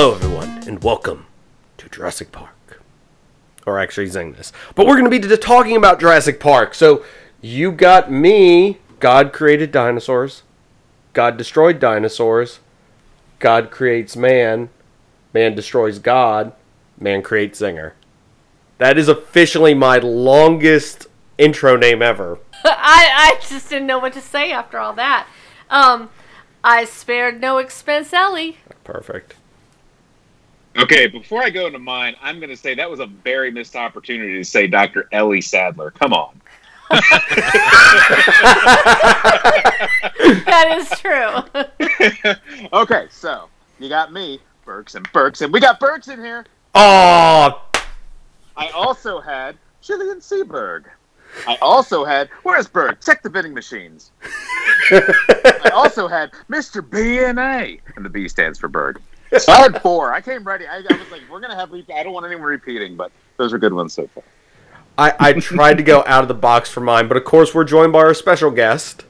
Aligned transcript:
Hello, 0.00 0.14
everyone, 0.14 0.62
and 0.68 0.84
welcome 0.84 1.26
to 1.76 1.88
Jurassic 1.88 2.30
Park. 2.30 2.80
Or 3.66 3.80
actually, 3.80 4.08
saying 4.08 4.34
this. 4.34 4.52
But 4.76 4.86
we're 4.86 4.96
going 4.96 5.10
to 5.10 5.28
be 5.28 5.36
talking 5.36 5.74
about 5.74 5.98
Jurassic 5.98 6.38
Park. 6.38 6.76
So, 6.76 7.04
you 7.40 7.72
got 7.72 8.08
me. 8.08 8.78
God 9.00 9.32
created 9.32 9.72
dinosaurs. 9.72 10.44
God 11.14 11.36
destroyed 11.36 11.80
dinosaurs. 11.80 12.60
God 13.40 13.72
creates 13.72 14.14
man. 14.14 14.68
Man 15.34 15.56
destroys 15.56 15.98
God. 15.98 16.52
Man 17.00 17.20
creates 17.20 17.60
Zinger. 17.60 17.94
That 18.78 18.98
is 18.98 19.08
officially 19.08 19.74
my 19.74 19.98
longest 19.98 21.08
intro 21.38 21.76
name 21.76 22.02
ever. 22.02 22.38
I, 22.64 23.34
I 23.34 23.40
just 23.48 23.68
didn't 23.68 23.88
know 23.88 23.98
what 23.98 24.12
to 24.12 24.20
say 24.20 24.52
after 24.52 24.78
all 24.78 24.92
that. 24.92 25.26
Um, 25.68 26.10
I 26.62 26.84
spared 26.84 27.40
no 27.40 27.58
expense, 27.58 28.12
Ellie. 28.12 28.58
Perfect. 28.84 29.34
Okay, 30.76 31.06
before 31.06 31.42
I 31.42 31.50
go 31.50 31.66
into 31.66 31.78
mine, 31.78 32.14
I'm 32.22 32.38
going 32.38 32.50
to 32.50 32.56
say 32.56 32.74
that 32.74 32.90
was 32.90 33.00
a 33.00 33.06
very 33.06 33.50
missed 33.50 33.74
opportunity 33.74 34.34
to 34.34 34.44
say 34.44 34.66
Dr. 34.66 35.08
Ellie 35.12 35.40
Sattler. 35.40 35.90
Come 35.92 36.12
on. 36.12 36.40
That 40.44 40.78
is 40.78 40.90
true. 40.98 42.68
okay, 42.80 43.06
so 43.10 43.48
you 43.78 43.88
got 43.88 44.12
me, 44.12 44.40
Burks 44.64 44.94
and 44.94 45.10
Burks, 45.12 45.40
and 45.40 45.52
we 45.52 45.60
got 45.60 45.78
Burks 45.78 46.08
in 46.08 46.18
here. 46.18 46.44
Oh, 46.74 47.62
I 48.56 48.68
also 48.70 49.20
had 49.20 49.56
Jillian 49.82 50.18
Seberg. 50.18 50.84
I 51.46 51.56
also 51.60 52.04
had 52.04 52.28
where's 52.42 52.66
Berg? 52.66 53.00
Check 53.00 53.22
the 53.22 53.28
vending 53.28 53.54
machines. 53.54 54.10
I 54.90 55.70
also 55.72 56.08
had 56.08 56.32
Mr. 56.50 56.82
BNA, 56.82 57.80
and 57.96 58.04
the 58.04 58.10
B 58.10 58.26
stands 58.28 58.58
for 58.58 58.68
Berg. 58.68 59.00
So 59.36 59.52
I 59.52 59.58
had 59.58 59.82
four. 59.82 60.12
I 60.12 60.20
came 60.20 60.42
ready. 60.44 60.66
I, 60.66 60.76
I 60.78 60.80
was 60.96 61.10
like, 61.10 61.20
we're 61.30 61.40
gonna 61.40 61.54
have. 61.56 61.70
Re- 61.70 61.84
I 61.94 62.02
don't 62.02 62.12
want 62.14 62.24
anyone 62.26 62.46
repeating, 62.46 62.96
but 62.96 63.12
those 63.36 63.52
are 63.52 63.58
good 63.58 63.74
ones 63.74 63.92
so 63.92 64.06
far. 64.08 64.22
I, 64.96 65.14
I 65.20 65.32
tried 65.34 65.76
to 65.76 65.82
go 65.82 66.02
out 66.06 66.22
of 66.22 66.28
the 66.28 66.34
box 66.34 66.70
for 66.70 66.80
mine, 66.80 67.06
but 67.08 67.16
of 67.16 67.24
course, 67.24 67.54
we're 67.54 67.64
joined 67.64 67.92
by 67.92 68.00
our 68.00 68.14
special 68.14 68.50
guest. 68.50 69.04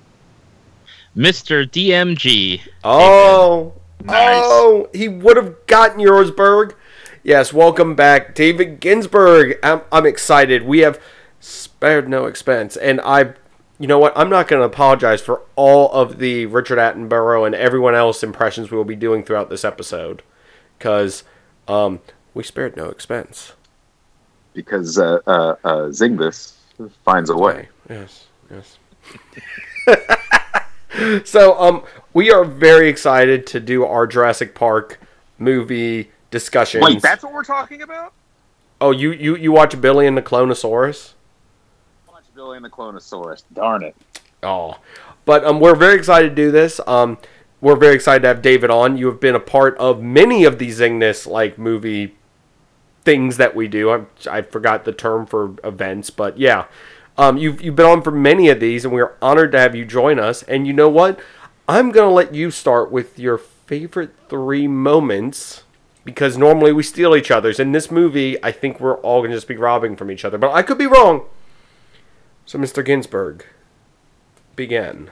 Mr. 1.17 1.67
DMG. 1.69 2.61
Oh, 2.85 3.73
Nice. 4.05 4.43
oh, 4.45 4.89
he 4.93 5.09
would 5.09 5.37
have 5.37 5.67
gotten 5.67 5.99
yours, 5.99 6.31
Berg. 6.31 6.77
Yes, 7.23 7.53
welcome 7.53 7.95
back, 7.95 8.35
David 8.35 8.81
Ginsburg. 8.81 9.59
I'm, 9.63 9.81
I'm 9.91 10.05
excited. 10.07 10.65
We 10.65 10.81
have 10.81 11.01
spared 11.41 12.09
no 12.09 12.27
expense, 12.27 12.77
and 12.77 13.01
I, 13.01 13.33
you 13.79 13.87
know 13.87 13.99
what? 13.99 14.13
I'm 14.17 14.29
not 14.29 14.49
going 14.49 14.61
to 14.61 14.67
apologize 14.67 15.21
for 15.21 15.43
all 15.55 15.91
of 15.93 16.19
the 16.19 16.47
Richard 16.47 16.79
Attenborough 16.79 17.47
and 17.47 17.55
everyone 17.55 17.95
else 17.95 18.23
impressions 18.23 18.71
we 18.71 18.77
will 18.77 18.85
be 18.85 18.97
doing 18.97 19.23
throughout 19.23 19.51
this 19.51 19.65
episode, 19.65 20.23
because 20.79 21.23
um, 21.69 22.01
we 22.35 22.43
spared 22.43 22.77
no 22.77 22.87
expense. 22.87 23.53
Because 24.53 24.99
uh, 24.99 25.21
uh, 25.27 25.55
uh, 25.65 25.93
finds 27.05 27.31
a 27.31 27.37
way. 27.37 27.69
Yes, 27.89 28.27
yes. 28.51 28.79
so, 31.25 31.59
um, 31.61 31.85
we 32.13 32.33
are 32.33 32.45
very 32.45 32.89
excited 32.89 33.47
to 33.49 33.61
do 33.61 33.85
our 33.85 34.07
Jurassic 34.07 34.57
Park 34.57 34.99
movie 35.39 36.11
discussion. 36.33 36.81
Wait, 36.81 37.01
that's 37.01 37.23
what 37.23 37.33
we're 37.33 37.45
talking 37.45 37.83
about? 37.83 38.13
Oh, 38.81 38.91
you 38.91 39.13
you 39.13 39.37
you 39.37 39.53
watch 39.53 39.81
Billy 39.81 40.07
and 40.07 40.17
the 40.17 40.23
Clonosaurus? 40.23 41.15
And 42.39 42.65
the 42.65 42.71
Clonosaurus. 42.71 43.43
Darn 43.53 43.83
it. 43.83 43.97
Oh, 44.45 44.79
but 45.25 45.45
um, 45.45 45.59
we're 45.59 45.75
very 45.75 45.97
excited 45.97 46.29
to 46.31 46.35
do 46.35 46.51
this. 46.53 46.81
Um, 46.87 47.19
we're 47.61 47.75
very 47.75 47.97
excited 47.97 48.23
to 48.23 48.29
have 48.29 48.43
David 48.43 48.71
on. 48.71 48.97
You 48.97 49.07
have 49.07 49.19
been 49.19 49.35
a 49.35 49.41
part 49.41 49.77
of 49.79 50.01
many 50.01 50.45
of 50.45 50.61
these 50.61 50.79
Zingness 50.79 51.27
like 51.27 51.59
movie 51.59 52.15
things 53.05 53.39
that 53.39 53.57
we 53.57 53.67
do. 53.67 53.91
I 53.91 54.03
I 54.31 54.43
forgot 54.43 54.85
the 54.85 54.93
term 54.93 55.27
for 55.27 55.55
events, 55.65 56.11
but 56.11 56.39
yeah. 56.39 56.67
Um, 57.17 57.37
you've 57.37 57.61
you've 57.61 57.75
been 57.75 57.87
on 57.87 58.03
for 58.03 58.13
many 58.13 58.49
of 58.49 58.61
these, 58.61 58.85
and 58.85 58.95
we're 58.95 59.17
honored 59.21 59.51
to 59.53 59.59
have 59.59 59.75
you 59.75 59.85
join 59.85 60.21
us. 60.21 60.45
And 60.45 60.65
you 60.65 60.73
know 60.73 60.89
what? 60.89 61.19
I'm 61.69 61.91
gonna 61.91 62.13
let 62.13 62.33
you 62.33 62.53
start 62.53 62.93
with 62.93 63.19
your 63.19 63.37
favorite 63.37 64.15
three 64.29 64.69
moments 64.69 65.65
because 66.05 66.39
normally 66.39 66.73
we 66.73 66.85
steal 66.85 67.17
each 67.17 67.33
other's. 67.33 67.59
In 67.59 67.73
this 67.73 67.91
movie, 67.91 68.43
I 68.45 68.53
think 68.53 68.79
we're 68.79 68.99
all 68.99 69.23
gonna 69.23 69.35
just 69.35 69.49
be 69.49 69.57
robbing 69.57 69.97
from 69.97 70.13
each 70.13 70.25
other, 70.25 70.39
but 70.39 70.53
I 70.53 70.63
could 70.63 70.79
be 70.79 70.87
wrong. 70.87 71.27
So, 72.49 72.59
Mr. 72.59 72.83
Ginsburg, 72.83 73.45
begin. 74.57 75.11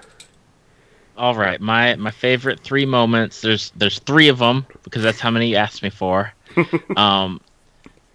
All 1.19 1.35
right, 1.35 1.61
my 1.61 1.95
my 1.97 2.11
favorite 2.11 2.61
three 2.61 2.87
moments. 2.87 3.43
There's 3.43 3.73
there's 3.77 3.99
three 3.99 4.29
of 4.29 4.39
them 4.39 4.65
because 4.85 5.03
that's 5.03 5.21
how 5.21 5.31
many 5.31 5.49
you 5.51 5.57
asked 5.57 5.83
me 5.83 5.91
for. 5.91 6.33
um, 6.97 7.43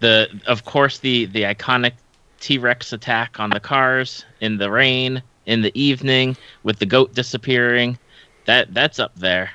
the 0.00 0.28
of 0.48 0.64
course 0.64 0.98
the 0.98 1.26
the 1.26 1.42
iconic 1.42 1.92
T 2.40 2.58
Rex 2.58 2.92
attack 2.92 3.38
on 3.38 3.50
the 3.50 3.60
cars 3.60 4.24
in 4.40 4.58
the 4.58 4.68
rain 4.68 5.22
in 5.46 5.62
the 5.62 5.70
evening 5.80 6.36
with 6.64 6.80
the 6.80 6.86
goat 6.86 7.14
disappearing. 7.14 7.96
That 8.46 8.74
that's 8.74 8.98
up 8.98 9.14
there. 9.14 9.52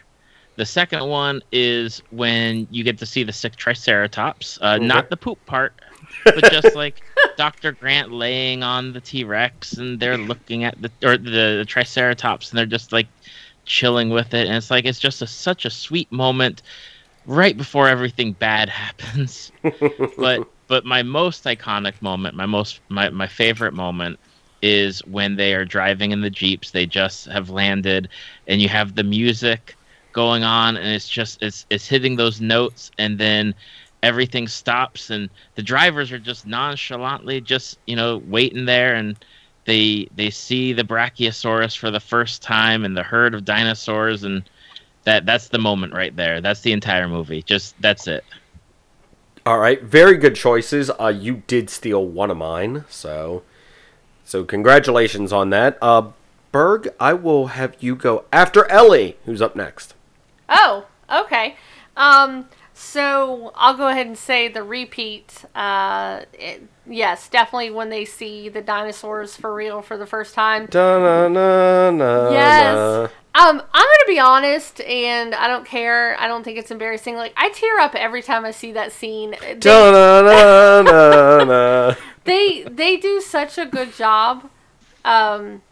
The 0.56 0.66
second 0.66 1.06
one 1.06 1.42
is 1.52 2.02
when 2.12 2.70
you 2.72 2.86
get 2.86 2.98
to 3.00 3.06
see 3.06 3.24
the 3.24 3.34
sick 3.34 3.58
Triceratops, 3.58 4.60
uh, 4.62 4.76
Okay. 4.78 4.86
not 4.86 5.10
the 5.10 5.18
poop 5.18 5.46
part, 5.46 5.74
but 6.24 6.52
just 6.52 6.76
like 6.76 7.02
Dr. 7.38 7.72
Grant 7.72 8.12
laying 8.12 8.64
on 8.64 8.94
the 8.94 9.02
T 9.02 9.24
Rex 9.24 9.74
and 9.74 10.00
they're 10.00 10.18
looking 10.18 10.64
at 10.64 10.82
the 10.82 10.92
or 11.04 11.18
the, 11.18 11.58
the 11.60 11.66
Triceratops 11.66 12.50
and 12.50 12.58
they're 12.58 12.66
just 12.66 12.92
like 12.92 13.08
chilling 13.66 14.10
with 14.10 14.34
it, 14.34 14.48
and 14.48 14.56
it's 14.56 14.72
like 14.72 14.86
it's 14.86 15.00
just 15.00 15.22
a, 15.22 15.28
such 15.28 15.66
a 15.66 15.70
sweet 15.70 16.12
moment 16.12 16.62
right 17.28 17.58
before 17.58 17.88
everything 17.88 18.32
bad 18.34 18.70
happens. 18.84 19.52
but 20.18 20.48
but 20.68 20.86
my 20.86 21.04
most 21.04 21.44
iconic 21.44 22.02
moment, 22.02 22.36
my 22.36 22.46
most 22.46 22.80
my, 22.90 23.10
my 23.10 23.28
favorite 23.28 23.74
moment 23.74 24.20
is 24.62 25.06
when 25.06 25.36
they 25.36 25.54
are 25.54 25.66
driving 25.66 26.12
in 26.12 26.22
the 26.22 26.30
jeeps. 26.30 26.72
They 26.72 26.86
just 26.86 27.26
have 27.26 27.50
landed, 27.50 28.10
and 28.48 28.62
you 28.62 28.70
have 28.70 28.96
the 28.96 29.04
music 29.04 29.76
going 30.14 30.44
on, 30.44 30.78
and 30.78 30.88
it's 30.88 31.08
just 31.08 31.42
it's 31.44 31.66
it's 31.70 31.88
hitting 31.88 32.16
those 32.16 32.42
notes, 32.42 32.92
and 32.98 33.20
then 33.20 33.54
everything 34.04 34.48
stops, 34.48 35.10
and 35.10 35.30
the 35.56 35.64
drivers 35.64 36.12
are 36.12 36.20
just 36.20 36.46
nonchalantly 36.46 37.42
just 37.42 37.80
you 37.86 37.96
know 37.96 38.18
waiting 38.28 38.66
there, 38.66 38.96
and 38.96 39.18
they 39.66 40.08
they 40.16 40.30
see 40.30 40.74
the 40.74 40.84
brachiosaurus 40.84 41.78
for 41.78 41.92
the 41.92 42.00
first 42.00 42.42
time, 42.42 42.86
and 42.86 42.96
the 42.96 43.04
herd 43.04 43.34
of 43.34 43.46
dinosaurs, 43.46 44.24
and 44.24 44.44
that 45.04 45.26
that's 45.26 45.50
the 45.50 45.60
moment 45.60 45.94
right 45.94 46.16
there. 46.16 46.42
That's 46.42 46.62
the 46.62 46.74
entire 46.74 47.08
movie. 47.08 47.44
Just 47.44 47.80
that's 47.82 48.08
it. 48.08 48.24
All 49.46 49.60
right, 49.60 49.82
very 49.82 50.18
good 50.18 50.36
choices. 50.36 50.92
Uh, 51.00 51.08
you 51.08 51.44
did 51.48 51.70
steal 51.70 52.06
one 52.06 52.30
of 52.30 52.38
mine, 52.38 52.84
so 52.90 53.44
so 54.26 54.44
congratulations 54.44 55.32
on 55.32 55.52
that. 55.52 55.78
Uh, 55.82 56.12
Berg, 56.52 56.90
I 57.00 57.14
will 57.14 57.48
have 57.48 57.76
you 57.80 57.96
go 57.96 58.26
after 58.34 58.70
Ellie, 58.70 59.18
who's 59.26 59.42
up 59.42 59.56
next. 59.56 59.94
Oh, 60.50 60.86
okay. 61.10 61.56
Um, 61.96 62.48
so 62.78 63.52
I'll 63.56 63.76
go 63.76 63.88
ahead 63.88 64.06
and 64.06 64.16
say 64.16 64.48
the 64.50 64.62
repeat. 64.62 65.46
Uh, 65.56 66.22
it, 66.34 66.62
yes, 66.86 67.28
definitely 67.28 67.72
when 67.72 67.90
they 67.90 68.06
see 68.06 68.50
the 68.50 68.62
dinosaurs 68.62 69.36
for 69.36 69.52
real 69.54 69.82
for 69.82 69.98
the 69.98 70.06
first 70.06 70.36
time. 70.36 70.68
Da-na-na-na-na. 70.68 72.30
Yes. 72.30 73.12
Um, 73.34 73.64
I'm 73.74 73.86
gonna 73.86 74.08
be 74.08 74.20
honest, 74.20 74.82
and 74.82 75.34
I 75.34 75.48
don't 75.48 75.66
care. 75.66 76.16
I 76.20 76.28
don't 76.28 76.44
think 76.44 76.60
it's 76.60 76.70
embarrassing. 76.70 77.16
Like 77.16 77.34
I 77.36 77.50
tear 77.50 77.80
up 77.80 77.96
every 77.96 78.22
time 78.22 78.46
I 78.46 78.52
see 78.52 78.72
that 78.74 78.92
scene. 78.92 79.32
They, 79.32 79.54
they 82.26 82.64
they 82.64 82.98
do 82.98 83.22
such 83.22 83.58
a 83.58 83.66
good 83.66 83.94
job, 83.94 84.50
um, 85.04 85.64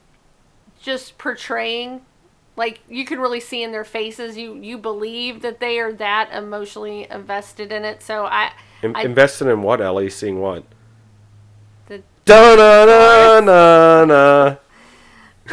just 0.82 1.20
portraying. 1.20 2.02
Like 2.58 2.80
you 2.88 3.06
can 3.06 3.20
really 3.20 3.42
see 3.42 3.64
in 3.64 3.72
their 3.72 3.84
faces, 3.84 4.38
you 4.38 4.56
you 4.56 4.78
believe 4.78 5.42
that 5.42 5.60
they 5.60 5.80
are 5.80 5.92
that 5.94 6.32
emotionally 6.32 7.08
invested 7.10 7.72
in 7.72 7.84
it. 7.84 8.02
So 8.02 8.26
I, 8.26 8.52
In- 8.82 8.96
I 8.96 9.04
invested 9.04 9.48
in 9.48 9.62
what, 9.62 9.82
Ellie? 9.82 10.10
Seeing 10.10 10.40
what? 10.40 10.64
the, 11.88 12.02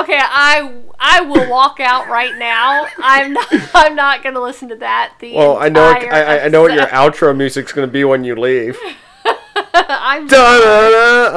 okay, 0.00 0.20
I 0.20 0.74
I 0.98 1.22
will 1.22 1.48
walk 1.48 1.80
out 1.80 2.08
right 2.08 2.36
now. 2.36 2.86
I'm 2.98 3.32
not 3.32 3.48
I'm 3.74 3.94
not 3.94 4.22
gonna 4.22 4.42
listen 4.42 4.68
to 4.68 4.76
that. 4.76 5.14
The 5.20 5.34
Well, 5.34 5.56
I 5.56 5.70
know 5.70 5.82
I, 5.82 6.44
I, 6.44 6.48
know 6.48 6.60
what 6.62 6.74
your 6.74 6.86
outro 6.86 7.34
music's 7.34 7.72
gonna 7.72 7.86
be 7.86 8.04
when 8.04 8.22
you 8.22 8.36
leave. 8.36 8.78
I'm. 9.74 10.28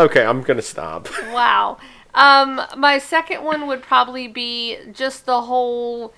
Okay, 0.06 0.26
I'm 0.26 0.42
gonna 0.42 0.62
stop. 0.62 1.08
Wow. 1.32 1.78
Um, 2.14 2.62
my 2.78 2.98
second 2.98 3.44
one 3.44 3.68
would 3.68 3.82
probably 3.82 4.28
be 4.28 4.78
just 4.92 5.26
the 5.26 5.42
whole 5.44 6.14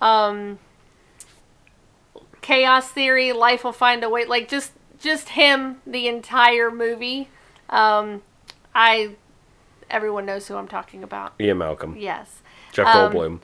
um, 0.00 0.58
chaos 2.40 2.88
theory. 2.90 3.32
Life 3.32 3.64
will 3.64 3.72
find 3.72 4.02
a 4.04 4.08
way. 4.08 4.24
Like 4.24 4.48
just 4.48 4.72
just 5.00 5.30
him 5.30 5.80
the 5.86 6.06
entire 6.08 6.70
movie. 6.70 7.28
Um, 7.68 8.22
I 8.74 9.16
everyone 9.90 10.26
knows 10.26 10.48
who 10.48 10.56
I'm 10.56 10.68
talking 10.68 11.02
about. 11.02 11.34
Ian 11.40 11.58
Malcolm, 11.58 11.96
Yes. 11.98 12.40
Jeff 12.72 12.86
Um, 12.86 13.12
Goldblum, 13.12 13.40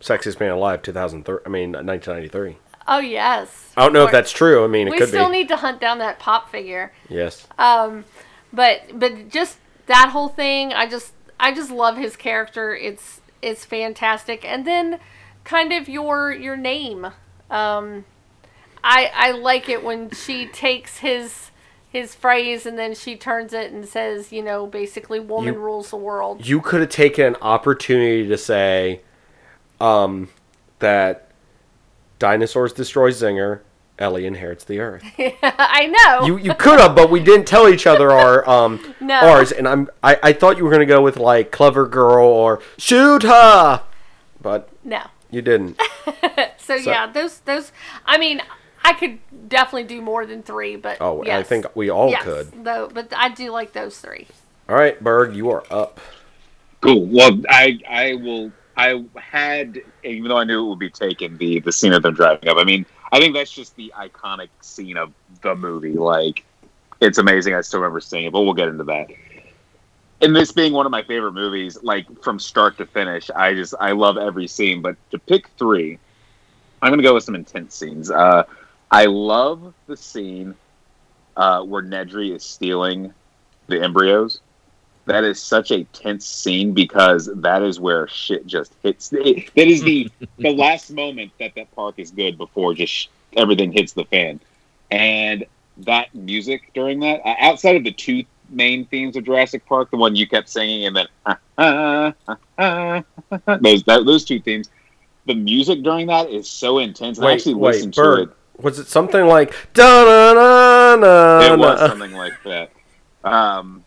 sexiest 0.00 0.38
man 0.40 0.50
alive, 0.50 0.82
2003. 0.82 1.38
I 1.46 1.48
mean, 1.48 1.72
1993. 1.72 2.58
Oh 2.88 2.98
yes. 2.98 3.72
I 3.76 3.82
don't 3.82 3.92
know 3.92 4.04
if 4.04 4.10
that's 4.10 4.32
true. 4.32 4.64
I 4.64 4.66
mean, 4.66 4.88
it 4.88 4.90
could 4.90 4.96
be. 4.96 4.96
We 4.96 5.00
could 5.00 5.08
still 5.10 5.30
be. 5.30 5.38
need 5.38 5.48
to 5.48 5.56
hunt 5.56 5.80
down 5.80 5.98
that 5.98 6.18
pop 6.18 6.50
figure. 6.50 6.92
yes. 7.08 7.46
Um, 7.58 8.04
but 8.52 8.82
but 8.98 9.28
just 9.28 9.58
that 9.86 10.10
whole 10.10 10.28
thing, 10.28 10.72
I 10.72 10.86
just 10.88 11.12
I 11.40 11.52
just 11.54 11.70
love 11.70 11.96
his 11.96 12.16
character. 12.16 12.74
It's 12.74 13.20
it's 13.42 13.64
fantastic. 13.64 14.44
And 14.44 14.66
then 14.66 15.00
kind 15.44 15.72
of 15.72 15.88
your 15.88 16.32
your 16.32 16.56
name. 16.56 17.06
Um, 17.50 18.04
I 18.84 19.10
I 19.14 19.30
like 19.32 19.68
it 19.68 19.82
when 19.82 20.10
she 20.10 20.46
takes 20.46 20.98
his 20.98 21.50
his 21.88 22.14
phrase 22.14 22.66
and 22.66 22.78
then 22.78 22.94
she 22.94 23.16
turns 23.16 23.52
it 23.52 23.72
and 23.72 23.84
says, 23.88 24.30
you 24.32 24.42
know, 24.42 24.66
basically 24.66 25.18
woman 25.18 25.54
You- 25.54 25.60
rules 25.60 25.90
the 25.90 25.96
world. 25.96 26.46
you 26.46 26.60
could 26.60 26.80
have 26.82 26.90
taken 26.90 27.26
an 27.26 27.36
opportunity 27.42 28.28
to 28.28 28.38
say 28.38 29.00
um, 29.80 30.28
that 30.78 31.30
dinosaurs 32.20 32.72
destroy 32.72 33.10
Zinger, 33.10 33.60
Ellie 34.00 34.26
inherits 34.26 34.64
the 34.64 34.80
Earth. 34.80 35.04
I 35.42 35.86
know. 35.86 36.26
You 36.26 36.38
you 36.38 36.54
could 36.54 36.80
have, 36.80 36.96
but 36.96 37.10
we 37.10 37.20
didn't 37.20 37.46
tell 37.46 37.68
each 37.68 37.86
other 37.86 38.10
our 38.10 38.48
um 38.48 38.94
No. 39.00 39.14
ours, 39.20 39.52
and 39.52 39.68
I'm 39.68 39.88
I, 40.02 40.18
I 40.22 40.32
thought 40.32 40.56
you 40.56 40.64
were 40.64 40.70
gonna 40.70 40.86
go 40.86 41.02
with 41.02 41.16
like 41.18 41.52
clever 41.52 41.86
girl 41.86 42.26
or 42.26 42.60
shoot 42.78 43.22
her, 43.22 43.82
but 44.40 44.70
no. 44.82 45.02
you 45.30 45.42
didn't. 45.42 45.80
So, 46.58 46.76
yeah, 46.76 47.08
those 47.08 47.40
those. 47.40 47.72
I 48.06 48.16
mean, 48.16 48.40
I 48.84 48.92
could 48.92 49.18
definitely 49.48 49.84
do 49.84 50.00
more 50.00 50.24
than 50.24 50.44
three, 50.44 50.76
but 50.76 50.98
Oh, 51.00 51.24
I 51.24 51.42
think 51.42 51.66
we 51.74 51.90
all 51.90 52.10
yes, 52.10 52.22
could. 52.22 52.64
Though, 52.64 52.88
but 52.92 53.12
I 53.16 53.28
do 53.30 53.50
like 53.50 53.72
those 53.72 53.98
three. 53.98 54.28
All 54.68 54.76
right, 54.76 55.02
Berg, 55.02 55.34
you 55.34 55.50
are 55.50 55.64
up. 55.68 55.98
Cool. 56.80 57.06
Well, 57.06 57.40
I 57.48 57.80
I 57.88 58.14
will. 58.14 58.52
I 58.76 59.04
had, 59.16 59.80
even 60.04 60.28
though 60.28 60.38
I 60.38 60.44
knew 60.44 60.64
it 60.64 60.68
would 60.68 60.78
be 60.78 60.90
taken, 60.90 61.36
the 61.38 61.58
the 61.58 61.72
scene 61.72 61.92
of 61.92 62.02
them 62.02 62.14
driving 62.14 62.48
up. 62.48 62.56
I 62.56 62.62
mean, 62.64 62.86
I 63.12 63.18
think 63.18 63.34
that's 63.34 63.50
just 63.50 63.76
the 63.76 63.92
iconic 63.96 64.48
scene 64.60 64.96
of 64.96 65.12
the 65.42 65.54
movie. 65.54 65.92
Like, 65.92 66.44
it's 67.00 67.18
amazing. 67.18 67.54
I 67.54 67.60
still 67.62 67.80
remember 67.80 68.00
seeing 68.00 68.26
it, 68.26 68.32
but 68.32 68.42
we'll 68.42 68.54
get 68.54 68.68
into 68.68 68.84
that. 68.84 69.08
And 70.22 70.36
this 70.36 70.52
being 70.52 70.72
one 70.72 70.86
of 70.86 70.92
my 70.92 71.02
favorite 71.02 71.32
movies, 71.32 71.82
like 71.82 72.06
from 72.22 72.38
start 72.38 72.76
to 72.78 72.86
finish, 72.86 73.30
I 73.30 73.54
just 73.54 73.74
I 73.80 73.92
love 73.92 74.18
every 74.18 74.46
scene. 74.46 74.82
But 74.82 74.96
to 75.12 75.18
pick 75.18 75.48
three, 75.58 75.98
I'm 76.82 76.92
gonna 76.92 77.02
go 77.02 77.14
with 77.14 77.24
some 77.24 77.34
intense 77.34 77.74
scenes. 77.74 78.10
Uh, 78.10 78.44
I 78.90 79.06
love 79.06 79.72
the 79.86 79.96
scene 79.96 80.54
uh, 81.36 81.62
where 81.62 81.82
Nedry 81.82 82.34
is 82.34 82.44
stealing 82.44 83.14
the 83.66 83.82
embryos 83.82 84.40
that 85.06 85.24
is 85.24 85.40
such 85.40 85.70
a 85.70 85.84
tense 85.84 86.26
scene 86.26 86.72
because 86.72 87.30
that 87.36 87.62
is 87.62 87.80
where 87.80 88.06
shit 88.08 88.46
just 88.46 88.74
hits. 88.82 89.12
It, 89.12 89.52
that 89.54 89.66
is 89.66 89.82
the 89.82 90.10
the 90.38 90.54
last 90.54 90.90
moment 90.90 91.32
that 91.38 91.54
that 91.56 91.74
park 91.74 91.96
is 91.98 92.10
good 92.10 92.38
before 92.38 92.74
just 92.74 92.92
sh- 92.92 93.06
everything 93.36 93.72
hits 93.72 93.92
the 93.92 94.04
fan, 94.04 94.40
and 94.90 95.44
that 95.78 96.14
music 96.14 96.70
during 96.74 97.00
that, 97.00 97.20
uh, 97.24 97.34
outside 97.40 97.76
of 97.76 97.84
the 97.84 97.92
two 97.92 98.24
main 98.50 98.86
themes 98.86 99.16
of 99.16 99.24
Jurassic 99.24 99.64
Park, 99.66 99.90
the 99.90 99.96
one 99.96 100.16
you 100.16 100.28
kept 100.28 100.48
singing, 100.48 100.86
and 100.86 100.96
then 100.96 101.06
ah, 101.26 101.38
ah, 101.58 102.14
ah, 102.58 103.02
those 103.60 103.82
that, 103.84 104.04
those 104.04 104.24
two 104.24 104.40
themes, 104.40 104.70
the 105.26 105.34
music 105.34 105.82
during 105.82 106.06
that 106.08 106.30
is 106.30 106.48
so 106.48 106.78
intense. 106.78 107.18
I 107.18 107.32
actually 107.32 107.54
wait, 107.54 107.74
listened 107.76 107.94
to 107.94 108.22
it. 108.22 108.28
was 108.58 108.78
it 108.78 108.86
something 108.86 109.26
like 109.26 109.54
da 109.72 110.04
na 110.04 110.32
na 110.34 110.96
na? 110.96 111.54
It 111.54 111.58
was 111.58 111.80
something 111.80 112.12
like 112.12 112.34
that. 112.44 112.70
Um, 113.24 113.84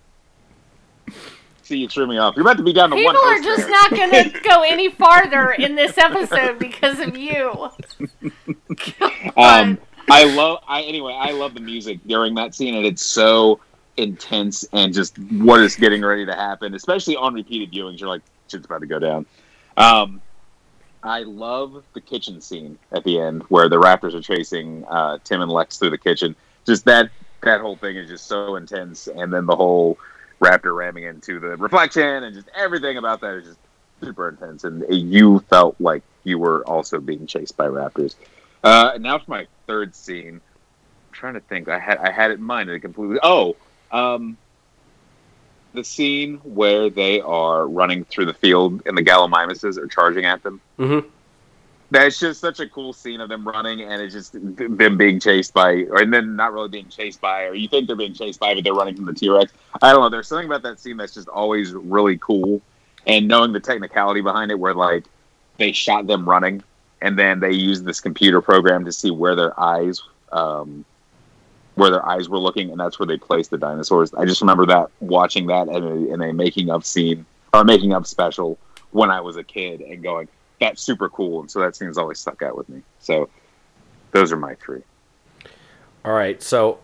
see, 1.64 1.78
you 1.78 1.88
threw 1.88 2.08
me 2.08 2.18
off. 2.18 2.36
You're 2.36 2.46
about 2.46 2.58
to 2.58 2.64
be 2.64 2.74
down 2.74 2.90
to 2.92 2.96
People 2.96 3.14
one. 3.14 3.38
are 3.40 3.42
just 3.42 3.62
there. 3.64 3.70
not 3.70 3.90
going 3.92 4.12
to 4.32 4.40
go 4.42 4.62
any 4.62 4.90
farther 4.90 5.52
in 5.52 5.76
this 5.76 5.98
episode 5.98 6.60
because 6.60 7.00
of 7.00 7.18
you. 7.18 7.70
um, 9.38 9.78
I 10.10 10.24
love. 10.26 10.60
I 10.68 10.82
anyway. 10.84 11.14
I 11.14 11.32
love 11.32 11.54
the 11.54 11.60
music 11.62 12.00
during 12.06 12.36
that 12.36 12.54
scene, 12.56 12.76
and 12.76 12.86
it's 12.86 13.04
so 13.06 13.60
intense 13.98 14.66
and 14.74 14.92
just 14.94 15.18
what 15.20 15.62
is 15.62 15.76
getting 15.76 16.04
ready 16.04 16.26
to 16.26 16.34
happen. 16.34 16.74
Especially 16.74 17.16
on 17.16 17.34
repeated 17.34 17.72
viewings, 17.72 18.00
you're 18.00 18.10
like, 18.10 18.22
shit's 18.50 18.66
about 18.66 18.82
to 18.82 18.88
go 18.88 19.00
down. 19.00 19.26
Um, 19.78 20.22
I 21.04 21.20
love 21.24 21.84
the 21.94 22.02
kitchen 22.02 22.40
scene 22.42 22.78
at 22.92 23.04
the 23.04 23.20
end 23.20 23.44
where 23.50 23.68
the 23.68 23.76
Raptors 23.80 24.14
are 24.14 24.22
chasing 24.22 24.86
uh, 24.86 25.18
Tim 25.24 25.42
and 25.42 25.52
Lex 25.52 25.78
through 25.78 25.90
the 25.90 25.98
kitchen. 25.98 26.36
Just 26.66 26.86
that 26.86 27.10
that 27.42 27.60
whole 27.62 27.76
thing 27.76 27.98
is 27.98 28.10
just 28.10 28.26
so 28.28 28.56
intense, 28.56 29.08
and 29.08 29.32
then 29.32 29.46
the 29.46 29.56
whole 29.56 29.98
Raptor 30.40 30.76
ramming 30.76 31.04
into 31.04 31.40
the 31.40 31.56
reflection 31.58 32.24
and 32.24 32.36
just 32.36 32.50
everything 32.56 32.98
about 32.98 33.22
that 33.22 33.36
is 33.36 33.46
just 33.46 33.60
super 34.02 34.30
intense. 34.30 34.64
And 34.64 34.84
you 34.90 35.40
felt 35.50 35.76
like 35.80 36.04
you 36.24 36.38
were 36.38 36.66
also 36.66 37.00
being 37.00 37.28
chased 37.28 37.56
by 37.58 37.68
Raptors. 37.68 38.16
Uh, 38.64 38.92
and 38.96 39.04
now 39.04 39.18
for 39.20 39.30
my 39.30 39.48
third 39.68 39.96
scene. 39.96 40.36
I'm 40.36 40.42
trying 41.12 41.34
to 41.36 41.40
think. 41.42 41.68
I 41.68 41.80
had 41.80 41.98
I 41.98 42.12
had 42.12 42.32
it 42.32 42.36
in 42.36 42.44
mind 42.44 42.70
and 42.70 42.78
it 42.78 42.80
completely. 42.80 43.20
Oh, 43.22 43.56
um, 43.92 44.38
the 45.74 45.84
scene 45.84 46.38
where 46.44 46.90
they 46.90 47.20
are 47.22 47.68
running 47.68 48.06
through 48.06 48.26
the 48.26 48.34
field 48.34 48.84
and 48.86 48.98
the 48.98 49.04
Gallimimuses 49.04 49.78
are 49.78 49.88
charging 49.88 50.26
at 50.26 50.44
them. 50.44 50.62
Mhm. 50.80 51.06
That's 51.92 52.20
just 52.20 52.42
such 52.42 52.60
a 52.60 52.68
cool 52.68 52.92
scene 52.92 53.22
of 53.22 53.30
them 53.30 53.48
running 53.48 53.82
and 53.82 54.02
it's 54.02 54.14
just 54.14 54.34
them 54.34 54.98
being 54.98 55.20
chased 55.20 55.54
by, 55.54 55.84
or 55.90 56.02
and 56.02 56.12
then 56.12 56.36
not 56.36 56.52
really 56.54 56.70
being 56.70 56.90
chased 56.90 57.22
by, 57.22 57.44
or 57.44 57.54
you 57.54 57.68
think 57.68 57.88
they're 57.88 57.96
being 57.96 58.14
chased 58.14 58.40
by, 58.40 58.56
but 58.56 58.64
they're 58.64 58.74
running 58.74 58.96
from 58.96 59.06
the 59.06 59.14
T 59.14 59.30
Rex. 59.30 59.54
I 59.82 59.92
don't 59.92 60.02
know. 60.02 60.10
There's 60.10 60.28
something 60.28 60.48
about 60.48 60.64
that 60.64 60.80
scene 60.80 60.98
that's 60.98 61.14
just 61.14 61.28
always 61.28 61.74
really 61.74 62.18
cool, 62.18 62.62
and 63.06 63.28
knowing 63.28 63.54
the 63.54 63.60
technicality 63.60 64.22
behind 64.22 64.50
it, 64.50 64.60
where 64.60 64.74
like 64.74 65.06
they 65.58 65.72
shot 65.72 66.08
them 66.08 66.28
running 66.28 66.64
and 67.02 67.20
then 67.20 67.40
they 67.40 67.52
used 67.52 67.86
this 67.86 68.00
computer 68.00 68.42
program 68.42 68.86
to 68.86 68.92
see 68.92 69.12
where 69.12 69.36
their 69.36 69.60
eyes 69.60 70.02
um, 70.32 70.84
where 71.76 71.92
their 71.92 72.08
eyes 72.08 72.30
were 72.30 72.40
looking 72.40 72.72
and 72.72 72.80
that's 72.80 72.98
where 72.98 73.06
they 73.06 73.18
placed 73.18 73.50
the 73.52 73.58
dinosaurs 73.58 74.14
i 74.16 74.26
just 74.26 74.42
remember 74.42 74.66
that 74.66 74.90
watching 75.00 75.48
that 75.48 75.68
in 75.68 75.84
a, 75.84 76.14
in 76.14 76.22
a 76.22 76.34
making 76.34 76.70
of 76.70 76.86
scene 76.86 77.26
or 77.54 77.64
making 77.64 77.94
up 77.94 78.08
special 78.08 78.58
when 78.92 79.10
i 79.12 79.20
was 79.20 79.38
a 79.38 79.44
kid 79.44 79.82
and 79.82 80.02
going 80.02 80.28
that's 80.68 80.82
super 80.82 81.10
cool 81.10 81.42
and 81.42 81.50
so 81.50 81.60
that 81.60 81.76
scene's 81.76 81.98
always 81.98 82.20
stuck 82.20 82.42
out 82.42 82.58
with 82.58 82.68
me 82.70 82.82
so 83.00 83.30
those 84.12 84.32
are 84.32 84.38
my 84.38 84.56
three 84.56 84.82
All 86.06 86.14
right, 86.14 86.42
so 86.42 86.80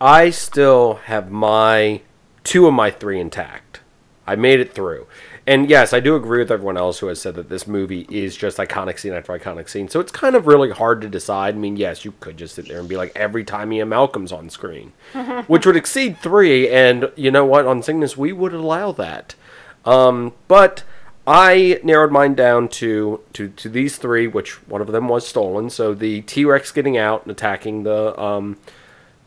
I 0.00 0.30
still 0.30 0.94
have 1.04 1.30
my 1.30 2.02
two 2.44 2.66
of 2.66 2.74
my 2.74 2.90
three 2.90 3.18
intact. 3.20 3.80
I 4.26 4.36
made 4.36 4.60
it 4.60 4.74
through. 4.74 5.06
And 5.46 5.70
yes, 5.70 5.92
I 5.92 6.00
do 6.00 6.16
agree 6.16 6.40
with 6.40 6.50
everyone 6.50 6.76
else 6.76 6.98
who 6.98 7.06
has 7.06 7.20
said 7.20 7.36
that 7.36 7.48
this 7.48 7.68
movie 7.68 8.06
is 8.10 8.36
just 8.36 8.58
iconic 8.58 8.98
scene 8.98 9.12
after 9.12 9.38
iconic 9.38 9.68
scene. 9.68 9.88
So 9.88 10.00
it's 10.00 10.10
kind 10.10 10.34
of 10.34 10.48
really 10.48 10.70
hard 10.70 11.00
to 11.02 11.08
decide. 11.08 11.54
I 11.54 11.58
mean, 11.58 11.76
yes, 11.76 12.04
you 12.04 12.12
could 12.18 12.36
just 12.36 12.56
sit 12.56 12.66
there 12.66 12.80
and 12.80 12.88
be 12.88 12.96
like 12.96 13.12
every 13.14 13.44
time 13.44 13.72
Ian 13.72 13.88
Malcolm's 13.88 14.32
on 14.32 14.50
screen, 14.50 14.92
which 15.46 15.64
would 15.64 15.76
exceed 15.76 16.18
three. 16.18 16.68
And 16.68 17.10
you 17.14 17.30
know 17.30 17.44
what? 17.44 17.66
On 17.66 17.80
Zingness, 17.80 18.16
we 18.16 18.32
would 18.32 18.52
allow 18.52 18.90
that. 18.92 19.36
Um, 19.84 20.34
but 20.48 20.82
I 21.26 21.80
narrowed 21.82 22.12
mine 22.12 22.34
down 22.34 22.68
to, 22.68 23.20
to 23.32 23.48
to 23.48 23.68
these 23.68 23.96
three, 23.98 24.26
which 24.26 24.52
one 24.68 24.80
of 24.80 24.86
them 24.88 25.08
was 25.08 25.26
stolen. 25.26 25.70
So 25.70 25.92
the 25.92 26.22
T 26.22 26.44
Rex 26.44 26.70
getting 26.70 26.96
out 26.96 27.22
and 27.22 27.32
attacking 27.32 27.82
the 27.82 28.18
um, 28.20 28.58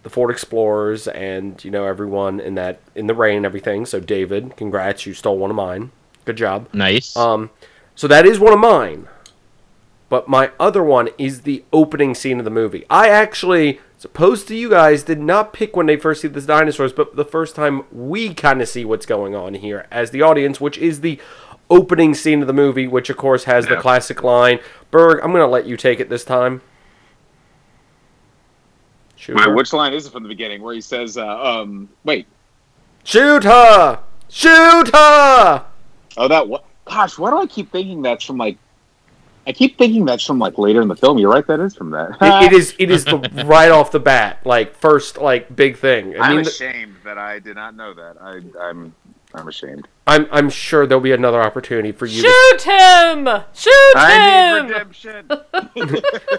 the 0.03 0.09
Ford 0.09 0.31
Explorers 0.31 1.07
and 1.09 1.63
you 1.63 1.71
know 1.71 1.85
everyone 1.85 2.39
in 2.39 2.55
that 2.55 2.79
in 2.95 3.07
the 3.07 3.13
rain 3.13 3.37
and 3.37 3.45
everything. 3.45 3.85
So 3.85 3.99
David, 3.99 4.55
congrats, 4.55 5.05
you 5.05 5.13
stole 5.13 5.37
one 5.37 5.49
of 5.49 5.55
mine. 5.55 5.91
Good 6.25 6.37
job. 6.37 6.69
Nice. 6.73 7.17
Um, 7.17 7.49
so 7.95 8.07
that 8.07 8.25
is 8.25 8.39
one 8.39 8.53
of 8.53 8.59
mine. 8.59 9.07
But 10.09 10.27
my 10.27 10.51
other 10.59 10.83
one 10.83 11.09
is 11.17 11.41
the 11.41 11.63
opening 11.71 12.15
scene 12.15 12.39
of 12.39 12.45
the 12.45 12.51
movie. 12.51 12.83
I 12.89 13.09
actually, 13.09 13.79
supposed 13.99 14.47
to 14.47 14.55
you 14.55 14.69
guys, 14.69 15.03
did 15.03 15.19
not 15.19 15.53
pick 15.53 15.75
when 15.75 15.85
they 15.85 15.97
first 15.97 16.21
see 16.21 16.27
the 16.27 16.41
dinosaurs, 16.41 16.91
but 16.91 17.15
the 17.15 17.25
first 17.25 17.55
time 17.55 17.83
we 17.91 18.33
kind 18.33 18.59
of 18.59 18.67
see 18.67 18.83
what's 18.85 19.05
going 19.05 19.35
on 19.35 19.53
here 19.53 19.85
as 19.91 20.09
the 20.09 20.23
audience, 20.23 20.59
which 20.59 20.79
is 20.79 21.01
the 21.01 21.19
opening 21.69 22.13
scene 22.13 22.41
of 22.41 22.47
the 22.47 22.53
movie, 22.53 22.87
which 22.87 23.09
of 23.09 23.17
course 23.17 23.43
has 23.45 23.67
the 23.67 23.77
classic 23.77 24.23
line. 24.23 24.59
Berg, 24.91 25.19
I'm 25.23 25.31
going 25.31 25.41
to 25.43 25.47
let 25.47 25.65
you 25.65 25.77
take 25.77 25.99
it 25.99 26.09
this 26.09 26.23
time. 26.25 26.61
Shoot 29.15 29.35
Wait, 29.35 29.45
her. 29.47 29.53
which 29.55 29.73
line 29.73 29.93
is 29.93 30.07
it 30.07 30.11
from 30.11 30.23
the 30.23 30.29
beginning 30.29 30.61
where 30.61 30.73
he 30.73 30.79
says 30.81 31.17
uh, 31.17 31.27
um 31.27 31.89
wait 32.05 32.25
Shoot 33.03 33.43
her! 33.43 33.99
Shoot 34.29 34.89
her! 34.93 35.65
oh 36.17 36.27
that 36.29 36.47
what 36.47 36.63
gosh 36.85 37.17
why 37.17 37.29
do 37.29 37.37
i 37.37 37.45
keep 37.45 37.69
thinking 37.69 38.01
that's 38.01 38.23
from 38.23 38.37
like 38.37 38.57
i 39.45 39.51
keep 39.51 39.77
thinking 39.77 40.05
that's 40.05 40.25
from 40.25 40.39
like 40.39 40.57
later 40.57 40.81
in 40.81 40.87
the 40.87 40.95
film 40.95 41.17
you're 41.17 41.31
right 41.31 41.45
that 41.47 41.59
is 41.59 41.75
from 41.75 41.91
that 41.91 42.11
It, 42.21 42.53
it 42.53 42.53
is. 42.53 42.73
It 42.79 42.89
is 42.89 43.03
the 43.03 43.17
right 43.45 43.69
off 43.71 43.91
the 43.91 43.99
bat, 43.99 44.39
like 44.45 44.73
first, 44.75 45.17
like 45.17 45.53
big 45.53 45.77
thing. 45.77 46.15
I 46.17 46.27
i'm 46.29 46.35
mean, 46.37 46.45
th- 46.45 46.55
ashamed 46.55 46.95
that 47.03 47.17
i 47.17 47.39
did 47.39 47.55
not 47.57 47.75
know 47.75 47.93
that 47.93 48.15
i 48.21 48.39
i'm 48.69 48.95
i'm 49.33 49.47
ashamed 49.47 49.87
I'm 50.07 50.27
I'm 50.31 50.49
sure 50.49 50.87
there'll 50.87 51.03
be 51.03 51.11
another 51.11 51.39
opportunity 51.39 51.91
for 51.91 52.07
you. 52.07 52.23
To, 52.23 52.27
Shoot 52.27 52.61
him! 52.63 53.25
Shoot 53.53 53.93
I 53.95 54.57
need 54.57 54.57
him! 54.57 54.67
redemption. 54.67 55.31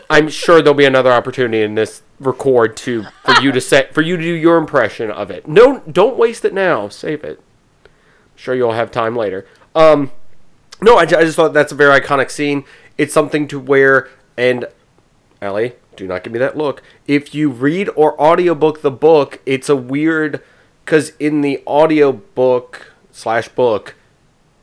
I'm 0.11 0.29
sure 0.29 0.61
there'll 0.61 0.75
be 0.75 0.87
another 0.87 1.13
opportunity 1.13 1.63
in 1.63 1.77
this 1.77 2.03
record 2.19 2.77
to 2.79 3.05
for 3.25 3.41
you 3.41 3.53
to 3.53 3.61
set 3.61 3.95
for 3.95 4.03
you 4.03 4.17
to 4.17 4.23
do 4.25 4.33
your 4.35 4.59
impression 4.59 5.09
of 5.13 5.31
it. 5.31 5.47
No, 5.47 5.85
don't 5.89 6.17
waste 6.19 6.45
it 6.45 6.53
now. 6.53 6.89
Save 6.89 7.23
it. 7.23 7.41
sure 8.35 8.57
you'll 8.57 8.73
have 8.73 8.91
time 8.91 9.15
later. 9.15 9.47
Um, 9.77 10.11
no, 10.83 10.97
I, 10.97 11.03
I 11.03 11.07
just 11.07 11.37
thought 11.37 11.53
that's 11.53 11.71
a 11.71 11.77
very 11.77 12.01
iconic 12.01 12.29
scene. 12.29 12.65
It's 12.99 13.15
something 13.15 13.47
to 13.49 13.61
wear 13.61 14.09
and 14.37 14.67
Ellie, 15.41 15.75
Do 15.95 16.09
not 16.09 16.25
give 16.25 16.33
me 16.33 16.41
that 16.41 16.57
look. 16.57 16.83
If 17.07 17.37
you 17.37 17.51
read 17.51 17.89
or 17.95 18.21
audiobook 18.21 18.83
the 18.83 18.91
book, 18.91 19.41
it's 19.47 19.69
a 19.69 19.77
weird 19.77 20.43
because 20.91 21.13
in 21.21 21.41
the 21.41 21.63
audio 21.69 22.11
book 22.11 22.91
slash 23.13 23.49
book, 23.49 23.95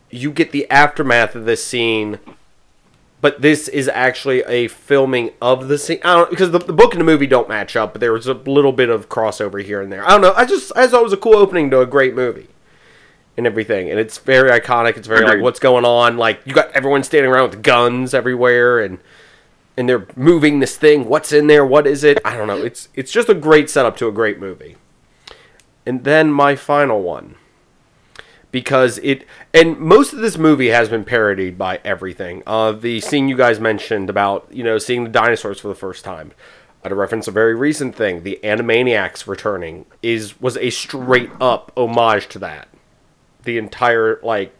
you 0.10 0.30
get 0.30 0.52
the 0.52 0.70
aftermath 0.70 1.36
of 1.36 1.46
this 1.46 1.64
scene, 1.64 2.20
but 3.22 3.42
this 3.42 3.70
is 3.70 3.88
actually 3.88 4.42
a 4.42 4.68
filming 4.68 5.32
of 5.42 5.70
the 5.70 5.78
scene. 5.78 6.02
I 6.04 6.16
don't 6.16 6.30
because 6.30 6.52
the, 6.52 6.60
the 6.60 6.74
book 6.74 6.92
and 6.92 7.00
the 7.00 7.06
movie 7.06 7.28
don't 7.28 7.48
match 7.48 7.78
up, 7.78 7.94
but 7.94 8.02
there 8.02 8.12
was 8.12 8.28
a 8.28 8.34
little 8.34 8.74
bit 8.74 8.90
of 8.90 9.08
crossover 9.08 9.64
here 9.64 9.82
and 9.82 9.90
there. 9.90 10.06
I 10.06 10.10
don't 10.10 10.20
know. 10.20 10.34
I 10.36 10.44
just 10.44 10.74
I 10.76 10.86
thought 10.86 11.00
it 11.00 11.06
was 11.06 11.14
a 11.14 11.18
cool 11.18 11.38
opening 11.38 11.72
to 11.72 11.80
a 11.80 11.86
great 11.86 12.14
movie 12.14 12.50
and 13.38 13.48
everything, 13.48 13.90
and 13.90 13.98
it's 13.98 14.18
very 14.18 14.50
iconic. 14.50 14.98
It's 14.98 15.08
very 15.08 15.24
like 15.26 15.40
what's 15.40 15.62
going 15.62 15.86
on. 15.86 16.18
Like 16.18 16.42
you 16.44 16.54
got 16.54 16.70
everyone 16.74 17.04
standing 17.04 17.32
around 17.32 17.52
with 17.52 17.64
guns 17.64 18.14
everywhere, 18.14 18.82
and 18.82 19.00
and 19.78 19.88
they're 19.88 20.06
moving 20.18 20.60
this 20.60 20.76
thing. 20.76 21.08
What's 21.08 21.32
in 21.32 21.48
there? 21.48 21.66
What 21.66 21.88
is 21.88 22.04
it? 22.04 22.20
I 22.26 22.36
don't 22.36 22.48
know. 22.48 22.58
It's 22.58 22.90
it's 22.96 23.14
just 23.14 23.30
a 23.30 23.34
great 23.34 23.70
setup 23.70 23.96
to 23.98 24.10
a 24.10 24.12
great 24.12 24.42
movie. 24.42 24.76
And 25.88 26.04
then 26.04 26.32
my 26.32 26.58
final 26.58 27.02
one. 27.02 27.36
Because 28.52 28.98
it 29.00 29.26
and 29.54 29.78
most 29.78 30.14
of 30.14 30.20
this 30.20 30.38
movie 30.38 30.68
has 30.68 30.90
been 30.90 31.04
parodied 31.04 31.58
by 31.58 31.80
everything. 31.84 32.44
Uh, 32.48 32.72
the 32.72 33.00
scene 33.02 33.28
you 33.28 33.36
guys 33.36 33.60
mentioned 33.60 34.10
about 34.10 34.48
you 34.52 34.64
know 34.64 34.78
seeing 34.78 35.04
the 35.04 35.10
dinosaurs 35.10 35.60
for 35.60 35.68
the 35.68 35.76
first 35.76 36.04
time, 36.04 36.32
to 36.84 36.96
reference 36.96 37.28
a 37.28 37.32
very 37.32 37.56
recent 37.56 37.96
thing, 37.96 38.24
the 38.24 38.40
Animaniacs 38.44 39.28
returning 39.28 39.86
is 40.02 40.40
was 40.42 40.58
a 40.58 40.70
straight 40.70 41.30
up 41.40 41.72
homage 41.76 42.28
to 42.30 42.40
that. 42.40 42.68
The 43.44 43.58
entire 43.58 44.20
like 44.24 44.54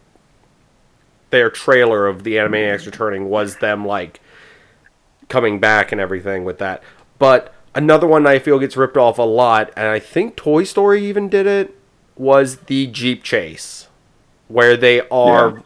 their 1.30 1.50
trailer 1.50 2.08
of 2.08 2.24
the 2.24 2.36
Animaniacs 2.36 2.86
returning 2.86 3.30
was 3.30 3.58
them 3.58 3.86
like 3.86 4.20
coming 5.28 5.60
back 5.60 5.92
and 5.92 6.00
everything 6.00 6.46
with 6.46 6.60
that. 6.60 6.84
But 7.20 7.54
another 7.78 8.08
one 8.08 8.26
I 8.26 8.40
feel 8.40 8.58
gets 8.58 8.76
ripped 8.76 8.98
off 8.98 9.20
a 9.20 9.24
lot, 9.24 9.72
and 9.78 9.88
I 9.88 10.00
think 10.00 10.36
Toy 10.36 10.64
Story 10.64 11.06
even 11.06 11.30
did 11.30 11.46
it, 11.46 11.78
was 12.16 12.58
the 12.62 12.88
Jeep 12.88 13.24
chase, 13.24 13.88
where 14.48 14.76
they 14.76 15.08
are 15.10 15.64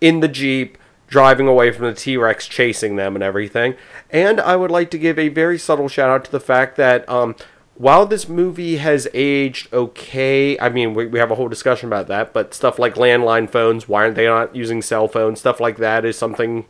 in 0.00 0.20
the 0.20 0.28
Jeep 0.28 0.78
driving 1.08 1.46
away 1.46 1.70
from 1.70 1.84
the 1.84 1.94
T 1.94 2.16
Rex 2.16 2.48
chasing 2.48 2.96
them 2.96 3.14
and 3.14 3.22
everything. 3.22 3.74
And 4.08 4.40
I 4.40 4.56
would 4.56 4.70
like 4.70 4.90
to 4.92 4.98
give 4.98 5.18
a 5.18 5.28
very 5.28 5.58
subtle 5.58 5.88
shout 5.88 6.08
out 6.08 6.24
to 6.24 6.32
the 6.32 6.40
fact 6.40 6.76
that 6.76 7.06
um, 7.06 7.36
while 7.74 8.06
this 8.06 8.30
movie 8.30 8.78
has 8.78 9.06
aged 9.12 9.70
okay, 9.74 10.58
I 10.58 10.70
mean, 10.70 10.94
we, 10.94 11.06
we 11.06 11.18
have 11.18 11.30
a 11.30 11.34
whole 11.34 11.48
discussion 11.48 11.86
about 11.86 12.08
that, 12.08 12.32
but 12.32 12.54
stuff 12.54 12.78
like 12.78 12.94
landline 12.94 13.50
phones, 13.50 13.86
why 13.86 14.04
aren't 14.04 14.16
they 14.16 14.24
not 14.24 14.56
using 14.56 14.80
cell 14.80 15.06
phones? 15.06 15.40
Stuff 15.40 15.60
like 15.60 15.76
that 15.76 16.06
is 16.06 16.16
something 16.16 16.64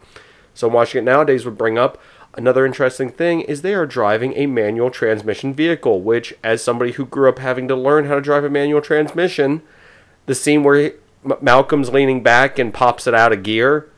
someone 0.54 0.74
watching 0.74 1.02
it 1.02 1.04
nowadays 1.04 1.44
would 1.44 1.56
bring 1.56 1.78
up. 1.78 2.02
Another 2.34 2.64
interesting 2.64 3.10
thing 3.10 3.42
is 3.42 3.60
they 3.60 3.74
are 3.74 3.86
driving 3.86 4.32
a 4.36 4.46
manual 4.46 4.90
transmission 4.90 5.52
vehicle, 5.52 6.00
which, 6.00 6.32
as 6.42 6.62
somebody 6.62 6.92
who 6.92 7.04
grew 7.04 7.28
up 7.28 7.38
having 7.38 7.68
to 7.68 7.76
learn 7.76 8.06
how 8.06 8.14
to 8.14 8.20
drive 8.22 8.44
a 8.44 8.50
manual 8.50 8.80
transmission, 8.80 9.62
the 10.26 10.34
scene 10.34 10.62
where 10.62 10.76
he- 10.76 10.92
M- 11.24 11.36
Malcolm's 11.40 11.90
leaning 11.90 12.22
back 12.22 12.58
and 12.58 12.72
pops 12.72 13.06
it 13.06 13.14
out 13.14 13.32
of 13.32 13.42
gear 13.42 13.88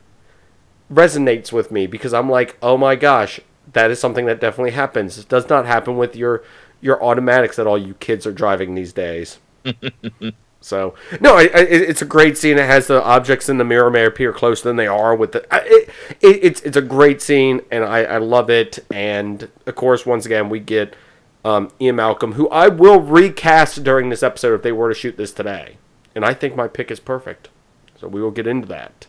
resonates 0.92 1.52
with 1.52 1.70
me 1.70 1.86
because 1.86 2.12
I'm 2.12 2.28
like, 2.28 2.56
oh 2.62 2.76
my 2.76 2.96
gosh, 2.96 3.40
that 3.72 3.90
is 3.90 3.98
something 3.98 4.26
that 4.26 4.40
definitely 4.40 4.72
happens. 4.72 5.16
It 5.18 5.28
does 5.28 5.48
not 5.48 5.66
happen 5.66 5.96
with 5.96 6.16
your 6.16 6.42
your 6.80 7.02
automatics 7.02 7.56
that 7.56 7.66
all 7.66 7.78
you 7.78 7.94
kids 7.94 8.26
are 8.26 8.32
driving 8.32 8.74
these 8.74 8.92
days. 8.92 9.38
so 10.64 10.94
no, 11.20 11.34
I, 11.36 11.42
I, 11.42 11.60
it- 11.60 11.90
it's 11.90 12.02
a 12.02 12.06
great 12.06 12.38
scene. 12.38 12.58
It 12.58 12.66
has 12.66 12.86
the 12.86 13.02
objects 13.02 13.48
in 13.48 13.58
the 13.58 13.64
mirror 13.64 13.90
may 13.90 14.04
appear 14.06 14.32
closer 14.32 14.64
than 14.64 14.76
they 14.76 14.86
are. 14.86 15.14
With 15.14 15.32
the 15.32 15.46
it, 15.52 15.90
it, 16.20 16.38
it's 16.42 16.60
it's 16.62 16.76
a 16.76 16.82
great 16.82 17.20
scene, 17.20 17.60
and 17.70 17.84
I, 17.84 18.04
I 18.04 18.18
love 18.18 18.50
it. 18.50 18.78
And 18.90 19.50
of 19.66 19.74
course, 19.74 20.06
once 20.06 20.26
again, 20.26 20.48
we 20.48 20.60
get 20.60 20.96
um, 21.44 21.70
Ian 21.80 21.96
Malcolm, 21.96 22.32
who 22.32 22.48
I 22.48 22.68
will 22.68 23.00
recast 23.00 23.84
during 23.84 24.08
this 24.08 24.22
episode 24.22 24.54
if 24.54 24.62
they 24.62 24.72
were 24.72 24.88
to 24.88 24.94
shoot 24.94 25.16
this 25.16 25.32
today. 25.32 25.76
And 26.14 26.24
I 26.24 26.32
think 26.32 26.56
my 26.56 26.68
pick 26.68 26.90
is 26.90 27.00
perfect. 27.00 27.48
So 27.96 28.08
we 28.08 28.22
will 28.22 28.30
get 28.30 28.46
into 28.46 28.66
that. 28.68 29.06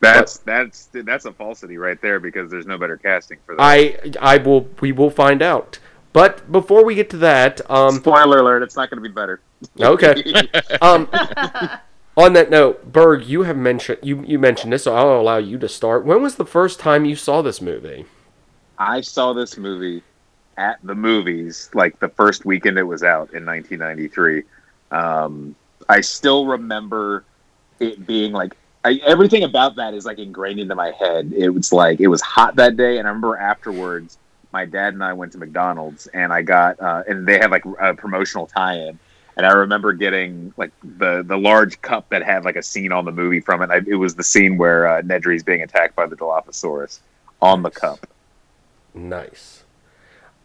That's 0.00 0.38
that's 0.38 0.88
that's 0.92 1.24
a 1.26 1.32
falsity 1.32 1.78
right 1.78 2.00
there 2.02 2.18
because 2.18 2.50
there's 2.50 2.66
no 2.66 2.76
better 2.76 2.96
casting 2.96 3.38
for 3.46 3.54
that. 3.56 3.62
I 3.62 4.12
I 4.20 4.36
will 4.38 4.68
we 4.80 4.92
will 4.92 5.10
find 5.10 5.40
out. 5.42 5.78
But 6.12 6.50
before 6.52 6.84
we 6.84 6.94
get 6.94 7.08
to 7.10 7.16
that, 7.18 7.60
um, 7.70 7.94
Spoiler 7.96 8.40
alert: 8.40 8.62
It's 8.62 8.76
not 8.76 8.90
going 8.90 9.02
to 9.02 9.08
be 9.08 9.14
better. 9.14 9.40
Okay. 9.80 10.22
Um, 10.80 11.08
on 12.16 12.32
that 12.32 12.50
note, 12.50 12.92
Berg, 12.92 13.24
you 13.26 13.42
have 13.42 13.56
mentioned 13.56 13.98
you 14.02 14.22
you 14.26 14.38
mentioned 14.38 14.72
this, 14.72 14.84
so 14.84 14.94
I'll 14.94 15.20
allow 15.20 15.38
you 15.38 15.58
to 15.58 15.68
start. 15.68 16.04
When 16.04 16.22
was 16.22 16.34
the 16.36 16.44
first 16.44 16.80
time 16.80 17.04
you 17.04 17.16
saw 17.16 17.42
this 17.42 17.60
movie? 17.60 18.04
I 18.78 19.00
saw 19.00 19.32
this 19.32 19.56
movie 19.56 20.02
at 20.56 20.78
the 20.82 20.94
movies 20.94 21.70
like 21.72 21.98
the 22.00 22.08
first 22.08 22.44
weekend 22.44 22.78
it 22.78 22.82
was 22.82 23.02
out 23.02 23.32
in 23.32 23.46
1993. 23.46 24.42
Um, 24.90 25.54
I 25.88 26.00
still 26.00 26.46
remember 26.46 27.24
it 27.80 28.06
being 28.06 28.32
like 28.32 28.56
I, 28.84 29.00
everything 29.04 29.44
about 29.44 29.76
that 29.76 29.94
is 29.94 30.04
like 30.04 30.18
ingrained 30.18 30.60
into 30.60 30.74
my 30.74 30.90
head. 30.92 31.32
It 31.36 31.50
was 31.50 31.72
like 31.72 32.00
it 32.00 32.08
was 32.08 32.20
hot 32.20 32.56
that 32.56 32.76
day, 32.76 32.98
and 32.98 33.06
I 33.06 33.10
remember 33.10 33.36
afterwards, 33.36 34.18
my 34.52 34.64
dad 34.64 34.94
and 34.94 35.04
I 35.04 35.12
went 35.12 35.32
to 35.32 35.38
McDonald's, 35.38 36.08
and 36.08 36.32
I 36.32 36.42
got 36.42 36.80
uh, 36.80 37.04
and 37.06 37.26
they 37.26 37.38
had 37.38 37.50
like 37.50 37.64
a 37.80 37.94
promotional 37.94 38.46
tie-in. 38.46 38.98
And 39.36 39.46
I 39.46 39.52
remember 39.52 39.92
getting 39.92 40.52
like 40.56 40.70
the 40.82 41.22
the 41.26 41.38
large 41.38 41.80
cup 41.80 42.08
that 42.10 42.22
had 42.22 42.44
like 42.44 42.56
a 42.56 42.62
scene 42.62 42.92
on 42.92 43.04
the 43.04 43.12
movie 43.12 43.40
from 43.40 43.62
it. 43.62 43.70
I, 43.70 43.80
it 43.86 43.94
was 43.94 44.14
the 44.14 44.22
scene 44.22 44.58
where 44.58 44.86
uh, 44.86 45.02
is 45.02 45.42
being 45.42 45.62
attacked 45.62 45.96
by 45.96 46.06
the 46.06 46.16
Dilophosaurus 46.16 47.00
on 47.40 47.62
the 47.62 47.70
cup. 47.70 48.06
Nice. 48.94 49.64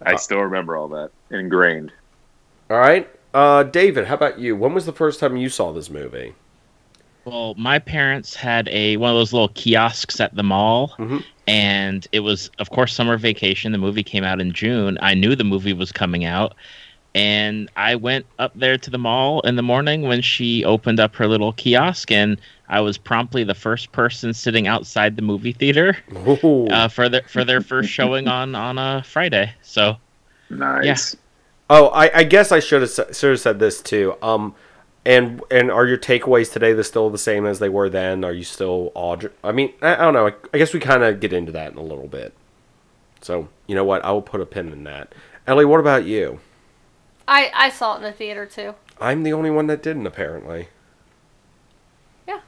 I 0.02 0.16
still 0.16 0.40
remember 0.40 0.78
all 0.78 0.88
that 0.90 1.12
ingrained. 1.32 1.92
All 2.70 2.78
right, 2.78 3.10
uh, 3.34 3.64
David, 3.64 4.06
how 4.06 4.16
about 4.16 4.40
you? 4.40 4.56
When 4.56 4.74
was 4.74 4.86
the 4.86 4.94
first 4.94 5.20
time 5.20 5.38
you 5.38 5.50
saw 5.50 5.72
this 5.74 5.90
movie? 5.90 6.34
Well, 7.26 7.56
my 7.58 7.80
parents 7.80 8.36
had 8.36 8.70
a 8.70 8.96
one 8.98 9.10
of 9.10 9.18
those 9.18 9.34
little 9.34 9.50
kiosks 9.50 10.20
at 10.22 10.36
the 10.36 10.44
mall, 10.44 10.94
Mhm. 10.98 11.24
and 11.48 12.08
it 12.12 12.22
was, 12.22 12.50
of 12.60 12.70
course, 12.70 12.94
summer 12.94 13.18
vacation. 13.18 13.72
The 13.72 13.78
movie 13.78 14.04
came 14.04 14.24
out 14.24 14.40
in 14.40 14.54
June. 14.54 14.98
I 15.02 15.14
knew 15.14 15.36
the 15.36 15.44
movie 15.44 15.74
was 15.74 15.92
coming 15.92 16.24
out, 16.26 16.56
and 17.18 17.70
I 17.76 17.96
went 17.96 18.28
up 18.38 18.52
there 18.54 18.78
to 18.78 18.90
the 18.92 19.00
mall 19.00 19.42
in 19.42 19.56
the 19.56 19.64
morning 19.64 20.04
when 20.04 20.22
she 20.22 20.64
opened 20.64 21.00
up 21.00 21.16
her 21.16 21.28
little 21.28 21.52
kiosk, 21.54 22.12
and 22.12 22.40
I 22.70 22.82
was 22.82 23.00
promptly 23.00 23.44
the 23.44 23.56
first 23.56 23.92
person 23.92 24.34
sitting 24.36 24.68
outside 24.68 25.16
the 25.16 25.24
movie 25.24 25.54
theater 25.54 25.98
uh, 26.72 26.88
for 26.88 27.10
their 27.10 27.24
for 27.24 27.44
their 27.44 27.62
first 27.62 27.90
showing 27.90 28.28
on 28.40 28.54
on 28.54 28.78
a 28.78 29.02
Friday. 29.04 29.52
So 29.64 29.98
Nice. 30.52 31.16
Oh, 31.70 31.88
I, 31.88 32.20
I 32.20 32.24
guess 32.24 32.52
I 32.52 32.60
should 32.60 32.82
have 32.82 32.92
should 33.16 33.32
have 33.32 33.40
said 33.40 33.58
this 33.58 33.82
too. 33.82 34.16
Um, 34.22 34.54
and 35.04 35.42
and 35.50 35.72
are 35.72 35.88
your 35.88 35.98
takeaways 35.98 36.52
today 36.52 36.74
the 36.74 36.84
still 36.84 37.10
the 37.10 37.18
same 37.18 37.48
as 37.48 37.58
they 37.58 37.70
were 37.70 37.90
then? 37.90 38.24
Are 38.24 38.32
you 38.32 38.44
still 38.44 38.92
awed? 38.94 39.32
I 39.44 39.52
mean, 39.52 39.74
I, 39.82 39.96
I 39.96 39.98
don't 39.98 40.14
know. 40.14 40.28
I, 40.28 40.34
I 40.54 40.58
guess 40.60 40.72
we 40.72 40.80
kind 40.80 41.04
of 41.04 41.20
get 41.20 41.34
into 41.34 41.52
that 41.54 41.72
in 41.72 41.80
a 41.80 41.84
little 41.84 42.08
bit. 42.08 42.34
So 43.22 43.50
you 43.66 43.74
know 43.74 43.84
what? 43.84 44.06
I 44.06 44.12
will 44.12 44.22
put 44.22 44.40
a 44.40 44.46
pin 44.46 44.72
in 44.72 44.84
that. 44.84 45.14
Ellie, 45.48 45.66
what 45.66 45.80
about 45.80 46.06
you? 46.06 46.40
I 47.28 47.52
I 47.54 47.70
saw 47.70 47.94
it 47.96 47.98
in 47.98 48.04
the 48.04 48.12
theater 48.12 48.46
too. 48.46 48.76
I'm 49.00 49.24
the 49.24 49.34
only 49.34 49.50
one 49.52 49.68
that 49.68 49.84
didn't 49.84 50.08
apparently. 50.08 50.70
Yeah. 52.28 52.40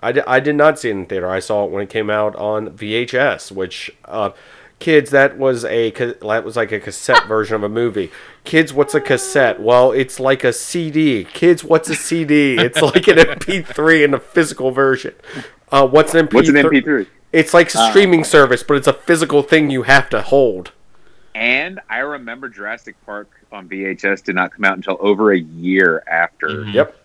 I 0.00 0.12
did, 0.12 0.24
I 0.26 0.40
did 0.40 0.56
not 0.56 0.78
see 0.78 0.88
it 0.88 0.92
in 0.92 1.00
the 1.02 1.06
theater. 1.06 1.28
I 1.28 1.40
saw 1.40 1.64
it 1.64 1.70
when 1.70 1.82
it 1.82 1.90
came 1.90 2.10
out 2.10 2.34
on 2.36 2.70
VHS, 2.70 3.52
which 3.52 3.90
uh, 4.06 4.30
kids 4.78 5.10
that 5.10 5.36
was 5.38 5.64
a 5.66 5.90
that 5.90 6.44
was 6.44 6.56
like 6.56 6.72
a 6.72 6.80
cassette 6.80 7.24
version 7.28 7.56
of 7.56 7.62
a 7.62 7.68
movie. 7.68 8.10
Kids, 8.44 8.72
what's 8.72 8.94
a 8.94 9.00
cassette? 9.00 9.60
Well, 9.60 9.92
it's 9.92 10.18
like 10.18 10.42
a 10.44 10.52
CD. 10.52 11.24
Kids, 11.24 11.62
what's 11.62 11.88
a 11.90 11.94
CD? 11.94 12.56
It's 12.56 12.80
like 12.82 13.06
an 13.06 13.18
MP3 13.18 14.04
in 14.04 14.14
a 14.14 14.18
physical 14.20 14.70
version. 14.70 15.14
Uh, 15.70 15.86
what's 15.86 16.14
an 16.14 16.26
MP3? 16.26 16.32
What's 16.34 16.48
an 16.48 16.54
MP3? 16.56 17.06
It's 17.32 17.54
like 17.54 17.72
a 17.74 17.78
Uh, 17.78 17.90
streaming 17.90 18.24
service, 18.24 18.62
but 18.64 18.76
it's 18.76 18.88
a 18.88 18.92
physical 18.92 19.42
thing 19.44 19.70
you 19.70 19.82
have 19.82 20.08
to 20.10 20.20
hold. 20.22 20.72
And 21.34 21.80
I 21.88 21.98
remember 21.98 22.48
Jurassic 22.48 22.96
Park 23.06 23.30
on 23.52 23.68
VHS 23.68 24.22
did 24.24 24.34
not 24.34 24.52
come 24.52 24.64
out 24.64 24.76
until 24.76 24.96
over 25.00 25.32
a 25.32 25.38
year 25.38 26.02
after 26.10 26.48
Mhm. 26.48 26.74
Yep. 26.74 26.96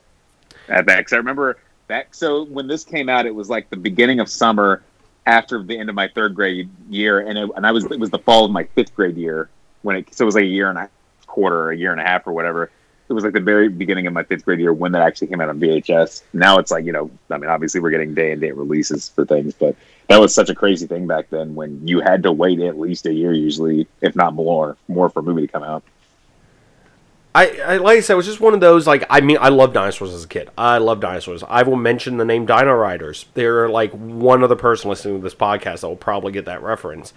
at 0.70 0.86
that. 0.88 0.98
Because 0.98 1.14
I 1.14 1.18
remember 1.18 1.58
that. 1.88 2.08
So 2.12 2.44
when 2.46 2.68
this 2.68 2.84
came 2.84 3.10
out, 3.10 3.26
it 3.26 3.36
was 3.36 3.50
like 3.50 3.70
the 3.70 3.78
beginning 3.78 4.20
of 4.20 4.30
summer 4.30 4.82
after 5.28 5.62
the 5.64 5.78
end 5.78 5.90
of 5.90 5.96
my 5.96 6.08
third 6.08 6.36
grade 6.36 6.70
year, 6.90 7.20
and 7.20 7.38
it, 7.38 7.50
and 7.56 7.66
I 7.66 7.72
was 7.72 7.86
it 7.86 8.00
was 8.00 8.10
the 8.10 8.20
fall 8.20 8.46
of 8.46 8.52
my 8.52 8.64
fifth 8.64 8.96
grade 8.96 9.18
year 9.18 9.50
when 9.84 9.96
it. 9.98 10.14
So 10.14 10.24
it 10.24 10.28
was 10.28 10.36
like 10.36 10.44
a 10.44 10.48
year 10.48 10.70
and 10.70 10.78
a 10.78 10.90
quarter, 11.28 11.72
a 11.72 11.78
year 11.78 11.92
and 11.92 12.00
a 12.02 12.04
half, 12.04 12.26
or 12.28 12.34
whatever. 12.34 12.70
It 13.08 13.14
was 13.14 13.24
like 13.24 13.34
the 13.34 13.40
very 13.40 13.70
beginning 13.70 14.08
of 14.08 14.14
my 14.14 14.24
fifth 14.24 14.46
grade 14.46 14.60
year 14.60 14.74
when 14.74 14.92
that 14.94 15.04
actually 15.04 15.28
came 15.28 15.40
out 15.40 15.50
on 15.50 15.60
VHS. 15.60 16.24
Now 16.34 16.58
it's 16.58 16.72
like 16.72 16.86
you 16.86 16.92
know, 16.92 17.12
I 17.30 17.38
mean, 17.38 17.50
obviously 17.50 17.80
we're 17.80 17.92
getting 17.92 18.14
day 18.14 18.32
and 18.32 18.42
date 18.42 18.56
releases 18.56 19.10
for 19.10 19.26
things, 19.26 19.54
but 19.54 19.76
that 20.08 20.20
was 20.20 20.34
such 20.34 20.50
a 20.50 20.56
crazy 20.56 20.88
thing 20.88 21.08
back 21.08 21.30
then 21.30 21.56
when 21.56 21.88
you 21.88 22.00
had 22.00 22.24
to 22.24 22.32
wait 22.32 22.60
at 22.60 22.80
least 22.80 23.06
a 23.06 23.14
year, 23.14 23.34
usually, 23.34 23.88
if 24.02 24.16
not 24.16 24.34
more, 24.34 24.78
more 24.88 25.10
for 25.10 25.20
a 25.20 25.24
movie 25.24 25.42
to 25.42 25.48
come 25.48 25.64
out. 25.64 25.84
I, 27.36 27.60
I 27.66 27.78
like 27.78 27.98
I 27.98 28.00
said, 28.00 28.14
it 28.14 28.18
was 28.18 28.26
just 28.26 28.40
one 28.40 28.54
of 28.54 28.62
those 28.62 28.88
like 28.88 29.06
I 29.10 29.20
mean 29.20 29.38
I 29.42 29.50
love 29.50 29.74
dinosaurs 29.74 30.14
as 30.14 30.24
a 30.24 30.28
kid. 30.28 30.50
I 30.58 30.78
love 30.78 31.02
dinosaurs. 31.02 31.44
I 31.44 31.64
will 31.64 31.76
mention 31.76 32.16
the 32.16 32.24
name 32.24 32.46
Dino 32.46 32.74
Riders. 32.74 33.26
They're 33.34 33.68
like 33.68 33.92
one 33.92 34.42
other 34.42 34.56
person 34.56 34.90
listening 34.90 35.18
to 35.18 35.24
this 35.24 35.36
podcast 35.36 35.82
that 35.82 35.90
will 35.90 35.98
probably 35.98 36.32
get 36.32 36.46
that 36.46 36.64
reference. 36.64 37.14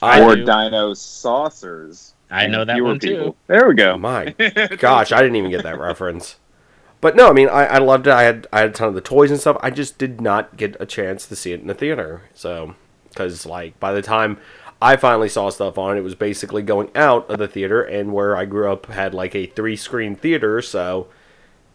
I 0.00 0.22
or 0.22 0.36
do. 0.36 0.46
Dino 0.46 0.94
Saucers. 0.94 2.14
I 2.30 2.46
know 2.46 2.64
that 2.64 2.74
Fewer 2.74 2.88
one 2.88 2.98
too. 2.98 3.34
There 3.46 3.68
we 3.68 3.74
go. 3.74 3.96
My 3.96 4.30
gosh, 4.78 5.12
I 5.12 5.20
didn't 5.20 5.36
even 5.36 5.50
get 5.50 5.62
that 5.62 5.78
reference. 5.78 6.36
But 7.00 7.16
no, 7.16 7.28
I 7.28 7.32
mean, 7.32 7.48
I, 7.48 7.64
I 7.66 7.78
loved 7.78 8.06
it. 8.06 8.12
I 8.12 8.22
had 8.22 8.46
I 8.52 8.60
had 8.60 8.70
a 8.70 8.72
ton 8.72 8.88
of 8.88 8.94
the 8.94 9.00
toys 9.00 9.30
and 9.30 9.40
stuff. 9.40 9.56
I 9.60 9.70
just 9.70 9.98
did 9.98 10.20
not 10.20 10.56
get 10.56 10.76
a 10.80 10.86
chance 10.86 11.26
to 11.26 11.36
see 11.36 11.52
it 11.52 11.60
in 11.60 11.68
the 11.68 11.74
theater. 11.74 12.22
So, 12.34 12.74
because 13.08 13.46
like 13.46 13.78
by 13.80 13.92
the 13.92 14.02
time 14.02 14.38
I 14.82 14.96
finally 14.96 15.28
saw 15.28 15.50
stuff 15.50 15.78
on 15.78 15.96
it, 15.96 16.00
it 16.00 16.04
was 16.04 16.14
basically 16.14 16.62
going 16.62 16.90
out 16.94 17.30
of 17.30 17.38
the 17.38 17.48
theater, 17.48 17.82
and 17.82 18.12
where 18.12 18.36
I 18.36 18.44
grew 18.44 18.70
up 18.70 18.86
had 18.86 19.14
like 19.14 19.34
a 19.34 19.46
three 19.46 19.76
screen 19.76 20.16
theater, 20.16 20.60
so 20.60 21.08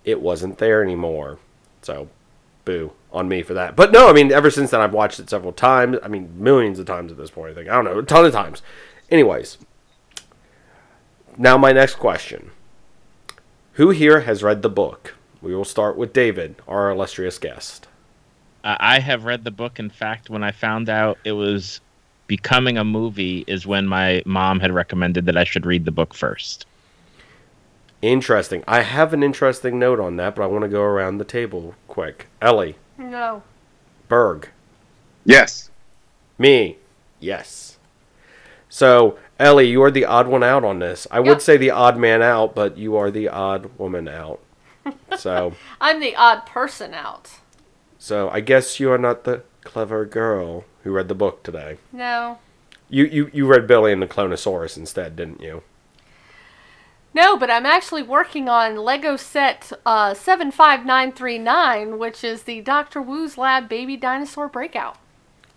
it 0.03 0.21
wasn't 0.21 0.57
there 0.57 0.83
anymore. 0.83 1.39
So, 1.81 2.09
boo 2.65 2.91
on 3.13 3.29
me 3.29 3.43
for 3.43 3.53
that. 3.53 3.75
But 3.75 3.91
no, 3.91 4.09
I 4.09 4.13
mean, 4.13 4.31
ever 4.31 4.49
since 4.49 4.71
then, 4.71 4.81
I've 4.81 4.93
watched 4.93 5.19
it 5.19 5.29
several 5.29 5.53
times. 5.53 5.97
I 6.03 6.07
mean, 6.07 6.33
millions 6.35 6.79
of 6.79 6.85
times 6.85 7.11
at 7.11 7.17
this 7.17 7.29
point. 7.29 7.51
I 7.51 7.55
think 7.55 7.69
I 7.69 7.75
don't 7.75 7.85
know, 7.85 7.99
a 7.99 8.03
ton 8.03 8.25
of 8.25 8.33
times. 8.33 8.61
Anyways, 9.09 9.57
now 11.37 11.57
my 11.57 11.71
next 11.71 11.95
question. 11.95 12.51
Who 13.73 13.89
here 13.89 14.21
has 14.21 14.43
read 14.43 14.61
the 14.61 14.69
book? 14.69 15.15
We 15.41 15.55
will 15.55 15.65
start 15.65 15.97
with 15.97 16.13
David, 16.13 16.55
our 16.67 16.89
illustrious 16.91 17.37
guest. 17.37 17.87
I 18.63 18.99
have 18.99 19.25
read 19.25 19.43
the 19.43 19.51
book. 19.51 19.77
In 19.79 19.89
fact, 19.89 20.29
when 20.29 20.43
I 20.43 20.51
found 20.51 20.87
out 20.89 21.17
it 21.25 21.33
was 21.33 21.81
becoming 22.27 22.77
a 22.77 22.83
movie, 22.85 23.43
is 23.45 23.67
when 23.67 23.85
my 23.85 24.23
mom 24.25 24.61
had 24.61 24.71
recommended 24.71 25.25
that 25.25 25.35
I 25.35 25.43
should 25.43 25.65
read 25.65 25.83
the 25.83 25.91
book 25.91 26.13
first. 26.13 26.65
Interesting. 28.01 28.63
I 28.67 28.81
have 28.81 29.13
an 29.13 29.23
interesting 29.23 29.79
note 29.79 29.99
on 29.99 30.15
that, 30.17 30.35
but 30.35 30.43
I 30.43 30.47
want 30.47 30.63
to 30.63 30.69
go 30.69 30.81
around 30.81 31.17
the 31.17 31.25
table 31.25 31.75
quick. 31.87 32.27
Ellie, 32.41 32.75
No. 32.97 33.43
Berg, 34.07 34.49
Yes. 35.25 35.69
me, 36.37 36.77
yes. 37.19 37.77
So, 38.69 39.17
Ellie, 39.43 39.67
you 39.67 39.83
are 39.83 39.91
the 39.91 40.05
odd 40.05 40.29
one 40.29 40.41
out 40.41 40.63
on 40.63 40.79
this. 40.79 41.05
I 41.11 41.19
would 41.19 41.41
say 41.41 41.57
the 41.57 41.69
odd 41.69 41.97
man 41.97 42.21
out, 42.21 42.55
but 42.55 42.77
you 42.77 42.95
are 42.95 43.11
the 43.11 43.27
odd 43.27 43.77
woman 43.77 44.07
out. 44.07 44.39
So, 45.17 45.53
I'm 45.81 45.99
the 45.99 46.15
odd 46.15 46.45
person 46.45 46.93
out. 46.93 47.29
so 47.99 48.29
I 48.29 48.39
guess 48.39 48.79
you 48.79 48.89
are 48.89 48.97
not 48.97 49.25
the 49.25 49.43
clever 49.65 50.05
girl 50.05 50.63
who 50.83 50.91
read 50.91 51.09
the 51.09 51.15
book 51.15 51.43
today. 51.43 51.77
No. 51.91 52.39
You 52.89 53.03
you, 53.03 53.31
you 53.33 53.45
read 53.45 53.67
Billy 53.67 53.91
and 53.91 54.01
the 54.01 54.07
Clonosaurus 54.07 54.77
instead, 54.77 55.17
didn't 55.17 55.41
you? 55.41 55.63
No, 57.13 57.35
but 57.37 57.51
I'm 57.51 57.65
actually 57.65 58.01
working 58.01 58.47
on 58.47 58.77
Lego 58.77 59.17
set 59.17 59.73
uh, 59.85 60.13
75939, 60.13 61.99
which 61.99 62.23
is 62.23 62.43
the 62.43 62.61
Dr. 62.61 63.01
Wu's 63.01 63.37
Lab 63.37 63.67
Baby 63.67 63.97
Dinosaur 63.97 64.47
Breakout. 64.47 64.97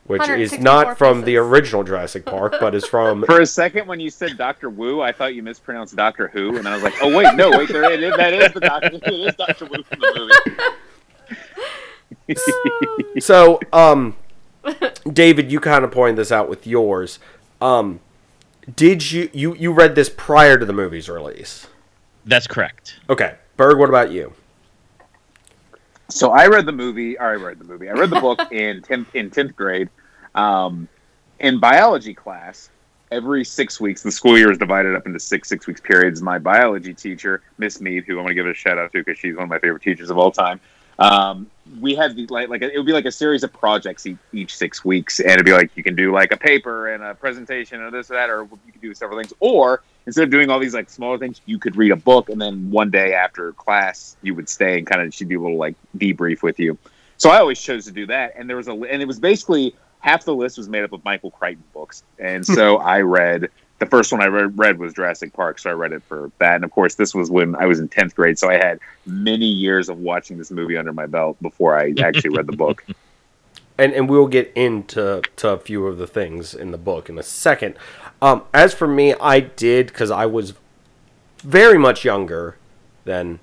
Which 0.06 0.28
is 0.28 0.58
not 0.58 0.96
from 0.98 1.24
the 1.24 1.36
original 1.36 1.82
Jurassic 1.82 2.24
Park, 2.24 2.54
but 2.60 2.74
is 2.74 2.86
from 2.86 3.24
For 3.26 3.40
a 3.40 3.46
second, 3.46 3.88
when 3.88 3.98
you 3.98 4.08
said 4.10 4.38
Doctor 4.38 4.70
Wu, 4.70 5.00
I 5.00 5.10
thought 5.10 5.34
you 5.34 5.42
mispronounced 5.42 5.96
Doctor 5.96 6.28
Who, 6.28 6.58
and 6.58 6.68
I 6.68 6.74
was 6.74 6.82
like, 6.84 6.94
"Oh 7.02 7.14
wait, 7.16 7.34
no, 7.34 7.50
wait, 7.50 7.68
there 7.68 7.90
it 7.90 8.02
is. 8.02 8.16
That 8.16 8.32
is 8.32 8.52
the 8.52 8.60
Doctor. 8.60 8.90
It 9.02 9.12
is 9.12 9.34
Doctor 9.34 9.64
Wu 9.64 9.82
from 9.82 10.00
the 10.00 10.30
movie." 10.48 12.36
So, 13.20 13.60
um, 13.72 14.16
David, 15.10 15.50
you 15.50 15.60
kind 15.60 15.84
of 15.84 15.90
pointed 15.90 16.16
this 16.16 16.30
out 16.30 16.48
with 16.48 16.66
yours. 16.66 17.18
Um, 17.60 18.00
did 18.74 19.10
you 19.12 19.30
you 19.32 19.54
you 19.54 19.72
read 19.72 19.94
this 19.94 20.08
prior 20.08 20.58
to 20.58 20.64
the 20.66 20.72
movie's 20.72 21.08
release? 21.08 21.68
That's 22.24 22.46
correct. 22.46 22.96
Okay, 23.08 23.36
Berg, 23.56 23.78
what 23.78 23.88
about 23.88 24.10
you? 24.10 24.34
So 26.08 26.30
I 26.30 26.46
read 26.46 26.66
the 26.66 26.72
movie. 26.72 27.18
Or 27.18 27.26
I 27.26 27.34
read 27.34 27.58
the 27.58 27.64
movie. 27.64 27.88
I 27.88 27.92
read 27.92 28.10
the 28.10 28.20
book 28.20 28.40
in 28.52 28.82
tenth 28.82 29.14
in 29.14 29.30
tenth 29.30 29.56
grade. 29.56 29.88
Um, 30.34 30.88
in 31.38 31.60
biology 31.60 32.14
class, 32.14 32.70
every 33.10 33.44
six 33.44 33.80
weeks, 33.80 34.02
the 34.02 34.10
school 34.10 34.38
year 34.38 34.50
is 34.50 34.58
divided 34.58 34.94
up 34.94 35.06
into 35.06 35.20
six 35.20 35.48
six 35.48 35.66
weeks 35.66 35.80
periods. 35.80 36.22
My 36.22 36.38
biology 36.38 36.94
teacher, 36.94 37.42
Miss 37.58 37.80
Mead, 37.80 38.04
who 38.04 38.18
I 38.18 38.22
want 38.22 38.28
to 38.28 38.34
give 38.34 38.46
a 38.46 38.54
shout 38.54 38.78
out 38.78 38.92
to 38.92 38.98
because 39.02 39.18
she's 39.18 39.34
one 39.34 39.44
of 39.44 39.50
my 39.50 39.58
favorite 39.58 39.82
teachers 39.82 40.10
of 40.10 40.18
all 40.18 40.30
time. 40.30 40.60
Um, 40.98 41.50
we 41.80 41.94
had 41.94 42.16
the 42.16 42.26
like 42.28 42.48
like 42.48 42.62
it 42.62 42.76
would 42.76 42.86
be 42.86 42.92
like 42.92 43.04
a 43.04 43.12
series 43.12 43.42
of 43.42 43.52
projects 43.52 44.06
each, 44.06 44.18
each 44.32 44.56
six 44.56 44.84
weeks, 44.84 45.20
and 45.20 45.30
it'd 45.30 45.44
be 45.44 45.52
like 45.52 45.70
you 45.76 45.82
can 45.82 45.94
do 45.94 46.12
like 46.12 46.32
a 46.32 46.36
paper 46.36 46.88
and 46.94 47.02
a 47.02 47.14
presentation 47.14 47.80
or 47.80 47.90
this 47.90 48.10
or 48.10 48.14
that, 48.14 48.30
or 48.30 48.48
you 48.64 48.72
could 48.72 48.80
do 48.80 48.94
several 48.94 49.18
things, 49.18 49.32
or 49.40 49.82
instead 50.06 50.24
of 50.24 50.30
doing 50.30 50.48
all 50.48 50.58
these 50.58 50.74
like 50.74 50.88
smaller 50.88 51.18
things, 51.18 51.40
you 51.44 51.58
could 51.58 51.76
read 51.76 51.92
a 51.92 51.96
book, 51.96 52.30
and 52.30 52.40
then 52.40 52.70
one 52.70 52.90
day 52.90 53.14
after 53.14 53.52
class, 53.52 54.16
you 54.22 54.34
would 54.34 54.48
stay 54.48 54.78
and 54.78 54.86
kind 54.86 55.02
of 55.02 55.12
she'd 55.12 55.28
do 55.28 55.40
a 55.40 55.42
little 55.42 55.58
like 55.58 55.74
debrief 55.98 56.42
with 56.42 56.58
you. 56.58 56.78
So 57.18 57.30
I 57.30 57.38
always 57.38 57.60
chose 57.60 57.84
to 57.86 57.92
do 57.92 58.06
that, 58.06 58.34
and 58.36 58.48
there 58.48 58.56
was 58.56 58.68
a 58.68 58.72
and 58.72 59.02
it 59.02 59.06
was 59.06 59.18
basically 59.18 59.74
half 60.00 60.24
the 60.24 60.34
list 60.34 60.56
was 60.56 60.68
made 60.68 60.84
up 60.84 60.92
of 60.92 61.04
Michael 61.04 61.30
Crichton 61.30 61.64
books, 61.74 62.04
and 62.18 62.46
so 62.46 62.76
I 62.78 63.00
read 63.00 63.50
the 63.78 63.86
first 63.86 64.10
one 64.12 64.22
I 64.22 64.26
read, 64.26 64.58
read 64.58 64.78
was 64.78 64.94
Jurassic 64.94 65.32
Park, 65.32 65.58
so 65.58 65.70
I 65.70 65.74
read 65.74 65.92
it 65.92 66.02
for 66.04 66.30
that, 66.38 66.54
and 66.56 66.64
of 66.64 66.70
course 66.70 66.94
this 66.94 67.14
was 67.14 67.30
when 67.30 67.54
I 67.56 67.66
was 67.66 67.78
in 67.78 67.88
tenth 67.88 68.14
grade, 68.14 68.38
so 68.38 68.48
I 68.48 68.54
had 68.54 68.80
many 69.04 69.46
years 69.46 69.88
of 69.88 69.98
watching 69.98 70.38
this 70.38 70.50
movie 70.50 70.76
under 70.76 70.92
my 70.92 71.06
belt 71.06 71.36
before 71.42 71.78
I 71.78 71.92
actually 72.00 72.30
read 72.36 72.46
the 72.46 72.56
book. 72.56 72.84
And 73.78 73.92
and 73.92 74.08
we'll 74.08 74.26
get 74.26 74.50
into 74.54 75.20
to 75.36 75.50
a 75.50 75.58
few 75.58 75.86
of 75.86 75.98
the 75.98 76.06
things 76.06 76.54
in 76.54 76.70
the 76.70 76.78
book 76.78 77.10
in 77.10 77.18
a 77.18 77.22
second. 77.22 77.74
Um, 78.22 78.44
as 78.54 78.72
for 78.72 78.86
me, 78.88 79.12
I 79.20 79.40
did 79.40 79.88
because 79.88 80.10
I 80.10 80.24
was 80.24 80.54
very 81.42 81.76
much 81.76 82.02
younger 82.02 82.56
than 83.04 83.38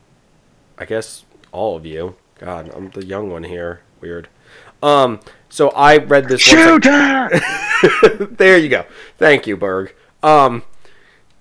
I 0.76 0.86
guess 0.86 1.24
all 1.52 1.76
of 1.78 1.86
you. 1.86 2.16
God, 2.40 2.72
I'm 2.76 2.90
the 2.90 3.06
young 3.06 3.30
one 3.30 3.44
here. 3.44 3.82
Weird. 4.02 4.28
Um, 4.82 5.20
so 5.50 5.70
I 5.70 5.98
read 5.98 6.28
this. 6.28 6.52
once 6.52 6.88
I- 6.88 7.30
Shooter! 8.10 8.26
there 8.36 8.58
you 8.58 8.70
go. 8.70 8.86
Thank 9.20 9.46
you, 9.46 9.56
Berg. 9.56 9.94
Um, 10.24 10.64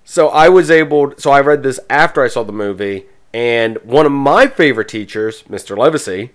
so 0.05 0.29
I 0.29 0.49
was 0.49 0.71
able. 0.71 1.15
So 1.17 1.31
I 1.31 1.41
read 1.41 1.63
this 1.63 1.81
after 1.89 2.23
I 2.23 2.29
saw 2.29 2.43
the 2.43 2.53
movie, 2.53 3.07
and 3.33 3.79
one 3.79 4.05
of 4.05 4.13
my 4.13 4.47
favorite 4.47 4.89
teachers, 4.89 5.45
Mr. 5.45 5.79
Levacy, 5.79 6.33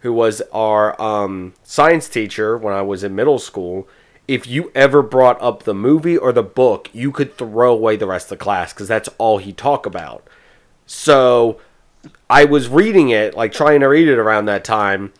who 0.00 0.12
was 0.12 0.42
our 0.52 1.00
um, 1.00 1.54
science 1.62 2.08
teacher 2.08 2.58
when 2.58 2.74
I 2.74 2.82
was 2.82 3.04
in 3.04 3.14
middle 3.14 3.38
school. 3.38 3.88
If 4.26 4.46
you 4.46 4.72
ever 4.74 5.02
brought 5.02 5.40
up 5.42 5.64
the 5.64 5.74
movie 5.74 6.16
or 6.16 6.32
the 6.32 6.42
book, 6.42 6.88
you 6.94 7.12
could 7.12 7.36
throw 7.36 7.74
away 7.74 7.96
the 7.96 8.06
rest 8.06 8.26
of 8.26 8.38
the 8.38 8.42
class 8.44 8.72
because 8.72 8.88
that's 8.88 9.10
all 9.18 9.36
he 9.36 9.52
talked 9.52 9.84
about. 9.84 10.26
So 10.86 11.60
I 12.28 12.44
was 12.44 12.68
reading 12.68 13.10
it, 13.10 13.34
like 13.34 13.52
trying 13.52 13.80
to 13.80 13.86
read 13.86 14.08
it 14.08 14.18
around 14.18 14.46
that 14.46 14.64
time, 14.64 15.12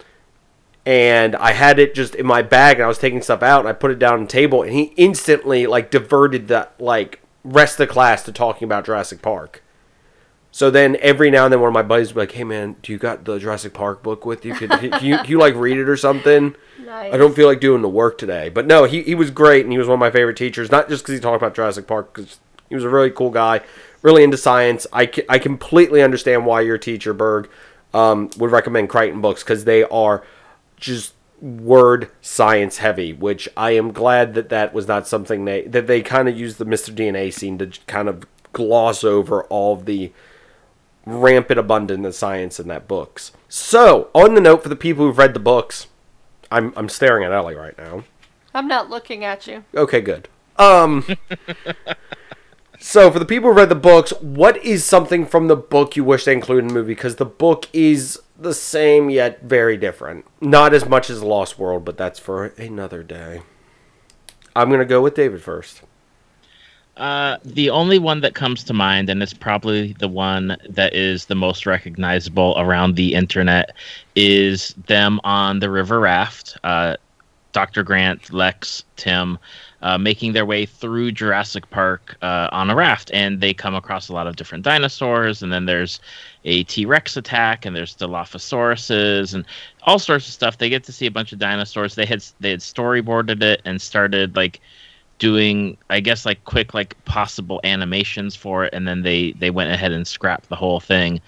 and 0.87 1.35
I 1.37 1.53
had 1.53 1.79
it 1.79 1.95
just 1.95 2.15
in 2.15 2.27
my 2.27 2.43
bag 2.43 2.77
and 2.77 2.85
I 2.85 2.89
was 2.89 2.99
taking 2.99 3.23
stuff 3.23 3.43
out 3.43 3.61
and 3.61 3.69
I 3.69 3.73
put 3.73 3.91
it 3.91 3.99
down 3.99 4.15
on 4.15 4.21
the 4.23 4.27
table 4.27 4.63
and 4.63 4.73
he 4.73 4.93
instantly 4.97 5.67
like 5.67 5.91
diverted 5.91 6.49
the 6.49 6.69
like 6.79 7.21
rest 7.43 7.75
of 7.75 7.89
the 7.89 7.93
class 7.93 8.23
to 8.25 8.33
talking 8.33 8.67
about 8.67 8.85
Jurassic 8.85 9.23
Park. 9.23 9.63
So 10.51 10.71
then 10.71 10.97
every 11.01 11.31
now 11.31 11.45
and 11.45 11.53
then 11.53 11.61
one 11.61 11.69
of 11.69 11.75
my 11.75 11.83
buddies 11.83 12.09
would 12.09 12.15
be 12.15 12.21
like, 12.21 12.33
"Hey 12.33 12.45
man, 12.45 12.77
do 12.81 12.93
you 12.93 12.99
got 12.99 13.25
the 13.25 13.39
Jurassic 13.39 13.75
Park 13.75 14.05
book 14.05 14.25
with 14.25 14.45
you? 14.45 14.55
Could 14.55 14.71
can 14.71 15.05
you, 15.05 15.17
can 15.17 15.27
you 15.27 15.39
like 15.39 15.55
read 15.57 15.79
it 15.79 15.89
or 15.89 15.97
something?" 15.97 16.55
Nice. 16.85 17.13
I 17.13 17.17
don't 17.17 17.35
feel 17.35 17.49
like 17.49 17.59
doing 17.61 17.83
the 17.83 17.89
work 17.89 18.19
today. 18.19 18.51
But 18.51 18.67
no, 18.67 18.85
he, 18.85 19.03
he 19.03 19.17
was 19.17 19.31
great 19.31 19.65
and 19.65 19.73
he 19.73 19.79
was 19.79 19.89
one 19.89 19.95
of 19.95 20.01
my 20.01 20.13
favorite 20.13 20.37
teachers. 20.37 20.71
Not 20.71 20.89
just 20.89 21.03
because 21.03 21.15
he 21.15 21.21
talked 21.21 21.43
about 21.43 21.55
Jurassic 21.55 21.89
Park, 21.89 22.15
because 22.15 22.39
he 22.69 22.75
was 22.77 22.85
a 22.85 22.89
really 22.89 23.11
cool 23.11 23.31
guy, 23.31 23.63
really 24.03 24.23
into 24.23 24.37
science. 24.37 24.87
I, 24.93 25.11
I 25.29 25.41
completely 25.41 26.03
understand 26.03 26.47
why 26.47 26.61
your 26.61 26.79
teacher, 26.79 27.13
Berg, 27.13 27.51
um, 27.93 28.31
would 28.37 28.53
recommend 28.53 28.91
Crichton 28.91 29.21
books 29.21 29.43
because 29.43 29.65
they 29.65 29.83
are 29.85 30.25
just 30.77 31.15
word 31.41 32.11
science 32.21 32.79
heavy, 32.79 33.13
which 33.13 33.49
I 33.57 33.73
am 33.73 33.93
glad 33.93 34.35
that 34.35 34.49
that 34.49 34.73
was 34.73 34.89
not 34.89 35.07
something 35.07 35.45
they 35.45 35.63
that 35.63 35.87
they 35.87 36.03
kind 36.03 36.29
of 36.29 36.39
used 36.39 36.59
the 36.59 36.65
Mr. 36.65 36.95
DNA 36.95 37.33
scene 37.33 37.59
to 37.59 37.71
kind 37.87 38.09
of 38.09 38.25
gloss 38.53 39.05
over 39.05 39.45
all 39.45 39.75
of 39.75 39.85
the 39.85 40.13
rampant 41.07 41.59
abundance 41.59 42.07
of 42.07 42.15
science 42.15 42.59
in 42.59 42.69
that 42.69 42.89
books. 42.89 43.33
So, 43.49 44.09
on 44.15 44.35
the 44.35 44.41
note 44.41 44.63
for 44.63 44.69
the 44.69 44.77
people 44.77 45.05
who've 45.05 45.19
read 45.19 45.35
the 45.35 45.41
books, 45.41 45.89
I'm 46.51 46.73
I'm 46.77 46.89
staring 46.89 47.25
at 47.25 47.33
Ellie 47.33 47.55
right 47.55 47.77
now. 47.77 48.05
I'm 48.55 48.69
not 48.69 48.89
looking 48.89 49.25
at 49.25 49.47
you. 49.47 49.65
Okay, 49.75 50.01
good. 50.01 50.29
Um 50.57 51.05
So 52.85 53.11
for 53.11 53.19
the 53.19 53.25
people 53.25 53.49
who 53.51 53.57
read 53.57 53.71
the 53.71 53.75
books, 53.75 54.13
what 54.21 54.63
is 54.63 54.85
something 54.85 55.25
from 55.25 55.49
the 55.49 55.57
book 55.57 55.97
you 55.97 56.05
wish 56.05 56.27
they 56.27 56.35
included 56.35 56.65
in 56.65 56.69
the 56.69 56.75
movie? 56.75 56.95
Because 56.95 57.17
the 57.17 57.25
book 57.25 57.67
is 57.73 58.21
the 58.45 58.55
same 58.55 59.11
yet 59.11 59.43
very 59.43 59.77
different. 59.77 60.25
Not 60.41 60.73
as 60.73 60.87
much 60.87 61.11
as 61.11 61.23
Lost 61.23 61.59
World, 61.59 61.85
but 61.85 61.97
that's 61.97 62.19
for 62.19 62.47
another 62.59 63.03
day. 63.03 63.43
I'm 64.55 64.71
gonna 64.71 64.85
go 64.85 65.03
with 65.03 65.15
David 65.15 65.43
first. 65.43 65.83
Uh, 66.97 67.39
the 67.45 67.71
only 67.71 67.99
one 67.99 68.21
that 68.21 68.35
comes 68.35 68.63
to 68.63 68.73
mind, 68.73 69.11
and 69.11 69.21
it's 69.21 69.35
probably 69.35 69.95
the 69.95 70.07
one 70.07 70.57
that 70.69 70.95
is 70.95 71.27
the 71.27 71.35
most 71.35 71.67
recognizable 71.67 72.55
around 72.57 72.95
the 72.95 73.15
internet, 73.15 73.75
is 74.15 74.75
them 74.87 75.21
on 75.25 75.59
the 75.59 75.71
river 75.71 75.99
raft. 75.99 76.57
Uh, 76.63 76.97
Dr. 77.53 77.83
Grant, 77.83 78.33
Lex, 78.33 78.85
Tim, 78.97 79.39
uh, 79.85 79.99
making 79.99 80.33
their 80.33 80.47
way 80.47 80.65
through 80.65 81.13
Jurassic 81.13 81.69
Park 81.69 82.17
uh, 82.23 82.49
on 82.53 82.71
a 82.71 82.75
raft, 82.75 83.11
and 83.13 83.43
they 83.43 83.53
come 83.53 83.75
across 83.75 84.09
a 84.09 84.15
lot 84.15 84.27
of 84.27 84.35
different 84.35 84.65
dinosaurs. 84.65 85.43
And 85.43 85.53
then 85.53 85.67
there's 85.67 86.01
a 86.47 86.65
T 86.65 86.87
Rex 86.87 87.19
attack, 87.19 87.67
and 87.67 87.77
there's 87.77 87.95
Dilophosauruses, 87.95 89.35
and 89.35 89.45
all 89.83 89.99
sorts 89.99 90.27
of 90.27 90.33
stuff. 90.33 90.57
They 90.57 90.71
get 90.71 90.85
to 90.85 90.93
see 90.93 91.05
a 91.05 91.11
bunch 91.11 91.35
of 91.35 91.39
dinosaurs. 91.39 91.95
They 91.95 92.07
had 92.07 92.25
they 92.41 92.51
had 92.51 92.61
storyboarded 92.61 93.43
it 93.43 93.61
and 93.67 93.81
started 93.81 94.35
like 94.35 94.63
doing 95.19 95.77
I 95.91 96.01
guess 96.01 96.25
like 96.25 96.43
quick 96.45 96.73
like 96.73 97.03
possible 97.05 97.61
animations 97.63 98.35
for 98.35 98.65
it, 98.65 98.73
and 98.73 98.89
then 98.89 99.03
they 99.03 99.33
they 99.33 99.51
went 99.51 99.71
ahead 99.71 99.93
and 99.93 100.07
scrapped 100.07 100.49
the 100.49 100.57
whole 100.57 100.81
thing. 100.81 101.21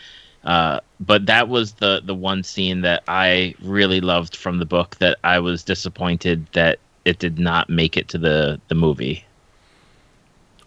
Uh, 0.44 0.80
but 0.98 1.26
that 1.26 1.50
was 1.50 1.74
the 1.74 2.00
the 2.02 2.14
one 2.14 2.42
scene 2.42 2.80
that 2.80 3.02
I 3.06 3.54
really 3.60 4.00
loved 4.00 4.34
from 4.34 4.60
the 4.60 4.64
book 4.64 4.96
that 4.96 5.18
I 5.24 5.40
was 5.40 5.62
disappointed 5.62 6.46
that 6.52 6.78
it 7.06 7.20
did 7.20 7.38
not 7.38 7.70
make 7.70 7.96
it 7.96 8.08
to 8.08 8.18
the 8.18 8.60
the 8.68 8.74
movie. 8.74 9.24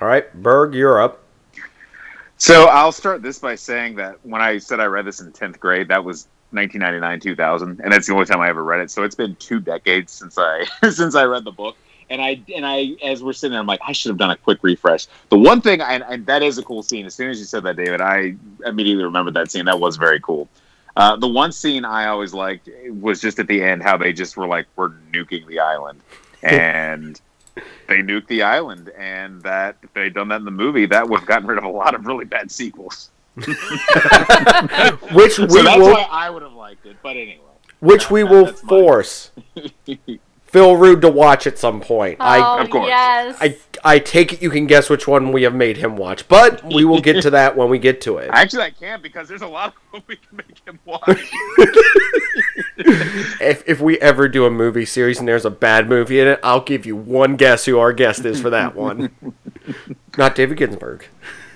All 0.01 0.07
right, 0.07 0.33
Berg, 0.41 0.73
you're 0.73 1.01
up. 1.01 1.21
So 2.37 2.67
I'll 2.67 2.93
start 2.93 3.21
this 3.21 3.37
by 3.37 3.55
saying 3.55 3.95
that 3.95 4.17
when 4.23 4.41
I 4.41 4.57
said 4.59 4.79
I 4.79 4.85
read 4.85 5.03
this 5.03 5.19
in 5.19 5.29
tenth 5.33 5.59
grade, 5.59 5.89
that 5.89 6.05
was 6.05 6.27
1999 6.51 7.19
2000, 7.19 7.81
and 7.83 7.91
that's 7.91 8.07
the 8.07 8.13
only 8.13 8.25
time 8.25 8.39
I 8.39 8.47
ever 8.47 8.63
read 8.63 8.79
it. 8.79 8.89
So 8.89 9.03
it's 9.03 9.15
been 9.15 9.35
two 9.35 9.59
decades 9.59 10.13
since 10.13 10.37
I 10.37 10.63
since 10.89 11.13
I 11.15 11.25
read 11.25 11.43
the 11.43 11.51
book. 11.51 11.75
And 12.09 12.21
I 12.21 12.41
and 12.55 12.65
I 12.65 12.95
as 13.03 13.21
we're 13.21 13.33
sitting 13.33 13.51
there, 13.51 13.59
I'm 13.59 13.67
like, 13.67 13.81
I 13.85 13.91
should 13.91 14.09
have 14.09 14.17
done 14.17 14.31
a 14.31 14.37
quick 14.37 14.59
refresh. 14.63 15.07
The 15.27 15.37
one 15.37 15.59
thing, 15.59 15.81
and, 15.81 16.03
and 16.07 16.25
that 16.25 16.41
is 16.41 16.57
a 16.57 16.63
cool 16.63 16.81
scene. 16.81 17.05
As 17.05 17.13
soon 17.13 17.29
as 17.29 17.37
you 17.37 17.45
said 17.45 17.63
that, 17.63 17.75
David, 17.75 17.99
I 17.99 18.35
immediately 18.65 19.03
remembered 19.03 19.33
that 19.33 19.51
scene. 19.51 19.65
That 19.65 19.79
was 19.79 19.97
very 19.97 20.21
cool. 20.21 20.47
Uh, 20.95 21.15
the 21.15 21.27
one 21.27 21.51
scene 21.51 21.85
I 21.85 22.07
always 22.07 22.33
liked 22.33 22.69
was 22.89 23.21
just 23.21 23.39
at 23.39 23.47
the 23.47 23.63
end 23.63 23.83
how 23.83 23.97
they 23.97 24.11
just 24.11 24.37
were 24.37 24.47
like, 24.47 24.65
we're 24.75 24.89
nuking 25.13 25.45
the 25.47 25.59
island, 25.59 26.01
and 26.43 27.19
they 27.87 27.97
nuked 27.97 28.27
the 28.27 28.43
island, 28.43 28.89
and 28.97 29.41
that 29.43 29.75
if 29.83 29.91
they'd 29.93 30.13
done 30.13 30.27
that 30.29 30.37
in 30.37 30.45
the 30.45 30.51
movie, 30.51 30.85
that 30.85 31.07
would 31.09 31.19
have 31.19 31.27
gotten 31.27 31.47
rid 31.47 31.57
of 31.57 31.63
a 31.65 31.69
lot 31.69 31.93
of 31.95 32.05
really 32.05 32.25
bad 32.25 32.49
sequels. 32.51 33.09
Which 33.35 33.47
So 35.35 35.45
we 35.45 35.61
that's 35.61 35.77
will, 35.77 35.91
why 35.93 36.07
I 36.09 36.29
would 36.29 36.41
have 36.43 36.53
liked 36.53 36.85
it. 36.85 36.97
But 37.01 37.11
anyway, 37.17 37.39
which 37.79 38.09
we 38.11 38.21
that- 38.23 38.31
will 38.31 38.47
force 38.53 39.31
Phil 40.45 40.75
Rude 40.77 41.01
to 41.01 41.09
watch 41.09 41.47
at 41.47 41.57
some 41.57 41.79
point. 41.81 42.17
Oh, 42.19 42.25
I, 42.25 42.61
Of 42.61 42.69
course. 42.69 42.87
yes. 42.87 43.37
I, 43.39 43.57
I 43.83 43.99
take 43.99 44.33
it 44.33 44.41
you 44.41 44.49
can 44.49 44.67
guess 44.67 44.89
which 44.89 45.07
one 45.07 45.31
we 45.31 45.43
have 45.43 45.53
made 45.55 45.77
him 45.77 45.95
watch, 45.95 46.27
but 46.27 46.63
we 46.63 46.85
will 46.85 47.01
get 47.01 47.21
to 47.23 47.29
that 47.31 47.55
when 47.55 47.69
we 47.69 47.79
get 47.79 48.01
to 48.01 48.17
it. 48.17 48.29
actually 48.33 48.63
I 48.63 48.71
can't 48.71 49.01
because 49.03 49.27
there's 49.27 49.41
a 49.41 49.47
lot 49.47 49.73
of 49.75 49.91
them 49.91 50.03
we 50.07 50.15
can 50.17 50.37
make 50.37 50.59
him 50.67 50.79
watch. 50.85 51.31
If, 53.41 53.67
if 53.67 53.81
we 53.81 53.99
ever 53.99 54.27
do 54.29 54.45
a 54.45 54.49
movie 54.51 54.85
series 54.85 55.19
and 55.19 55.27
there's 55.27 55.45
a 55.45 55.49
bad 55.49 55.89
movie 55.89 56.19
in 56.19 56.27
it, 56.27 56.39
I'll 56.43 56.61
give 56.61 56.85
you 56.85 56.95
one 56.95 57.35
guess 57.35 57.65
who 57.65 57.77
our 57.79 57.91
guest 57.93 58.23
is 58.25 58.39
for 58.41 58.49
that 58.51 58.75
one. 58.75 59.09
Not 60.17 60.35
David 60.35 60.57
Ginsburg. 60.57 61.05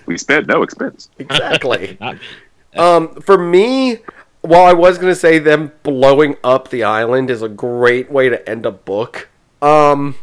we 0.06 0.18
spent 0.18 0.48
no 0.48 0.64
expense. 0.64 1.10
Exactly. 1.20 1.98
Not- 2.02 2.18
Um, 2.76 3.16
for 3.22 3.38
me, 3.38 4.00
while 4.42 4.66
I 4.66 4.74
was 4.74 4.98
gonna 4.98 5.16
say 5.16 5.40
them 5.40 5.72
blowing 5.84 6.36
up 6.44 6.70
the 6.70 6.84
island 6.84 7.30
is 7.30 7.42
a 7.42 7.50
great 7.50 8.12
way 8.12 8.28
to 8.30 8.50
end 8.50 8.66
a 8.66 8.72
book. 8.72 9.30
Um, 9.62 10.16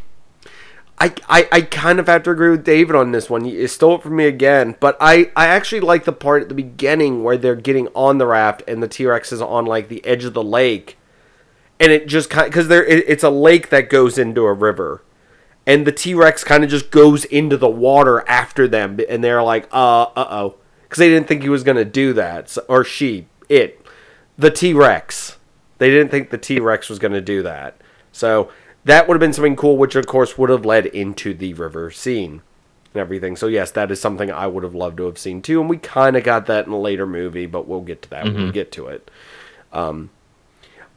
I, 1.01 1.47
I, 1.51 1.61
kind 1.61 1.99
of 1.99 2.05
have 2.05 2.21
to 2.23 2.31
agree 2.31 2.51
with 2.51 2.63
David 2.63 2.95
on 2.95 3.11
this 3.11 3.27
one. 3.27 3.43
You 3.43 3.67
stole 3.67 3.95
it 3.95 4.03
from 4.03 4.17
me 4.17 4.25
again, 4.25 4.75
but 4.79 4.97
I, 5.01 5.31
I 5.35 5.47
actually 5.47 5.81
like 5.81 6.03
the 6.03 6.13
part 6.13 6.43
at 6.43 6.49
the 6.49 6.53
beginning 6.53 7.23
where 7.23 7.37
they're 7.37 7.55
getting 7.55 7.87
on 7.95 8.19
the 8.19 8.27
raft 8.27 8.61
and 8.67 8.83
the 8.83 8.87
T 8.87 9.07
Rex 9.07 9.31
is 9.31 9.41
on 9.41 9.65
like 9.65 9.87
the 9.87 10.05
edge 10.05 10.25
of 10.25 10.35
the 10.35 10.43
lake, 10.43 10.99
and 11.79 11.91
it 11.91 12.07
just 12.07 12.29
kind 12.29 12.47
because 12.47 12.67
there 12.67 12.85
it, 12.85 13.03
it's 13.07 13.23
a 13.23 13.31
lake 13.31 13.69
that 13.69 13.89
goes 13.89 14.19
into 14.19 14.43
a 14.43 14.53
river, 14.53 15.01
and 15.65 15.87
the 15.87 15.91
T 15.91 16.13
Rex 16.13 16.43
kind 16.43 16.63
of 16.63 16.69
just 16.69 16.91
goes 16.91 17.25
into 17.25 17.57
the 17.57 17.69
water 17.69 18.23
after 18.27 18.67
them, 18.67 18.99
and 19.09 19.23
they're 19.23 19.41
like, 19.41 19.67
uh, 19.73 20.03
uh 20.03 20.27
oh, 20.29 20.55
because 20.83 20.99
they 20.99 21.09
didn't 21.09 21.27
think 21.27 21.41
he 21.41 21.49
was 21.49 21.63
gonna 21.63 21.83
do 21.83 22.13
that, 22.13 22.47
so, 22.47 22.63
or 22.67 22.83
she, 22.83 23.25
it, 23.49 23.83
the 24.37 24.51
T 24.51 24.71
Rex. 24.71 25.37
They 25.79 25.89
didn't 25.89 26.11
think 26.11 26.29
the 26.29 26.37
T 26.37 26.59
Rex 26.59 26.89
was 26.89 26.99
gonna 26.99 27.21
do 27.21 27.41
that, 27.41 27.81
so 28.11 28.51
that 28.85 29.07
would 29.07 29.15
have 29.15 29.19
been 29.19 29.33
something 29.33 29.55
cool, 29.55 29.77
which 29.77 29.95
of 29.95 30.07
course 30.07 30.37
would 30.37 30.49
have 30.49 30.65
led 30.65 30.87
into 30.87 31.33
the 31.33 31.53
river 31.53 31.91
scene 31.91 32.41
and 32.93 33.01
everything. 33.01 33.35
So 33.35 33.47
yes, 33.47 33.71
that 33.71 33.91
is 33.91 34.01
something 34.01 34.31
I 34.31 34.47
would 34.47 34.63
have 34.63 34.75
loved 34.75 34.97
to 34.97 35.05
have 35.05 35.17
seen 35.17 35.41
too, 35.41 35.61
and 35.61 35.69
we 35.69 35.77
kind 35.77 36.15
of 36.15 36.23
got 36.23 36.45
that 36.47 36.65
in 36.65 36.73
a 36.73 36.79
later 36.79 37.05
movie, 37.05 37.45
but 37.45 37.67
we'll 37.67 37.81
get 37.81 38.01
to 38.03 38.09
that 38.09 38.25
when 38.25 38.45
we 38.45 38.51
get 38.51 38.71
to 38.73 38.87
it. 38.87 39.11
Um, 39.71 40.09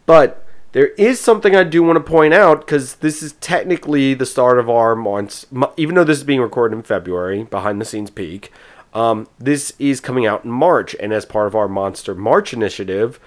but 0.06 0.44
there 0.72 0.88
is 0.88 1.20
something 1.20 1.54
I 1.54 1.62
do 1.62 1.84
want 1.84 1.96
to 1.96 2.10
point 2.10 2.34
out 2.34 2.60
because 2.60 2.96
this 2.96 3.22
is 3.22 3.34
technically 3.34 4.12
the 4.12 4.26
start 4.26 4.58
of 4.58 4.68
our 4.68 4.96
months. 4.96 5.46
Even 5.76 5.94
though 5.94 6.04
this 6.04 6.18
is 6.18 6.24
being 6.24 6.40
recorded 6.40 6.74
in 6.76 6.82
February, 6.82 7.44
behind 7.44 7.80
the 7.80 7.84
scenes 7.84 8.10
peak, 8.10 8.50
um, 8.92 9.28
this 9.38 9.72
is 9.78 10.00
coming 10.00 10.26
out 10.26 10.44
in 10.44 10.50
March, 10.50 10.96
and 10.98 11.12
as 11.12 11.24
part 11.24 11.46
of 11.46 11.54
our 11.54 11.68
Monster 11.68 12.14
March 12.14 12.52
initiative, 12.52 13.20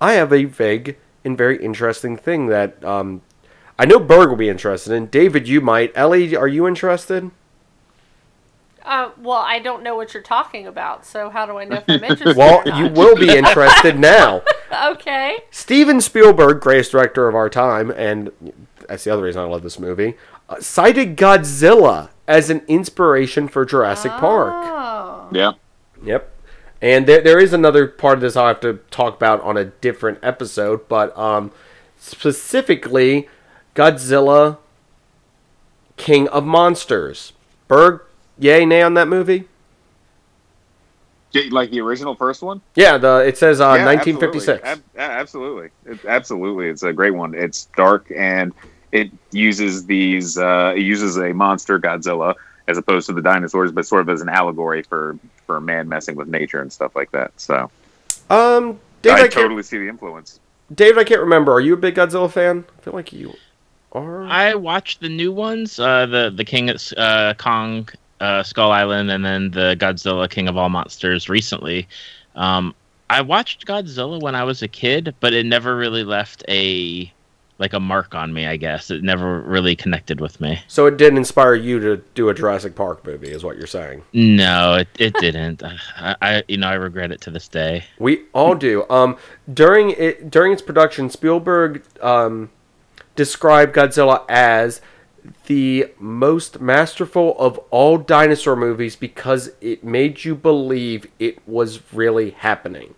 I 0.00 0.12
have 0.12 0.32
a 0.32 0.44
vague 0.44 0.96
and 1.24 1.36
very 1.36 1.62
interesting 1.62 2.16
thing 2.16 2.46
that 2.46 2.84
um, 2.84 3.22
I 3.78 3.84
know 3.86 3.98
Berg 3.98 4.28
will 4.28 4.36
be 4.36 4.48
interested 4.48 4.92
in. 4.92 5.06
David, 5.06 5.48
you 5.48 5.60
might. 5.60 5.92
Ellie, 5.96 6.36
are 6.36 6.48
you 6.48 6.66
interested? 6.68 7.30
Uh, 8.84 9.10
well, 9.18 9.38
I 9.38 9.58
don't 9.60 9.82
know 9.82 9.96
what 9.96 10.12
you're 10.12 10.22
talking 10.22 10.66
about, 10.66 11.06
so 11.06 11.30
how 11.30 11.46
do 11.46 11.56
I 11.56 11.64
know 11.64 11.76
if 11.76 11.84
I'm 11.88 12.04
interested? 12.10 12.36
Well, 12.36 12.60
or 12.60 12.64
not? 12.66 12.78
you 12.78 12.88
will 12.88 13.16
be 13.16 13.36
interested 13.36 13.98
now. 13.98 14.42
Okay. 14.86 15.44
Steven 15.52 16.00
Spielberg, 16.00 16.60
greatest 16.60 16.90
director 16.90 17.28
of 17.28 17.36
our 17.36 17.48
time, 17.48 17.92
and 17.92 18.32
that's 18.88 19.04
the 19.04 19.12
other 19.12 19.22
reason 19.22 19.40
I 19.40 19.44
love 19.44 19.62
this 19.62 19.78
movie, 19.78 20.14
uh, 20.48 20.58
cited 20.58 21.16
Godzilla 21.16 22.08
as 22.26 22.50
an 22.50 22.60
inspiration 22.66 23.46
for 23.46 23.64
Jurassic 23.64 24.10
Park. 24.12 24.52
Oh. 24.56 25.28
Yeah. 25.30 25.52
Yep. 26.02 26.28
And 26.82 27.06
there, 27.06 27.20
there 27.20 27.38
is 27.38 27.52
another 27.52 27.86
part 27.86 28.14
of 28.18 28.20
this 28.22 28.34
I'll 28.36 28.48
have 28.48 28.58
to 28.60 28.80
talk 28.90 29.14
about 29.14 29.40
on 29.42 29.56
a 29.56 29.66
different 29.66 30.18
episode, 30.24 30.88
but 30.88 31.16
um, 31.16 31.52
specifically 31.96 33.28
Godzilla, 33.74 34.58
King 35.96 36.28
of 36.28 36.44
Monsters. 36.44 37.32
Berg, 37.68 38.02
yay, 38.38 38.64
nay 38.64 38.82
on 38.82 38.94
that 38.94 39.08
movie? 39.08 39.48
Like 41.50 41.70
the 41.70 41.80
original 41.80 42.14
first 42.14 42.42
one? 42.42 42.60
Yeah, 42.76 42.96
the 42.96 43.24
it 43.26 43.36
says 43.36 43.60
uh, 43.60 43.74
Yeah, 43.76 43.84
1956. 43.86 44.62
Absolutely. 44.62 45.00
Ab- 45.00 45.10
absolutely. 45.20 45.70
It, 45.84 46.04
absolutely. 46.04 46.68
It's 46.68 46.84
a 46.84 46.92
great 46.92 47.12
one. 47.12 47.34
It's 47.34 47.64
dark 47.76 48.12
and 48.14 48.52
it 48.92 49.10
uses 49.32 49.84
these 49.84 50.38
uh, 50.38 50.74
it 50.76 50.82
uses 50.82 51.16
a 51.18 51.32
monster 51.32 51.80
Godzilla 51.80 52.34
as 52.68 52.78
opposed 52.78 53.08
to 53.08 53.12
the 53.12 53.20
dinosaurs, 53.20 53.72
but 53.72 53.84
sort 53.84 54.02
of 54.02 54.08
as 54.08 54.20
an 54.20 54.28
allegory 54.28 54.82
for 54.82 55.18
for 55.46 55.60
man 55.60 55.88
messing 55.88 56.14
with 56.14 56.28
nature 56.28 56.60
and 56.62 56.72
stuff 56.72 56.94
like 56.94 57.10
that. 57.10 57.32
So 57.36 57.68
Um, 58.30 58.78
David, 59.02 59.20
I, 59.20 59.24
I 59.24 59.28
totally 59.28 59.64
see 59.64 59.78
the 59.78 59.88
influence. 59.88 60.38
David, 60.72 60.98
I 60.98 61.04
can't 61.04 61.20
remember. 61.20 61.52
Are 61.52 61.60
you 61.60 61.74
a 61.74 61.76
big 61.76 61.96
Godzilla 61.96 62.30
fan? 62.30 62.64
I 62.78 62.80
feel 62.82 62.94
like 62.94 63.12
you 63.12 63.34
are. 63.94 64.24
I 64.24 64.54
watched 64.54 65.00
the 65.00 65.08
new 65.08 65.32
ones, 65.32 65.78
uh, 65.78 66.06
the 66.06 66.32
the 66.34 66.44
King 66.44 66.70
of 66.70 66.82
uh, 66.96 67.34
Kong, 67.34 67.88
uh, 68.20 68.42
Skull 68.42 68.72
Island, 68.72 69.10
and 69.10 69.24
then 69.24 69.50
the 69.50 69.76
Godzilla 69.78 70.28
King 70.28 70.48
of 70.48 70.56
All 70.56 70.68
Monsters 70.68 71.28
recently. 71.28 71.86
Um, 72.34 72.74
I 73.10 73.20
watched 73.20 73.66
Godzilla 73.66 74.20
when 74.20 74.34
I 74.34 74.44
was 74.44 74.62
a 74.62 74.68
kid, 74.68 75.14
but 75.20 75.32
it 75.32 75.46
never 75.46 75.76
really 75.76 76.04
left 76.04 76.42
a 76.48 77.12
like 77.58 77.72
a 77.72 77.80
mark 77.80 78.14
on 78.14 78.32
me. 78.32 78.46
I 78.46 78.56
guess 78.56 78.90
it 78.90 79.02
never 79.02 79.40
really 79.42 79.76
connected 79.76 80.20
with 80.20 80.40
me. 80.40 80.60
So 80.66 80.86
it 80.86 80.96
didn't 80.96 81.18
inspire 81.18 81.54
you 81.54 81.78
to 81.80 81.98
do 82.14 82.28
a 82.28 82.34
Jurassic 82.34 82.74
Park 82.74 83.06
movie, 83.06 83.30
is 83.30 83.44
what 83.44 83.56
you're 83.56 83.66
saying? 83.68 84.02
No, 84.12 84.74
it, 84.74 84.88
it 84.98 85.14
didn't. 85.20 85.62
I, 85.96 86.16
I 86.20 86.42
you 86.48 86.56
know 86.56 86.68
I 86.68 86.74
regret 86.74 87.12
it 87.12 87.20
to 87.22 87.30
this 87.30 87.48
day. 87.48 87.84
We 87.98 88.22
all 88.32 88.54
do. 88.54 88.84
Um, 88.90 89.16
during 89.52 89.90
it 89.90 90.30
during 90.30 90.52
its 90.52 90.62
production, 90.62 91.10
Spielberg 91.10 91.82
um, 92.00 92.50
described 93.16 93.74
Godzilla 93.74 94.24
as 94.28 94.80
the 95.46 95.86
most 95.98 96.60
masterful 96.60 97.36
of 97.38 97.58
all 97.70 97.98
dinosaur 97.98 98.56
movies 98.56 98.96
because 98.96 99.50
it 99.60 99.84
made 99.84 100.24
you 100.24 100.34
believe 100.34 101.06
it 101.18 101.46
was 101.48 101.80
really 101.92 102.30
happening. 102.30 102.94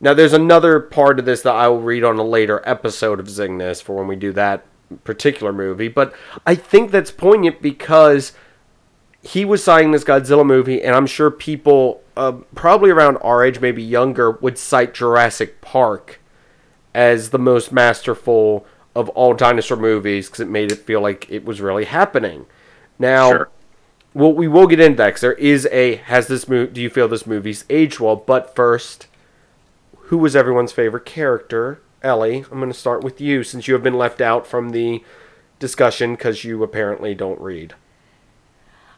Now, 0.00 0.14
there's 0.14 0.32
another 0.32 0.80
part 0.80 1.18
of 1.18 1.24
this 1.24 1.42
that 1.42 1.54
I 1.54 1.68
will 1.68 1.80
read 1.80 2.04
on 2.04 2.18
a 2.18 2.24
later 2.24 2.60
episode 2.64 3.20
of 3.20 3.26
Zingness 3.26 3.82
for 3.82 3.96
when 3.96 4.08
we 4.08 4.16
do 4.16 4.32
that 4.32 4.64
particular 5.04 5.52
movie, 5.52 5.88
but 5.88 6.12
I 6.44 6.54
think 6.54 6.90
that's 6.90 7.10
poignant 7.10 7.62
because 7.62 8.32
he 9.22 9.44
was 9.44 9.62
signing 9.62 9.92
this 9.92 10.04
Godzilla 10.04 10.44
movie, 10.44 10.82
and 10.82 10.96
I'm 10.96 11.06
sure 11.06 11.30
people, 11.30 12.02
uh, 12.16 12.32
probably 12.54 12.90
around 12.90 13.18
our 13.18 13.44
age, 13.44 13.60
maybe 13.60 13.82
younger, 13.82 14.32
would 14.32 14.58
cite 14.58 14.92
Jurassic 14.92 15.60
Park 15.60 16.20
as 16.92 17.30
the 17.30 17.38
most 17.38 17.72
masterful 17.72 18.66
of 18.94 19.08
all 19.10 19.34
dinosaur 19.34 19.76
movies 19.76 20.26
because 20.26 20.40
it 20.40 20.48
made 20.48 20.70
it 20.72 20.78
feel 20.80 21.00
like 21.00 21.30
it 21.30 21.44
was 21.44 21.60
really 21.60 21.84
happening. 21.84 22.46
Now, 22.98 23.30
Sure. 23.30 23.48
well, 24.14 24.32
we 24.32 24.46
will 24.48 24.66
get 24.66 24.80
into 24.80 24.96
that 24.98 25.12
'cause 25.12 25.20
there 25.22 25.32
is 25.34 25.66
a 25.72 25.96
has 25.96 26.26
this 26.26 26.48
movie? 26.48 26.72
Do 26.72 26.80
you 26.82 26.90
feel 26.90 27.08
this 27.08 27.26
movie's 27.26 27.64
aged 27.70 28.00
well? 28.00 28.16
But 28.16 28.54
first, 28.54 29.06
who 30.06 30.18
was 30.18 30.36
everyone's 30.36 30.72
favorite 30.72 31.06
character? 31.06 31.80
Ellie, 32.02 32.44
I'm 32.50 32.58
going 32.58 32.70
to 32.72 32.78
start 32.78 33.02
with 33.04 33.20
you 33.20 33.42
since 33.44 33.66
you 33.68 33.74
have 33.74 33.82
been 33.82 33.96
left 33.96 34.20
out 34.20 34.46
from 34.46 34.70
the 34.70 35.02
discussion 35.58 36.14
because 36.14 36.44
you 36.44 36.62
apparently 36.62 37.14
don't 37.14 37.40
read. 37.40 37.74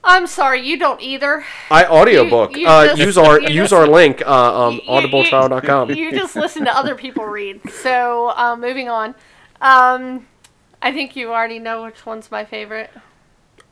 I'm 0.06 0.26
sorry, 0.26 0.60
you 0.66 0.78
don't 0.78 1.00
either. 1.00 1.44
I 1.70 1.86
audiobook. 1.86 2.52
You- 2.56 2.62
you 2.62 2.68
uh, 2.68 2.86
just- 2.88 2.98
use 3.00 3.18
our 3.18 3.40
you 3.40 3.48
use 3.48 3.70
just- 3.70 3.72
our 3.72 3.86
link 3.86 4.22
uh, 4.26 4.66
um, 4.66 4.74
You- 4.74 4.80
you- 4.82 4.90
audibletrial.com. 4.90 5.90
You 5.90 6.12
just 6.12 6.36
listen 6.36 6.64
to 6.66 6.76
other 6.76 6.94
people 6.94 7.24
read. 7.24 7.60
So, 7.70 8.32
um, 8.36 8.60
moving 8.60 8.88
on. 8.90 9.14
Um, 9.64 10.26
I 10.82 10.92
think 10.92 11.16
you 11.16 11.32
already 11.32 11.58
know 11.58 11.82
which 11.84 12.04
one's 12.06 12.30
my 12.30 12.44
favorite. 12.44 12.90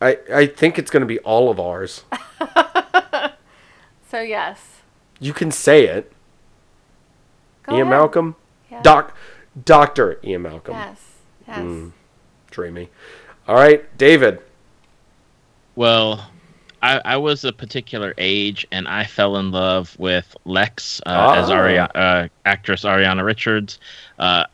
I 0.00 0.18
I 0.32 0.46
think 0.46 0.78
it's 0.78 0.90
going 0.90 1.02
to 1.02 1.06
be 1.06 1.18
all 1.20 1.50
of 1.50 1.60
ours. 1.60 2.04
So 4.08 4.20
yes. 4.20 4.82
You 5.20 5.32
can 5.32 5.50
say 5.50 5.86
it. 5.86 6.12
Go 7.62 7.72
Ian 7.76 7.86
ahead. 7.86 7.90
Malcolm, 7.98 8.36
Yeah. 8.70 8.82
Doc, 8.82 9.16
Doctor 9.64 10.18
Ian 10.22 10.42
Malcolm. 10.42 10.74
Yes. 10.74 11.12
Yes. 11.48 11.58
Mm. 11.60 11.92
Dreamy. 12.50 12.90
All 13.48 13.54
right, 13.54 13.96
David. 13.96 14.40
Well, 15.76 16.28
I, 16.82 17.00
I 17.06 17.16
was 17.16 17.44
a 17.46 17.52
particular 17.54 18.12
age, 18.18 18.66
and 18.70 18.86
I 18.86 19.04
fell 19.04 19.38
in 19.38 19.50
love 19.50 19.96
with 19.98 20.36
Lex 20.44 21.00
uh, 21.06 21.34
as 21.38 21.48
Ah. 21.48 21.54
Aria- 21.54 21.90
uh, 21.94 22.28
actress 22.44 22.82
Ariana 22.84 23.24
Richards. 23.24 23.78
Uh, 24.18 24.44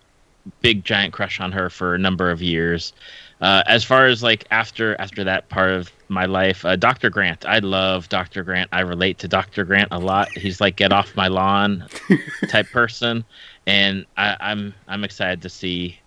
big 0.61 0.84
giant 0.84 1.12
crush 1.12 1.40
on 1.40 1.52
her 1.52 1.70
for 1.70 1.94
a 1.94 1.98
number 1.98 2.30
of 2.30 2.42
years. 2.42 2.92
Uh, 3.40 3.62
as 3.66 3.84
far 3.84 4.06
as 4.06 4.22
like 4.22 4.46
after 4.50 5.00
after 5.00 5.22
that 5.22 5.48
part 5.48 5.70
of 5.70 5.92
my 6.08 6.24
life, 6.24 6.64
uh, 6.64 6.74
Dr. 6.74 7.08
Grant. 7.08 7.46
I 7.46 7.61
love 7.61 8.08
Dr. 8.08 8.42
Grant. 8.42 8.68
I 8.72 8.80
relate 8.80 9.18
to 9.18 9.28
Dr. 9.28 9.64
Grant 9.64 9.88
a 9.92 9.98
lot. 9.98 10.28
He's 10.30 10.61
like 10.61 10.76
get 10.76 10.92
off 10.92 11.14
my 11.14 11.28
lawn 11.28 11.84
type 12.48 12.68
person, 12.70 13.24
and 13.66 14.06
I, 14.16 14.37
I'm 14.40 14.74
I'm 14.88 15.04
excited 15.04 15.42
to 15.42 15.48
see, 15.48 15.98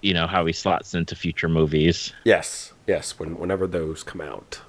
you 0.00 0.14
know, 0.14 0.28
how 0.28 0.46
he 0.46 0.52
slots 0.52 0.94
into 0.94 1.16
future 1.16 1.48
movies. 1.48 2.12
Yes, 2.24 2.72
yes. 2.86 3.18
When 3.18 3.36
whenever 3.36 3.66
those 3.66 4.04
come 4.04 4.20
out, 4.20 4.60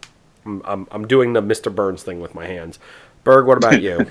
I'm 0.46 0.64
I'm, 0.66 0.88
I'm 0.90 1.08
doing 1.08 1.34
the 1.34 1.42
Mr. 1.42 1.74
Burns 1.74 2.02
thing 2.02 2.20
with 2.20 2.34
my 2.34 2.48
hands. 2.48 2.80
Berg, 3.24 3.46
what 3.46 3.58
about 3.58 3.82
you? 3.84 4.10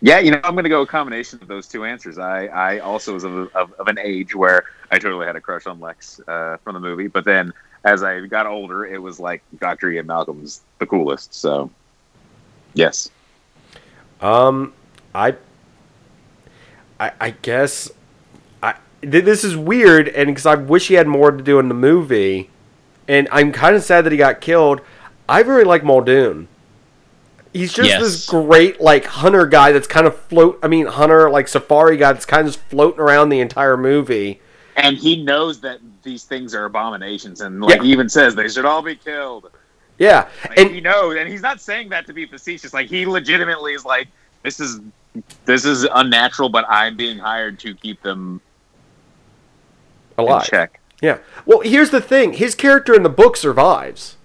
Yeah, 0.00 0.18
you 0.18 0.30
know, 0.30 0.40
I'm 0.44 0.52
going 0.52 0.64
to 0.64 0.70
go 0.70 0.82
a 0.82 0.86
combination 0.86 1.38
of 1.40 1.48
those 1.48 1.66
two 1.66 1.84
answers. 1.84 2.18
I, 2.18 2.46
I 2.46 2.78
also 2.78 3.14
was 3.14 3.24
of, 3.24 3.54
of, 3.54 3.72
of 3.72 3.88
an 3.88 3.98
age 3.98 4.34
where 4.34 4.64
I 4.90 4.98
totally 4.98 5.26
had 5.26 5.36
a 5.36 5.40
crush 5.40 5.66
on 5.66 5.80
Lex 5.80 6.20
uh, 6.28 6.58
from 6.58 6.74
the 6.74 6.80
movie, 6.80 7.08
but 7.08 7.24
then 7.24 7.52
as 7.84 8.02
I 8.02 8.26
got 8.26 8.46
older, 8.46 8.84
it 8.84 9.00
was 9.00 9.18
like 9.20 9.42
Dr. 9.58 9.90
Ian 9.90 10.06
Malcolm's 10.06 10.62
the 10.78 10.86
coolest. 10.86 11.32
So, 11.32 11.70
yes. 12.74 13.10
Um, 14.20 14.72
I, 15.14 15.36
I, 16.98 17.12
I 17.20 17.30
guess, 17.30 17.90
I 18.62 18.74
th- 19.02 19.24
this 19.24 19.44
is 19.44 19.56
weird, 19.56 20.08
and 20.08 20.26
because 20.26 20.46
I 20.46 20.56
wish 20.56 20.88
he 20.88 20.94
had 20.94 21.06
more 21.06 21.30
to 21.30 21.42
do 21.42 21.58
in 21.58 21.68
the 21.68 21.74
movie, 21.74 22.50
and 23.08 23.28
I'm 23.30 23.52
kind 23.52 23.76
of 23.76 23.82
sad 23.82 24.04
that 24.04 24.12
he 24.12 24.18
got 24.18 24.40
killed. 24.40 24.80
I 25.28 25.40
really 25.40 25.64
like 25.64 25.84
Muldoon. 25.84 26.48
He's 27.56 27.72
just 27.72 27.88
Yes. 27.88 28.00
this 28.02 28.26
great 28.26 28.80
like 28.80 29.04
hunter 29.04 29.46
guy 29.46 29.72
that's 29.72 29.86
kind 29.86 30.06
of 30.06 30.16
float. 30.16 30.58
I 30.62 30.68
mean, 30.68 30.86
hunter 30.86 31.30
like 31.30 31.48
safari 31.48 31.96
guy 31.96 32.12
that's 32.12 32.26
kind 32.26 32.46
of 32.46 32.54
just 32.54 32.64
floating 32.68 33.00
around 33.00 33.28
the 33.30 33.40
entire 33.40 33.76
movie. 33.76 34.40
And 34.76 34.96
he 34.98 35.22
knows 35.22 35.60
that 35.62 35.78
these 36.02 36.24
things 36.24 36.54
are 36.54 36.64
abominations, 36.66 37.40
and 37.40 37.60
like 37.60 37.76
Yeah. 37.78 37.82
he 37.84 37.92
even 37.92 38.08
says 38.08 38.34
they 38.34 38.48
should 38.48 38.64
all 38.66 38.82
be 38.82 38.94
killed. 38.94 39.50
Yeah, 39.98 40.28
Like, 40.48 40.58
and 40.58 40.70
he 40.70 40.80
knows, 40.82 41.16
and 41.16 41.26
he's 41.28 41.40
not 41.40 41.60
saying 41.60 41.88
that 41.88 42.06
to 42.06 42.12
be 42.12 42.26
facetious. 42.26 42.74
Like 42.74 42.88
he 42.88 43.06
legitimately 43.06 43.72
is 43.72 43.84
like, 43.86 44.08
this 44.42 44.60
is 44.60 44.80
this 45.46 45.64
is 45.64 45.84
unnatural, 45.94 46.50
but 46.50 46.66
I'm 46.68 46.96
being 46.96 47.16
hired 47.18 47.58
to 47.60 47.74
keep 47.74 48.02
them 48.02 48.42
a 50.18 50.22
in 50.22 50.28
lot. 50.28 50.44
check. 50.44 50.80
Yeah. 51.00 51.18
Well, 51.46 51.60
here's 51.60 51.90
the 51.90 52.00
thing: 52.02 52.34
his 52.34 52.54
character 52.54 52.94
in 52.94 53.02
the 53.02 53.08
book 53.08 53.36
survives. 53.36 54.16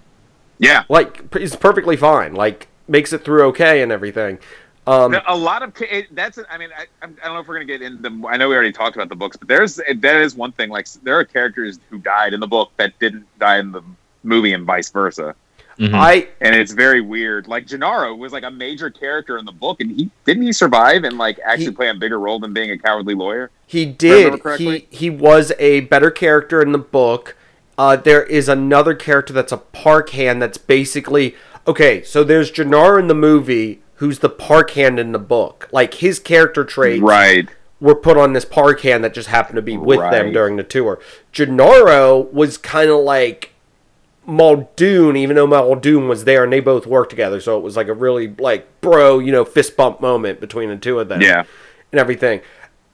Yeah, 0.60 0.84
Like, 0.90 1.34
he's 1.36 1.56
perfectly 1.56 1.98
fine. 1.98 2.36
Like, 2.36 2.68
makes 2.92 3.14
it 3.14 3.24
through 3.24 3.44
okay 3.48 3.82
and 3.82 3.92
everything. 3.92 4.38
Um, 4.86 5.16
a 5.28 5.36
lot 5.36 5.62
of 5.62 5.74
it, 5.80 6.14
that's. 6.16 6.40
I 6.50 6.58
mean, 6.58 6.70
I, 6.76 6.86
I 7.04 7.08
don't 7.08 7.34
know 7.36 7.40
if 7.40 7.48
we're 7.48 7.56
gonna 7.56 7.66
get 7.66 7.82
into. 7.82 8.28
I 8.28 8.38
know 8.38 8.50
we 8.50 8.56
already 8.56 8.72
talked 8.72 8.96
about 8.96 9.10
the 9.10 9.16
books, 9.16 9.38
but 9.38 9.48
there's 9.48 9.76
that 9.76 10.22
is 10.22 10.36
one 10.36 10.52
thing. 10.52 10.70
Like 10.70 10.88
there 11.04 11.18
are 11.18 11.24
characters 11.24 11.80
who 11.90 12.00
died 12.00 12.34
in 12.34 12.40
the 12.40 12.48
book 12.48 12.72
that 12.78 12.98
didn't 13.00 13.26
die 13.40 13.60
in 13.60 13.72
the 13.72 13.82
movie, 14.24 14.54
and 14.54 14.66
vice 14.66 14.90
versa. 14.90 15.36
Mhm. 15.78 15.94
I 15.94 16.28
And 16.42 16.54
it's 16.56 16.74
very 16.74 17.00
weird. 17.00 17.48
Like 17.48 17.66
Gennaro 17.66 18.14
was 18.16 18.34
like 18.34 18.44
a 18.44 18.52
major 18.52 18.90
character 18.90 19.38
in 19.38 19.46
the 19.46 19.52
book, 19.52 19.82
and 19.82 19.92
he 19.92 20.10
didn't 20.26 20.44
he 20.44 20.52
survive 20.52 21.04
and 21.04 21.18
like 21.18 21.40
actually 21.46 21.66
He- 21.66 21.72
play 21.72 21.90
a 21.90 21.94
bigger 21.94 22.20
role 22.20 22.40
than 22.40 22.52
being 22.54 22.72
a 22.72 22.78
cowardly 22.78 23.14
lawyer. 23.16 23.52
He 23.68 23.86
did. 23.86 24.42
He 24.58 24.88
he 24.90 25.10
was 25.10 25.54
a 25.60 25.82
better 25.82 26.12
character 26.12 26.62
in 26.62 26.72
the 26.72 26.78
book. 26.78 27.36
Uh, 27.78 27.96
there 27.96 28.24
is 28.24 28.50
another 28.50 28.94
character 28.94 29.32
that's 29.34 29.52
a 29.52 29.58
park 29.58 30.10
hand 30.10 30.42
that's 30.42 30.58
basically 30.58 31.36
okay. 31.68 32.04
So 32.04 32.24
there's 32.24 32.52
Jannar 32.52 33.00
in 33.00 33.08
the 33.08 33.16
movie, 33.16 33.82
who's 33.96 34.20
the 34.20 34.30
park 34.30 34.72
hand 34.72 35.00
in 35.00 35.12
the 35.12 35.20
book. 35.20 35.68
Like 35.72 35.96
his 35.96 36.20
character 36.20 36.64
traits 36.64 37.02
Right. 37.02 37.50
were 37.80 37.96
put 37.96 38.18
on 38.18 38.34
this 38.34 38.46
park 38.46 38.82
hand 38.82 39.04
that 39.04 39.14
just 39.14 39.30
happened 39.30 39.56
to 39.58 39.62
be 39.62 39.78
with 39.78 40.00
them 40.00 40.32
during 40.32 40.56
the 40.56 40.64
tour. 40.64 41.00
Gennaro 41.32 42.18
was 42.32 42.58
kind 42.58 42.90
of 42.90 43.00
like 43.00 43.50
Muldoon, 44.26 45.16
even 45.18 45.36
though 45.36 45.48
Muldoon 45.48 46.08
was 46.08 46.26
there, 46.26 46.44
and 46.44 46.54
they 46.54 46.60
both 46.60 46.86
worked 46.86 47.10
together. 47.10 47.40
So 47.42 47.58
it 47.58 47.64
was 47.64 47.76
like 47.76 47.88
a 47.88 47.94
really 47.94 48.28
like 48.38 48.68
bro, 48.82 49.20
you 49.20 49.32
know, 49.32 49.44
fist 49.46 49.76
bump 49.76 50.00
moment 50.00 50.40
between 50.40 50.70
the 50.70 50.78
two 50.78 51.00
of 51.00 51.10
them 51.10 51.22
Yeah. 51.22 51.44
and 51.92 52.00
everything. 52.00 52.42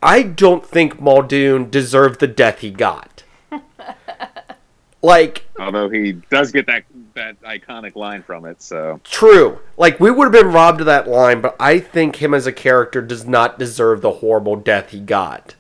I 0.02 0.24
don't 0.24 0.66
think 0.66 1.02
Muldoon 1.02 1.70
deserved 1.70 2.20
the 2.20 2.28
death 2.28 2.60
he 2.60 2.70
got. 2.72 3.24
like, 5.02 5.46
Although 5.60 5.90
he 5.90 6.14
does 6.30 6.52
get 6.52 6.66
that 6.68 6.84
that 7.18 7.42
iconic 7.42 7.96
line 7.96 8.24
from 8.24 8.46
it, 8.46 8.62
so 8.62 9.00
true. 9.04 9.60
Like, 9.78 10.00
we 10.00 10.10
would 10.10 10.26
have 10.26 10.44
been 10.44 10.54
robbed 10.54 10.80
of 10.80 10.86
that 10.86 11.08
line, 11.08 11.42
but 11.42 11.56
I 11.60 11.80
think 11.80 12.18
him 12.18 12.34
as 12.34 12.48
a 12.48 12.52
character 12.52 13.02
does 13.02 13.26
not 13.26 13.60
deserve 13.60 14.02
the 14.02 14.14
horrible 14.14 14.56
death 14.56 14.92
he 14.92 15.00
got. 15.00 15.56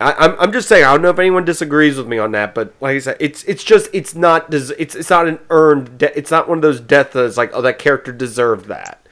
I, 0.00 0.12
I'm, 0.12 0.36
I'm 0.38 0.52
just 0.52 0.68
saying. 0.68 0.84
I 0.84 0.92
don't 0.92 1.02
know 1.02 1.10
if 1.10 1.18
anyone 1.18 1.44
disagrees 1.44 1.96
with 1.96 2.06
me 2.06 2.18
on 2.18 2.32
that, 2.32 2.54
but 2.54 2.72
like 2.80 2.96
I 2.96 2.98
said, 3.00 3.16
it's 3.18 3.42
it's 3.44 3.64
just 3.64 3.90
it's 3.92 4.14
not 4.14 4.50
des- 4.50 4.74
it's 4.78 4.94
it's 4.94 5.10
not 5.10 5.26
an 5.26 5.40
earned. 5.50 5.98
De- 5.98 6.16
it's 6.16 6.30
not 6.30 6.48
one 6.48 6.58
of 6.58 6.62
those 6.62 6.80
deaths 6.80 7.14
that's 7.14 7.36
like 7.36 7.50
oh 7.52 7.62
that 7.62 7.78
character 7.78 8.12
deserved 8.12 8.66
that. 8.66 9.04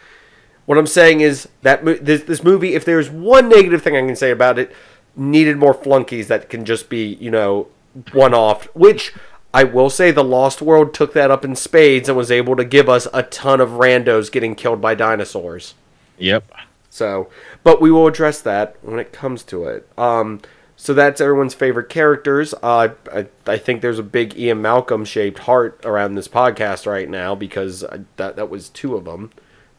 What 0.67 0.79
I'm 0.79 0.87
saying 0.87 1.21
is 1.21 1.49
that 1.63 1.85
mo- 1.85 1.95
this 1.95 2.23
this 2.23 2.45
movie, 2.45 2.75
if 2.75 2.85
there's 2.85 3.11
one 3.11 3.49
negative 3.49 3.83
thing 3.83 3.97
I 3.97 4.01
can 4.01 4.15
say 4.15 4.31
about 4.31 4.59
it, 4.59 4.73
needed 5.17 5.57
more 5.57 5.75
flunkies 5.75 6.29
that 6.29 6.49
can 6.49 6.65
just 6.65 6.89
be 6.89 7.15
you 7.15 7.33
know 7.33 7.67
one 8.13 8.35
off. 8.35 8.67
Which 8.75 9.13
I 9.57 9.65
will 9.65 9.89
say, 9.89 10.11
the 10.11 10.23
Lost 10.23 10.61
World 10.61 10.93
took 10.93 11.15
that 11.15 11.31
up 11.31 11.43
in 11.43 11.57
spades 11.57 12.11
and 12.11 12.19
was 12.19 12.31
able 12.31 12.57
to 12.57 12.65
give 12.65 12.91
us 12.91 13.09
a 13.15 13.23
ton 13.23 13.59
of 13.59 13.71
randos 13.71 14.31
getting 14.31 14.55
killed 14.55 14.83
by 14.83 14.95
dinosaurs. 14.95 15.73
Yep. 16.19 16.53
So, 16.91 17.31
but 17.63 17.81
we 17.81 17.91
will 17.91 18.07
address 18.07 18.43
that 18.43 18.77
when 18.83 18.99
it 18.99 19.15
comes 19.15 19.43
to 19.45 19.65
it. 19.65 19.89
Um, 19.97 20.43
so 20.77 20.93
that's 20.93 21.23
everyone's 21.23 21.55
favorite 21.55 21.89
characters. 21.89 22.53
Uh, 22.63 22.91
I, 23.11 23.27
I 23.47 23.57
think 23.57 23.81
there's 23.81 23.99
a 23.99 24.03
big 24.03 24.37
Ian 24.39 24.61
Malcolm 24.61 25.07
shaped 25.07 25.39
heart 25.39 25.81
around 25.85 26.17
this 26.17 26.29
podcast 26.29 26.85
right 26.85 27.09
now 27.09 27.35
because 27.35 27.83
I, 27.83 28.01
that 28.17 28.37
that 28.37 28.51
was 28.51 28.69
two 28.69 28.95
of 28.95 29.07
them 29.07 29.31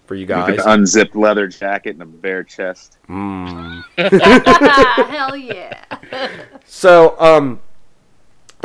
for 0.07 0.15
you 0.15 0.25
guys. 0.25 0.57
an 0.57 0.67
unzipped 0.67 1.15
leather 1.15 1.47
jacket 1.47 1.91
and 1.91 2.01
a 2.01 2.05
bare 2.07 2.43
chest. 2.43 2.97
Mm. 3.07 3.83
Hell 5.07 5.37
yeah. 5.37 5.83
So, 6.65 7.15
um, 7.19 7.59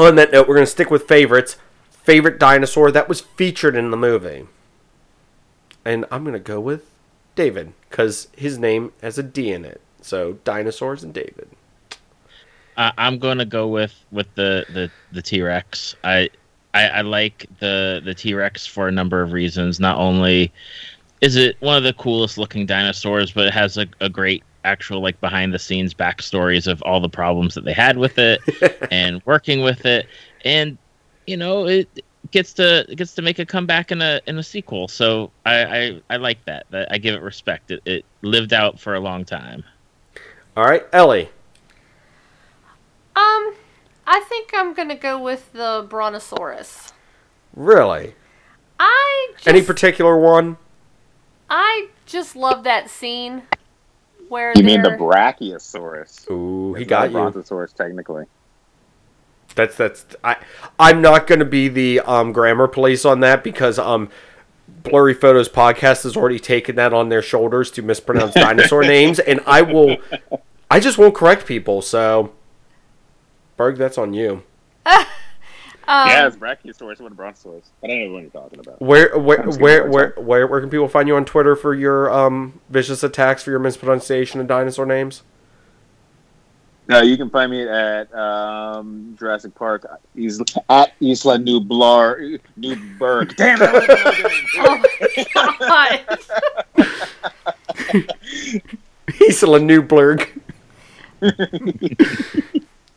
on 0.06 0.16
that 0.16 0.32
note, 0.32 0.48
we're 0.48 0.54
gonna 0.54 0.66
stick 0.66 0.90
with 0.90 1.08
favorites. 1.08 1.56
Favorite 1.90 2.38
dinosaur 2.38 2.90
that 2.90 3.08
was 3.08 3.20
featured 3.20 3.76
in 3.76 3.90
the 3.90 3.96
movie, 3.96 4.46
and 5.84 6.04
I'm 6.10 6.24
gonna 6.24 6.40
go 6.40 6.60
with 6.60 6.90
David 7.34 7.72
because 7.88 8.28
his 8.36 8.58
name 8.58 8.92
has 9.02 9.18
a 9.18 9.22
D 9.22 9.52
in 9.52 9.64
it. 9.64 9.80
So 10.00 10.34
dinosaurs 10.44 11.02
and 11.02 11.14
David. 11.14 11.48
I, 12.76 12.92
I'm 12.98 13.18
going 13.18 13.38
to 13.38 13.44
go 13.44 13.68
with 13.68 13.94
with 14.10 14.32
the 14.34 14.66
the 14.72 14.90
the 15.12 15.22
T 15.22 15.42
Rex. 15.42 15.94
I, 16.04 16.30
I 16.74 16.88
I 16.88 17.00
like 17.02 17.46
the 17.60 18.00
the 18.04 18.14
T 18.14 18.34
Rex 18.34 18.66
for 18.66 18.88
a 18.88 18.92
number 18.92 19.22
of 19.22 19.32
reasons. 19.32 19.80
Not 19.80 19.98
only 19.98 20.52
is 21.20 21.36
it 21.36 21.56
one 21.60 21.76
of 21.76 21.84
the 21.84 21.92
coolest 21.94 22.38
looking 22.38 22.66
dinosaurs, 22.66 23.32
but 23.32 23.46
it 23.46 23.52
has 23.52 23.78
a, 23.78 23.86
a 24.00 24.08
great 24.08 24.42
actual 24.64 25.01
like 25.01 25.20
behind 25.20 25.53
the 25.53 25.59
scenes 25.59 25.94
backstories 25.94 26.66
of 26.66 26.83
all 26.83 27.01
the 27.01 27.09
problems 27.09 27.55
that 27.55 27.64
they 27.64 27.72
had 27.72 27.96
with 27.96 28.18
it 28.18 28.40
and 28.90 29.22
working 29.25 29.62
with 29.62 29.85
it, 29.87 30.07
and 30.44 30.79
you 31.27 31.37
know 31.37 31.66
it 31.66 31.88
gets 32.31 32.53
to 32.55 32.90
it 32.90 32.96
gets 32.96 33.14
to 33.14 33.22
make 33.22 33.38
a 33.38 33.46
comeback 33.46 33.92
in 33.92 34.03
a 34.03 34.20
in 34.27 34.38
a 34.38 34.42
sequel. 34.42 34.88
So 34.88 35.31
I 35.44 35.64
I, 35.64 36.01
I 36.11 36.16
like 36.16 36.44
that. 36.46 36.66
That 36.70 36.90
I 36.90 36.98
give 36.98 37.14
it 37.14 37.22
respect. 37.22 37.70
It, 37.70 37.83
it 37.85 38.05
lived 38.22 38.53
out 38.53 38.79
for 38.81 38.94
a 38.94 39.01
long 39.01 39.25
time. 39.25 39.64
All 40.57 40.64
right, 40.64 40.85
Ellie. 40.92 41.31
Um, 43.14 43.55
I 44.07 44.20
think 44.29 44.51
I'm 44.55 44.75
gonna 44.75 44.96
go 44.96 45.22
with 45.22 45.53
the 45.53 45.87
Brontosaurus. 45.88 46.92
Really? 47.55 48.14
I 48.81 49.33
just, 49.35 49.46
Any 49.46 49.62
particular 49.62 50.16
one? 50.16 50.57
I 51.48 51.88
just 52.07 52.35
love 52.35 52.64
that 52.64 52.88
scene 52.88 53.42
where 54.33 54.53
You 54.57 54.64
mean 54.64 54.83
the 54.83 54.90
Brachiosaurus? 54.90 56.29
Ooh, 56.31 56.75
he 56.75 56.85
got 56.85 57.11
you. 57.11 57.16
Brontosaurus, 57.16 57.75
technically. 57.75 58.25
That's 59.55 59.77
that's 59.77 60.07
I. 60.25 60.37
I'm 60.79 61.03
not 61.03 61.27
going 61.27 61.38
to 61.40 61.45
be 61.45 61.68
the 61.68 62.01
um, 62.01 62.33
grammar 62.33 62.66
police 62.66 63.05
on 63.05 63.21
that 63.21 63.45
because 63.45 63.79
um, 63.79 64.09
Blurry 64.66 65.12
Photos 65.12 65.51
podcast 65.51 66.05
has 66.05 66.16
already 66.16 66.38
taken 66.38 66.75
that 66.77 66.95
on 66.95 67.11
their 67.11 67.21
shoulders 67.21 67.71
to 67.73 67.83
mispronounce 67.83 68.33
dinosaur 68.33 68.83
names, 68.83 69.18
and 69.18 69.40
I 69.47 69.61
will. 69.61 69.99
I 70.71 70.81
just 70.81 70.97
won't 70.97 71.14
correct 71.14 71.47
people. 71.47 71.83
So, 71.83 72.33
Berg, 73.59 73.77
that's 73.77 73.99
on 73.99 74.14
you. 74.14 74.42
Um, 75.88 76.09
yeah, 76.09 76.27
it's 76.27 76.37
Brachiosaurus 76.37 77.01
and 77.01 77.16
Brontosaurus. 77.16 77.71
I 77.83 77.88
don't 77.88 78.07
know 78.07 78.12
what 78.12 78.23
you're 78.23 78.31
talking 78.31 78.61
about. 78.61 78.81
Where 78.81 79.18
where 79.18 79.42
where 79.42 79.90
where, 79.90 80.14
where 80.16 80.47
where 80.47 80.61
can 80.61 80.71
people 80.71 80.88
find 80.88 81.09
you 81.09 81.16
on 81.16 81.25
Twitter 81.25 81.57
for 81.57 81.75
your 81.75 82.11
um 82.11 82.61
vicious 82.71 83.03
attacks 83.03 83.42
for 83.42 83.51
your 83.51 83.59
mispronunciation 83.59 84.40
of 84.40 84.47
dinosaur 84.47 84.87
names? 84.87 85.23
No, 86.88 87.01
you 87.01 87.16
can 87.16 87.31
find 87.31 87.51
me 87.51 87.66
at 87.66 88.12
um, 88.12 89.16
Jurassic 89.18 89.55
Park 89.55 89.87
Isla, 90.16 90.45
at 90.68 90.92
Isla 91.01 91.38
Nublar 91.38 92.40
Newburgh. 92.57 93.35
Damn 93.37 93.59
it! 93.62 94.49
Oh 95.37 95.57
my 95.61 96.03
god. 96.09 96.18
Isla 99.21 99.61
Newblurg. 99.61 100.29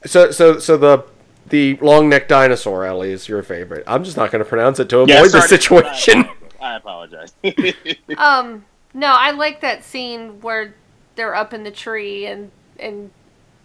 so 0.05 0.31
so 0.31 0.59
so 0.59 0.77
the 0.77 1.05
the 1.47 1.75
long 1.77 2.09
neck 2.09 2.27
dinosaur 2.27 2.85
Ellie 2.85 3.11
is 3.11 3.27
your 3.27 3.43
favorite. 3.43 3.83
I'm 3.87 4.03
just 4.03 4.17
not 4.17 4.31
going 4.31 4.43
to 4.43 4.49
pronounce 4.49 4.79
it 4.79 4.89
to 4.89 4.99
avoid 4.99 5.09
Yeah, 5.09 5.27
the 5.27 5.41
situation. 5.41 6.27
I 6.61 6.75
apologize. 6.77 7.33
Um, 8.17 8.65
no, 8.93 9.07
I 9.07 9.31
like 9.31 9.61
that 9.61 9.83
scene 9.83 10.41
where 10.41 10.73
they're 11.15 11.35
up 11.35 11.53
in 11.53 11.63
the 11.63 11.71
tree 11.71 12.25
and 12.25 12.51
and 12.79 13.11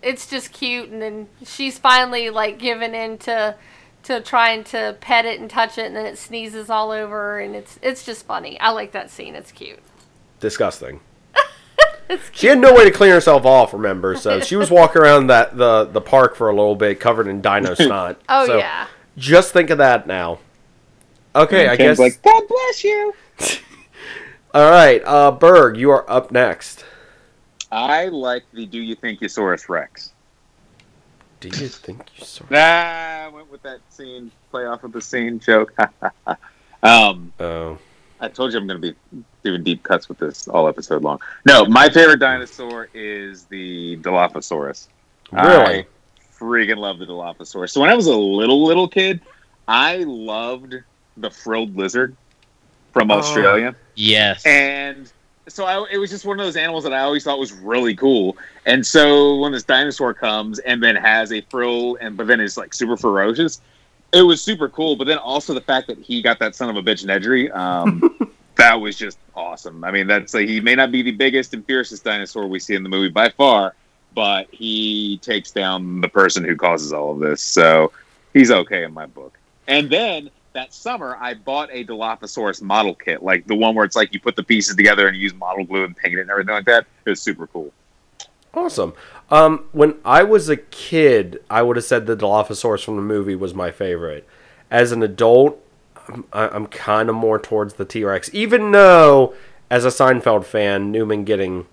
it's 0.03 0.27
just 0.27 0.53
cute 0.53 0.89
and 0.89 1.01
then 1.03 1.29
she's 1.45 1.79
finally 1.79 2.31
like 2.31 2.59
giving 2.59 2.95
in 2.95 3.19
to 3.19 3.55
to 4.03 4.21
trying 4.21 4.65
to 4.65 4.97
pet 5.01 5.25
it 5.27 5.41
and 5.41 5.51
touch 5.51 5.77
it 5.79 5.87
and 5.87 5.97
then 5.97 6.07
it 6.07 6.17
sneezes 6.17 6.71
all 6.71 6.91
over 6.91 7.39
and 7.39 7.55
it's 7.55 7.79
it's 7.83 8.05
just 8.05 8.25
funny. 8.27 8.59
I 8.61 8.71
like 8.71 8.93
that 8.93 9.11
scene. 9.11 9.35
It's 9.35 9.53
cute. 9.53 9.81
Disgusting. 10.41 11.01
It's 12.11 12.29
She 12.33 12.49
had 12.49 12.59
no 12.59 12.75
way 12.75 12.85
to 12.85 12.91
clean 12.91 13.11
herself 13.13 13.47
off. 13.47 13.73
Remember, 13.73 14.17
so 14.17 14.41
she 14.41 14.57
was 14.57 14.71
walking 14.71 15.01
around 15.01 15.29
that 15.29 15.57
the 15.57 15.85
the 15.85 16.01
park 16.01 16.35
for 16.35 16.49
a 16.49 16.55
little 16.55 16.75
bit, 16.77 16.99
covered 17.01 17.29
in 17.29 17.41
dino 17.41 17.75
snot. 17.75 18.21
Oh 18.29 18.47
So 18.47 18.59
yeah. 18.59 18.87
Just 19.17 19.53
think 19.53 19.71
of 19.71 19.79
that 19.79 20.07
now. 20.07 20.41
Okay, 21.35 21.69
I 21.69 21.77
Ken's 21.77 21.99
guess. 21.99 21.99
like, 21.99 22.23
God 22.23 22.43
bless 22.49 22.85
you. 22.85 23.15
All 24.55 24.69
right, 24.71 25.01
uh, 25.05 25.31
Berg, 25.31 25.77
you 25.77 25.91
are 25.91 26.09
up 26.11 26.33
next. 26.33 26.85
I 27.71 28.07
like 28.07 28.43
the 28.53 28.67
Do 28.67 28.81
You 28.81 28.97
Think 28.97 29.21
Usaurus 29.21 29.69
Rex. 29.69 30.13
Do 31.39 31.47
you 31.49 31.69
think 31.69 32.03
you 32.19 32.25
saw? 32.25 32.45
Nah, 32.51 32.59
I 32.59 33.29
went 33.33 33.51
with 33.51 33.63
that 33.63 33.79
scene, 33.91 34.33
play 34.51 34.65
off 34.65 34.83
of 34.83 34.91
the 34.93 35.01
scene 35.01 35.39
joke. 35.39 35.73
um, 36.83 37.33
Oh, 37.39 37.79
I 38.21 38.27
told 38.29 38.53
you 38.53 38.59
I'm 38.59 38.67
going 38.67 38.81
to 38.83 38.93
be 38.93 39.23
doing 39.43 39.63
deep 39.63 39.83
cuts 39.83 40.09
with 40.09 40.19
this 40.19 40.49
all 40.49 40.69
episode 40.69 41.03
long. 41.03 41.21
No, 41.47 41.65
my 41.67 41.89
favorite 41.89 42.19
dinosaur 42.21 42.89
is 42.95 43.45
the 43.45 43.97
Dilophosaurus. 43.99 44.89
really? 45.33 45.81
I 45.81 45.87
freaking 46.39 46.79
love 46.79 46.99
the 46.99 47.07
Dilophosaurus. 47.07 47.71
So 47.71 47.81
when 47.81 47.91
I 47.91 47.95
was 47.95 48.07
a 48.07 48.17
little 48.17 48.65
little 48.65 48.89
kid, 48.89 49.21
I 49.69 49.99
loved 50.07 50.75
the 51.17 51.31
frilled 51.31 51.77
lizard 51.77 52.17
from 52.93 53.11
Oh. 53.11 53.19
Australia, 53.19 53.75
Yes. 53.95 54.45
and 54.47 55.11
so 55.49 55.65
I, 55.65 55.87
it 55.91 55.99
was 55.99 56.11
just 56.11 56.25
one 56.25 56.39
of 56.41 56.47
those 56.47 56.57
animals 56.57 56.85
that 56.85 56.93
I 56.93 57.01
always 57.01 57.25
thought 57.25 57.39
was 57.39 57.53
really 57.53 57.95
cool. 57.95 58.37
And 58.67 58.87
so 58.87 59.37
when 59.39 59.53
this 59.53 59.65
dinosaur 59.65 60.15
comes 60.15 60.59
and 60.61 60.83
then 60.83 60.97
has 60.97 61.33
a 61.33 61.41
frill, 61.43 61.97
and 62.01 62.17
but 62.17 62.27
then 62.27 62.41
is 62.41 62.57
like 62.57 62.73
super 62.75 62.97
ferocious, 62.97 63.61
it 64.13 64.23
was 64.23 64.43
super 64.43 64.69
cool. 64.69 64.97
But 64.97 65.07
then 65.07 65.19
also 65.19 65.53
the 65.55 65.61
fact 65.61 65.87
that 65.89 65.99
he 65.99 66.21
got 66.23 66.39
that 66.41 66.55
son 66.55 66.69
of 66.71 66.77
a 66.77 66.83
bitch 66.83 67.05
Nedry, 67.05 67.55
um, 67.55 68.17
that 68.61 68.81
was 68.81 68.97
just 68.97 69.19
awesome. 69.35 69.85
I 69.85 69.91
mean, 69.91 70.07
that's 70.07 70.35
like, 70.35 70.49
he 70.49 70.61
may 70.61 70.75
not 70.75 70.93
be 70.93 71.03
the 71.03 71.13
biggest 71.13 71.55
and 71.55 71.65
fiercest 71.67 72.05
dinosaur 72.05 72.47
we 72.47 72.59
see 72.59 72.75
in 72.75 72.83
the 72.83 72.89
movie 72.89 73.09
by 73.09 73.31
far, 73.31 73.75
but 74.15 74.49
he 74.51 75.19
takes 75.19 75.51
down 75.51 76.01
the 76.01 76.09
person 76.09 76.45
who 76.45 76.57
causes 76.57 76.93
all 76.93 77.13
of 77.13 77.19
this. 77.19 77.43
So 77.43 77.93
he's 78.33 78.51
okay 78.51 78.85
in 78.85 78.93
my 78.93 79.07
book. 79.07 79.39
And 79.67 79.89
then 79.89 80.31
that 80.53 80.75
summer, 80.75 81.17
I 81.21 81.35
bought 81.35 81.71
a 81.73 81.85
Dilophosaurus 81.85 82.61
model 82.61 82.95
kit, 82.95 83.23
like 83.23 83.47
the 83.47 83.55
one 83.55 83.75
where 83.75 83.85
it's 83.85 83.97
like 83.97 84.13
you 84.13 84.21
put 84.21 84.37
the 84.37 84.43
pieces 84.43 84.77
together 84.77 85.07
and 85.07 85.17
you 85.17 85.23
use 85.23 85.35
model 85.35 85.65
glue 85.65 85.85
and 85.85 85.97
paint 85.97 86.15
it 86.15 86.23
and 86.23 86.31
everything 86.31 86.55
like 86.55 86.65
that. 86.67 86.87
It 87.05 87.11
was 87.11 87.23
super 87.23 87.47
cool. 87.47 87.73
Awesome. 88.53 88.95
Um, 89.31 89.67
when 89.71 89.95
I 90.05 90.25
was 90.25 90.49
a 90.49 90.57
kid, 90.57 91.41
I 91.49 91.63
would 91.63 91.77
have 91.77 91.85
said 91.85 92.07
the 92.07 92.17
Dilophosaurus 92.17 92.85
from 92.85 92.97
the 92.97 93.03
movie 93.03 93.37
was 93.37 93.55
my 93.55 93.71
favorite. 93.71 94.27
As 94.73 94.91
an 94.91 95.05
adult, 95.05 95.65
I'm, 96.13 96.25
I'm 96.33 96.67
kind 96.67 97.09
of 97.09 97.15
more 97.15 97.39
towards 97.39 97.75
the 97.75 97.85
T 97.85 98.05
Rex, 98.05 98.31
even 98.33 98.71
though, 98.71 99.35
as 99.71 99.85
a 99.85 99.89
Seinfeld 99.89 100.45
fan, 100.45 100.91
Newman 100.91 101.25
getting 101.25 101.67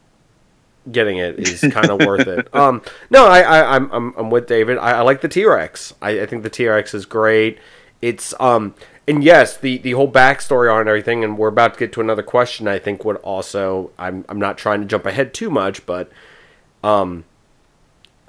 getting 0.92 1.18
it 1.18 1.38
is 1.38 1.62
kind 1.72 1.90
of 1.90 2.00
worth 2.08 2.28
it. 2.28 2.54
Um, 2.56 2.82
no, 3.10 3.28
I, 3.28 3.42
I 3.42 3.76
I'm, 3.76 3.92
I'm 3.92 4.14
I'm 4.18 4.30
with 4.30 4.48
David. 4.48 4.78
I, 4.78 4.92
I 4.92 5.02
like 5.02 5.22
the 5.22 5.28
T 5.28 5.46
Rex. 5.46 5.94
I, 6.02 6.22
I 6.22 6.26
think 6.26 6.44
the 6.44 6.50
T 6.50 6.68
Rex 6.68 6.94
is 6.94 7.06
great. 7.06 7.60
It's 8.02 8.34
um 8.40 8.76
and 9.08 9.24
yes, 9.24 9.56
the 9.56 9.78
the 9.78 9.92
whole 9.92 10.12
backstory 10.12 10.74
on 10.74 10.88
everything, 10.88 11.24
and 11.24 11.38
we're 11.38 11.48
about 11.48 11.74
to 11.74 11.80
get 11.80 11.94
to 11.94 12.02
another 12.02 12.24
question. 12.24 12.68
I 12.68 12.78
think 12.78 13.06
would 13.06 13.16
also 13.18 13.92
I'm 13.98 14.26
I'm 14.28 14.38
not 14.38 14.58
trying 14.58 14.82
to 14.82 14.86
jump 14.86 15.06
ahead 15.06 15.34
too 15.34 15.50
much, 15.50 15.86
but 15.86 16.12
um, 16.84 17.24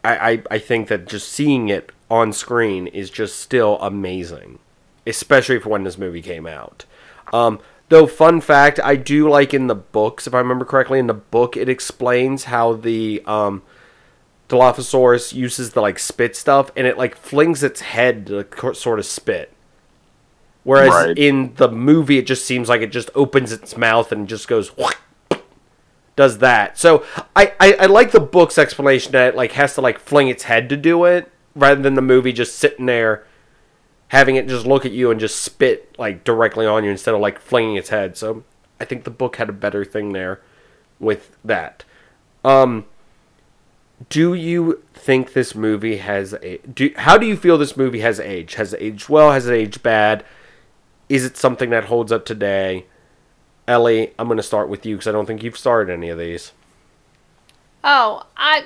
I, 0.04 0.30
I 0.30 0.42
I 0.52 0.58
think 0.58 0.88
that 0.88 1.08
just 1.08 1.28
seeing 1.28 1.68
it 1.68 1.90
on 2.08 2.32
screen 2.32 2.86
is 2.86 3.10
just 3.10 3.40
still 3.40 3.76
amazing, 3.80 4.60
especially 5.08 5.58
for 5.58 5.70
when 5.70 5.84
this 5.84 5.98
movie 5.98 6.22
came 6.22 6.46
out. 6.46 6.84
Um, 7.32 7.58
though, 7.88 8.06
fun 8.06 8.40
fact, 8.40 8.78
I 8.82 8.96
do 8.96 9.28
like 9.28 9.52
in 9.54 9.66
the 9.66 9.74
books, 9.74 10.26
if 10.26 10.34
I 10.34 10.38
remember 10.38 10.64
correctly, 10.64 10.98
in 10.98 11.06
the 11.06 11.14
book 11.14 11.56
it 11.56 11.68
explains 11.68 12.44
how 12.44 12.74
the 12.74 13.22
um, 13.26 13.62
Dilophosaurus 14.48 15.34
uses 15.34 15.72
the 15.72 15.80
like 15.80 15.98
spit 15.98 16.34
stuff, 16.36 16.70
and 16.76 16.86
it 16.86 16.96
like 16.96 17.16
flings 17.16 17.62
its 17.62 17.80
head 17.80 18.26
to 18.28 18.44
co- 18.44 18.72
sort 18.72 18.98
of 18.98 19.04
spit. 19.06 19.52
Whereas 20.64 20.90
Right. 20.90 21.18
in 21.18 21.54
the 21.56 21.68
movie, 21.70 22.18
it 22.18 22.26
just 22.26 22.44
seems 22.44 22.68
like 22.68 22.80
it 22.82 22.92
just 22.92 23.10
opens 23.14 23.52
its 23.52 23.76
mouth 23.76 24.12
and 24.12 24.28
just 24.28 24.48
goes 24.48 24.70
does 26.16 26.38
that. 26.38 26.76
So 26.76 27.04
I, 27.36 27.52
I, 27.60 27.72
I 27.74 27.86
like 27.86 28.10
the 28.10 28.20
book's 28.20 28.58
explanation 28.58 29.12
that 29.12 29.28
it 29.28 29.36
like 29.36 29.52
has 29.52 29.74
to 29.76 29.80
like 29.80 29.98
fling 30.00 30.28
its 30.28 30.42
head 30.44 30.68
to 30.70 30.76
do 30.76 31.04
it 31.04 31.30
rather 31.54 31.80
than 31.80 31.94
the 31.94 32.02
movie 32.02 32.32
just 32.32 32.56
sitting 32.56 32.86
there 32.86 33.24
having 34.08 34.36
it 34.36 34.48
just 34.48 34.66
look 34.66 34.86
at 34.86 34.92
you 34.92 35.10
and 35.10 35.20
just 35.20 35.42
spit 35.42 35.94
like 35.98 36.24
directly 36.24 36.66
on 36.66 36.84
you 36.84 36.90
instead 36.90 37.14
of 37.14 37.20
like 37.20 37.38
flinging 37.38 37.76
its 37.76 37.90
head. 37.90 38.16
So 38.16 38.44
I 38.80 38.84
think 38.84 39.04
the 39.04 39.10
book 39.10 39.36
had 39.36 39.48
a 39.48 39.52
better 39.52 39.84
thing 39.84 40.12
there 40.12 40.40
with 40.98 41.36
that. 41.44 41.84
Um 42.44 42.86
do 44.10 44.32
you 44.32 44.82
think 44.94 45.32
this 45.32 45.54
movie 45.54 45.96
has 45.96 46.34
a 46.34 46.58
do 46.58 46.92
how 46.96 47.18
do 47.18 47.26
you 47.26 47.36
feel 47.36 47.58
this 47.58 47.76
movie 47.76 48.00
has 48.00 48.20
aged? 48.20 48.54
Has 48.54 48.72
it 48.72 48.82
aged 48.82 49.08
well? 49.08 49.32
Has 49.32 49.46
it 49.46 49.54
aged 49.54 49.82
bad? 49.82 50.24
Is 51.08 51.24
it 51.24 51.36
something 51.36 51.70
that 51.70 51.86
holds 51.86 52.12
up 52.12 52.24
today? 52.24 52.86
Ellie, 53.66 54.12
I'm 54.18 54.28
going 54.28 54.38
to 54.38 54.42
start 54.42 54.68
with 54.68 54.86
you 54.86 54.96
because 54.96 55.08
I 55.08 55.12
don't 55.12 55.26
think 55.26 55.42
you've 55.42 55.58
started 55.58 55.92
any 55.92 56.08
of 56.08 56.18
these. 56.18 56.52
Oh, 57.84 58.24
I 58.36 58.64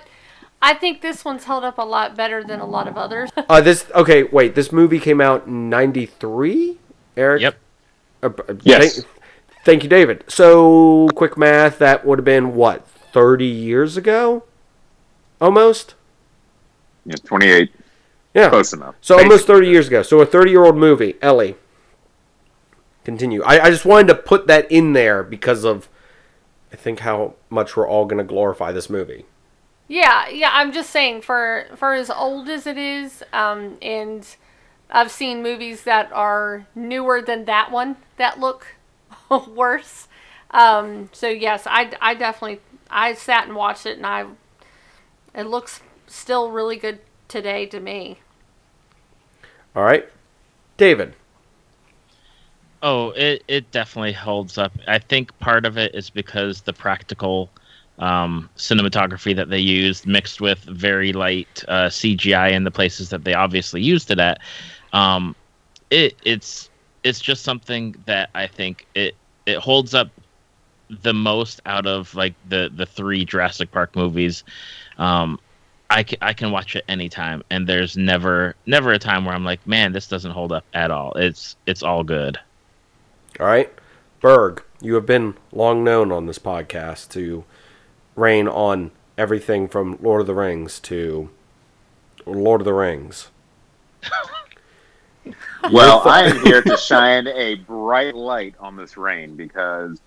I 0.62 0.75
think 0.75 1.03
this 1.03 1.25
one's 1.25 1.44
held 1.44 1.64
up 1.64 1.77
a 1.79 1.83
lot 1.85 2.16
better 2.16 2.44
than 2.44 2.61
a 2.61 2.66
lot 2.66 2.87
of 2.88 2.96
others. 2.96 3.31
Uh, 3.48 3.61
this 3.61 3.90
okay. 3.94 4.22
Wait, 4.22 4.55
this 4.55 4.72
movie 4.72 4.98
came 5.01 5.20
out 5.20 5.46
in 5.46 5.68
'93. 5.68 6.79
Eric. 7.16 7.42
Yep. 7.42 7.59
Uh, 8.22 8.31
uh, 8.48 8.55
Yes. 8.62 8.94
Thank, 8.94 9.07
thank 9.64 9.83
you, 9.83 9.88
David. 9.88 10.25
So, 10.29 11.09
quick 11.14 11.37
math. 11.37 11.79
That 11.79 12.07
would 12.07 12.18
have 12.20 12.25
been 12.25 12.55
what 12.55 12.87
30 12.87 13.44
years 13.44 13.96
ago, 13.96 14.44
almost. 15.40 15.94
Yeah, 17.05 17.16
28, 17.25 17.75
Yeah. 18.33 18.48
close 18.48 18.72
enough. 18.72 18.94
So 19.01 19.18
almost 19.18 19.46
30 19.46 19.69
years 19.69 19.88
ago. 19.88 20.02
So 20.02 20.21
a 20.21 20.27
30 20.27 20.50
year 20.52 20.65
old 20.65 20.77
movie. 20.77 21.17
Ellie. 21.21 21.56
Continue. 23.04 23.42
I, 23.42 23.65
I 23.65 23.71
just 23.71 23.85
wanted 23.85 24.06
to 24.08 24.15
put 24.15 24.46
that 24.46 24.71
in 24.71 24.92
there 24.92 25.25
because 25.25 25.65
of, 25.65 25.88
I 26.73 26.77
think 26.77 27.00
how 27.00 27.35
much 27.50 27.77
we're 27.77 27.88
all 27.88 28.04
going 28.06 28.19
to 28.19 28.25
glorify 28.25 28.71
this 28.71 28.88
movie. 28.88 29.27
Yeah, 29.88 30.28
yeah. 30.28 30.50
I'm 30.52 30.72
just 30.72 30.90
saying 30.90 31.22
for 31.22 31.66
for 31.76 31.92
as 31.92 32.10
old 32.10 32.48
as 32.48 32.66
it 32.66 32.78
is, 32.78 33.22
um, 33.33 33.76
and 33.83 34.26
I've 34.90 35.10
seen 35.10 35.42
movies 35.42 35.85
that 35.85 36.10
are 36.12 36.66
newer 36.74 37.20
than 37.20 37.44
that 37.46 37.70
one 37.70 37.96
that 38.16 38.40
look 38.40 38.66
worse. 39.48 40.08
Um, 40.50 41.10
so 41.12 41.28
yes, 41.28 41.66
I, 41.66 41.92
I 42.00 42.14
definitely 42.14 42.60
I 42.90 43.14
sat 43.14 43.46
and 43.46 43.56
watched 43.56 43.87
it, 43.87 43.96
and 43.96 44.06
I 44.06 44.26
it 45.35 45.44
looks 45.44 45.80
still 46.06 46.50
really 46.50 46.76
good 46.76 47.00
today 47.28 47.66
to 47.66 47.80
me. 47.80 48.18
All 49.74 49.83
right, 49.83 50.06
David. 50.76 51.14
Oh, 52.83 53.10
it, 53.10 53.44
it 53.46 53.70
definitely 53.70 54.12
holds 54.12 54.58
up. 54.58 54.72
I 54.88 54.98
think 54.98 55.37
part 55.38 55.64
of 55.64 55.78
it 55.78 55.94
is 55.94 56.10
because 56.10 56.62
the 56.62 56.72
practical 56.72 57.48
um, 57.99 58.49
cinematography 58.57 59.35
that 59.37 59.51
they 59.51 59.59
used 59.59 60.07
mixed 60.07 60.40
with 60.40 60.59
very 60.61 61.13
light 61.13 61.65
uh, 61.69 61.88
CGI 61.88 62.53
in 62.53 62.65
the 62.65 62.71
places 62.71 63.11
that 63.11 63.25
they 63.25 63.35
obviously 63.35 63.83
used 63.83 64.11
it 64.11 64.19
at. 64.19 64.38
Um, 64.93 65.35
it 65.90 66.17
it's 66.25 66.71
it's 67.05 67.21
just 67.21 67.43
something 67.43 67.95
that 68.07 68.31
I 68.35 68.47
think 68.47 68.87
it 68.95 69.15
it 69.47 69.59
holds 69.59 69.95
up 69.95 70.09
the 71.03 71.15
most 71.15 71.61
out 71.67 71.87
of 71.87 72.15
like 72.15 72.35
the 72.49 72.71
the 72.75 72.87
three 72.87 73.25
Jurassic 73.25 73.71
Park 73.71 73.97
movies. 73.97 74.45
Um, 74.99 75.38
I 75.90 76.03
can, 76.03 76.19
I 76.23 76.33
can 76.33 76.51
watch 76.51 76.75
it 76.75 76.85
anytime, 76.88 77.43
and 77.51 77.67
there's 77.67 77.97
never 77.97 78.55
never 78.67 78.93
a 78.93 78.99
time 78.99 79.25
where 79.25 79.35
I'm 79.35 79.45
like, 79.45 79.67
man, 79.67 79.93
this 79.93 80.07
doesn't 80.07 80.33
hold 80.33 80.53
up 80.53 80.65
at 80.75 80.90
all. 80.90 81.13
It's 81.15 81.57
it's 81.67 81.83
all 81.83 82.03
good. 82.03 82.38
All 83.38 83.47
right, 83.47 83.71
Berg, 84.21 84.63
you 84.81 84.95
have 84.95 85.07
been 85.07 85.35
long 85.53 85.85
known 85.85 86.11
on 86.13 86.27
this 86.27 86.38
podcast 86.38 87.11
to 87.11 87.45
reign 88.17 88.48
on 88.48 88.90
everything 89.17 89.69
from 89.69 89.98
Lord 90.00 90.21
of 90.23 90.27
the 90.27 90.35
Rings 90.35 90.81
to 90.81 91.31
Lord 92.27 92.60
of 92.60 92.65
the 92.65 92.75
Rings. 92.75 93.29
Well, 95.71 96.02
I 96.04 96.25
am 96.25 96.44
here 96.44 96.60
to 96.60 96.77
shine 96.77 97.29
a 97.29 97.54
bright 97.54 98.17
light 98.17 98.56
on 98.58 98.75
this 98.75 98.96
rain 98.96 99.37
because 99.37 100.00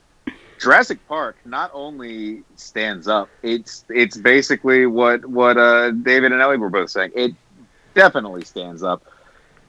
Jurassic 0.60 1.00
Park 1.08 1.38
not 1.46 1.72
only 1.74 2.44
stands 2.56 3.08
up, 3.08 3.30
it's 3.42 3.86
it's 3.90 4.18
basically 4.18 4.86
what 4.86 5.26
what 5.26 5.58
uh, 5.58 5.92
David 5.92 6.34
and 6.34 6.42
Ellie 6.42 6.58
were 6.58 6.70
both 6.70 6.90
saying. 6.90 7.12
It 7.16 7.34
definitely 7.94 8.44
stands 8.44 8.84
up. 8.84 9.04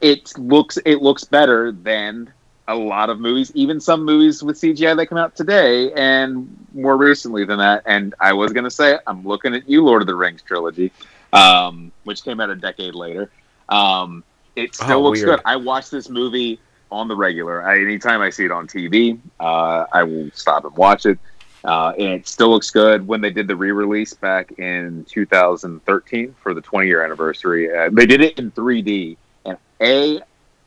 It 0.01 0.37
looks 0.37 0.77
it 0.85 1.01
looks 1.01 1.23
better 1.23 1.71
than 1.71 2.33
a 2.67 2.75
lot 2.75 3.09
of 3.09 3.19
movies, 3.19 3.51
even 3.55 3.79
some 3.79 4.03
movies 4.03 4.43
with 4.43 4.57
CGI 4.59 4.95
that 4.97 5.07
come 5.07 5.17
out 5.17 5.35
today 5.35 5.91
and 5.93 6.47
more 6.73 6.97
recently 6.97 7.45
than 7.45 7.59
that. 7.59 7.83
And 7.85 8.13
I 8.19 8.33
was 8.33 8.51
gonna 8.53 8.71
say 8.71 8.97
I'm 9.07 9.23
looking 9.25 9.55
at 9.55 9.69
you, 9.69 9.83
Lord 9.83 10.01
of 10.01 10.07
the 10.07 10.15
Rings 10.15 10.41
trilogy, 10.41 10.91
um, 11.33 11.91
which 12.03 12.23
came 12.23 12.39
out 12.39 12.49
a 12.49 12.55
decade 12.55 12.93
later. 12.95 13.29
Um, 13.69 14.23
it 14.55 14.75
still 14.75 14.97
Oh, 14.97 15.01
looks 15.03 15.19
weird. 15.23 15.37
good. 15.37 15.41
I 15.45 15.55
watch 15.55 15.89
this 15.89 16.09
movie 16.09 16.59
on 16.91 17.07
the 17.07 17.15
regular. 17.15 17.63
I, 17.67 17.79
anytime 17.79 18.21
I 18.21 18.29
see 18.29 18.45
it 18.45 18.51
on 18.51 18.67
TV, 18.67 19.19
uh, 19.39 19.85
I 19.91 20.03
will 20.03 20.29
stop 20.33 20.65
and 20.65 20.75
watch 20.75 21.05
it. 21.05 21.19
Uh, 21.63 21.89
and 21.97 22.13
it 22.13 22.27
still 22.27 22.49
looks 22.49 22.69
good. 22.71 23.05
When 23.07 23.19
they 23.19 23.29
did 23.29 23.47
the 23.47 23.55
re-release 23.55 24.13
back 24.13 24.53
in 24.57 25.05
2013 25.09 26.35
for 26.41 26.53
the 26.53 26.61
20 26.61 26.87
year 26.87 27.03
anniversary, 27.03 27.75
uh, 27.75 27.89
they 27.91 28.05
did 28.05 28.21
it 28.21 28.39
in 28.39 28.51
3D. 28.51 29.17
And 29.45 29.57
a, 29.81 30.21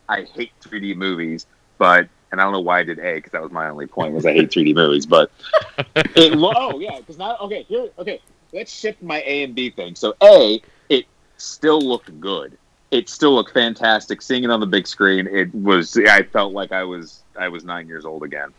I 0.09 0.23
hate 0.25 0.53
3D 0.63 0.95
movies, 0.97 1.47
but 1.81 2.11
and 2.31 2.41
I 2.41 2.45
don't 2.45 2.53
know 2.53 2.61
why 2.61 2.81
I 2.81 2.83
did 2.85 2.99
A 3.01 3.14
because 3.14 3.33
that 3.33 3.43
was 3.43 3.51
my 3.51 3.68
only 3.68 3.87
point 3.87 4.12
was 4.12 4.24
I 4.24 4.35
hate 4.35 4.51
3D 4.51 4.74
movies. 4.74 5.07
But 5.07 5.33
it, 5.97 6.35
oh 6.37 6.78
yeah, 6.78 6.99
because 6.99 7.18
not 7.18 7.41
okay 7.41 7.64
here. 7.64 7.89
Okay, 7.99 8.20
let's 8.53 8.72
shift 8.72 9.03
my 9.03 9.22
A 9.26 9.43
and 9.43 9.55
B 9.55 9.70
thing. 9.70 9.97
So 9.97 10.14
A, 10.22 10.62
it 10.91 11.07
still 11.39 11.81
looked 11.81 12.20
good. 12.20 12.57
It 12.91 13.09
still 13.09 13.35
looked 13.35 13.53
fantastic. 13.53 14.20
Seeing 14.20 14.45
it 14.45 14.51
on 14.51 14.61
the 14.61 14.66
big 14.66 14.87
screen, 14.87 15.26
it 15.26 15.53
was. 15.55 15.97
I 15.97 16.22
felt 16.22 16.53
like 16.53 16.70
I 16.70 16.85
was 16.85 17.24
I 17.37 17.49
was 17.49 17.64
nine 17.64 17.89
years 17.89 18.05
old 18.05 18.22
again. 18.22 18.51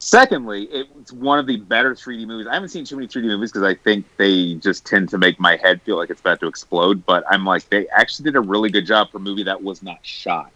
Secondly, 0.00 0.64
it's 0.64 1.12
one 1.12 1.38
of 1.38 1.46
the 1.46 1.56
better 1.56 1.94
3D 1.94 2.26
movies. 2.26 2.46
I 2.46 2.54
haven't 2.54 2.70
seen 2.70 2.84
too 2.84 2.96
many 2.96 3.06
3D 3.06 3.24
movies 3.24 3.52
because 3.52 3.62
I 3.62 3.74
think 3.74 4.04
they 4.18 4.54
just 4.54 4.84
tend 4.84 5.08
to 5.10 5.18
make 5.18 5.40
my 5.40 5.56
head 5.56 5.80
feel 5.82 5.96
like 5.96 6.10
it's 6.10 6.20
about 6.20 6.40
to 6.40 6.46
explode. 6.46 7.06
But 7.06 7.24
I'm 7.30 7.46
like, 7.46 7.70
they 7.70 7.86
actually 7.88 8.24
did 8.24 8.36
a 8.36 8.40
really 8.40 8.70
good 8.70 8.84
job 8.84 9.10
for 9.10 9.16
a 9.16 9.20
movie 9.20 9.44
that 9.44 9.62
was 9.62 9.82
not 9.82 9.98
shot 10.02 10.50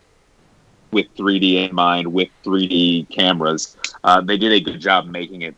with 0.90 1.06
3D 1.16 1.68
in 1.68 1.74
mind, 1.74 2.12
with 2.12 2.28
3D 2.44 3.08
cameras. 3.08 3.76
Uh, 4.04 4.20
they 4.20 4.36
did 4.36 4.52
a 4.52 4.60
good 4.60 4.80
job 4.80 5.06
making 5.06 5.42
it 5.42 5.54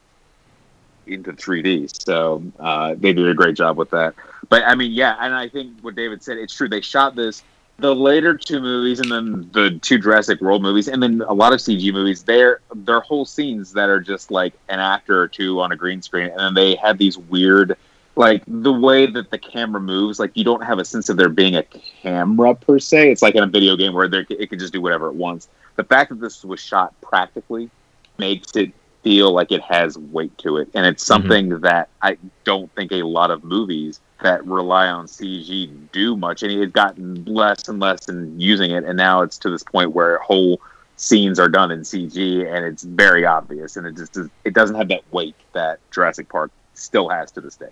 into 1.07 1.33
3D. 1.33 2.03
So 2.05 2.43
uh, 2.59 2.95
they 2.97 3.13
did 3.13 3.29
a 3.29 3.35
great 3.35 3.57
job 3.57 3.77
with 3.77 3.91
that. 3.91 4.15
But 4.49 4.65
I 4.65 4.75
mean, 4.75 4.93
yeah, 4.93 5.17
and 5.21 5.35
I 5.35 5.49
think 5.49 5.81
what 5.83 5.95
David 5.95 6.23
said, 6.23 6.39
it's 6.39 6.55
true. 6.55 6.69
They 6.69 6.81
shot 6.81 7.15
this, 7.15 7.43
the 7.79 7.95
later 7.95 8.37
two 8.37 8.61
movies, 8.61 9.01
and 9.01 9.11
then 9.11 9.51
the 9.53 9.79
two 9.81 9.99
Jurassic 9.99 10.41
World 10.41 10.63
movies, 10.63 10.89
and 10.89 11.03
then 11.03 11.23
a 11.27 11.33
lot 11.33 11.53
of 11.53 11.61
CG 11.61 11.93
movies. 11.93 12.23
They're 12.23 12.61
they're 12.75 13.01
whole 13.01 13.25
scenes 13.25 13.73
that 13.73 13.89
are 13.89 14.01
just 14.01 14.31
like 14.31 14.55
an 14.69 14.81
actor 14.81 15.21
or 15.21 15.29
two 15.29 15.61
on 15.61 15.73
a 15.73 15.77
green 15.77 16.03
screen, 16.03 16.31
and 16.31 16.39
then 16.39 16.55
they 16.55 16.75
have 16.77 16.99
these 16.99 17.17
weird. 17.17 17.77
Like 18.21 18.43
the 18.47 18.71
way 18.71 19.07
that 19.07 19.31
the 19.31 19.39
camera 19.39 19.81
moves, 19.81 20.21
like 20.21 20.33
you 20.35 20.45
don't 20.45 20.63
have 20.63 20.79
a 20.79 20.85
sense 20.85 21.09
of 21.09 21.17
there 21.17 21.31
being 21.31 21.57
a 21.57 21.63
camera 21.63 22.55
per 22.55 22.79
se. 22.79 23.11
It's 23.11 23.23
like 23.23 23.35
in 23.35 23.43
a 23.43 23.47
video 23.47 23.77
game 23.77 23.95
where 23.95 24.09
there, 24.09 24.27
it 24.29 24.51
can 24.51 24.59
just 24.59 24.75
do 24.75 24.83
whatever 24.83 25.07
it 25.07 25.15
wants. 25.15 25.49
The 25.77 25.85
fact 25.85 26.11
that 26.11 26.21
this 26.21 26.45
was 26.45 26.61
shot 26.61 26.93
practically 27.01 27.71
makes 28.19 28.55
it 28.57 28.73
feel 29.03 29.33
like 29.33 29.51
it 29.51 29.63
has 29.63 29.97
weight 29.97 30.37
to 30.37 30.59
it. 30.59 30.69
And 30.75 30.85
it's 30.85 31.03
mm-hmm. 31.03 31.23
something 31.23 31.61
that 31.61 31.89
I 32.03 32.19
don't 32.45 32.71
think 32.75 32.93
a 32.93 33.05
lot 33.05 33.31
of 33.31 33.43
movies 33.43 34.01
that 34.21 34.45
rely 34.45 34.89
on 34.89 35.07
CG 35.07 35.73
do 35.91 36.15
much. 36.15 36.43
And 36.43 36.53
it's 36.53 36.73
gotten 36.73 37.25
less 37.25 37.71
and 37.71 37.81
less 37.81 38.07
in 38.07 38.39
using 38.39 38.71
it. 38.71 38.85
And 38.85 38.99
now 38.99 39.23
it's 39.23 39.39
to 39.39 39.49
this 39.49 39.63
point 39.63 39.93
where 39.93 40.19
whole 40.19 40.61
scenes 40.97 41.41
are 41.41 41.49
done 41.49 41.71
in 41.71 41.81
CG 41.81 42.47
and 42.47 42.67
it's 42.67 42.83
very 42.83 43.25
obvious. 43.25 43.79
And 43.79 43.87
it 43.87 43.97
just 43.97 44.19
it 44.45 44.53
doesn't 44.53 44.77
have 44.77 44.89
that 44.89 45.11
weight 45.11 45.37
that 45.55 45.79
Jurassic 45.91 46.29
Park 46.29 46.51
still 46.75 47.09
has 47.09 47.33
to 47.33 47.41
this 47.41 47.57
day. 47.57 47.71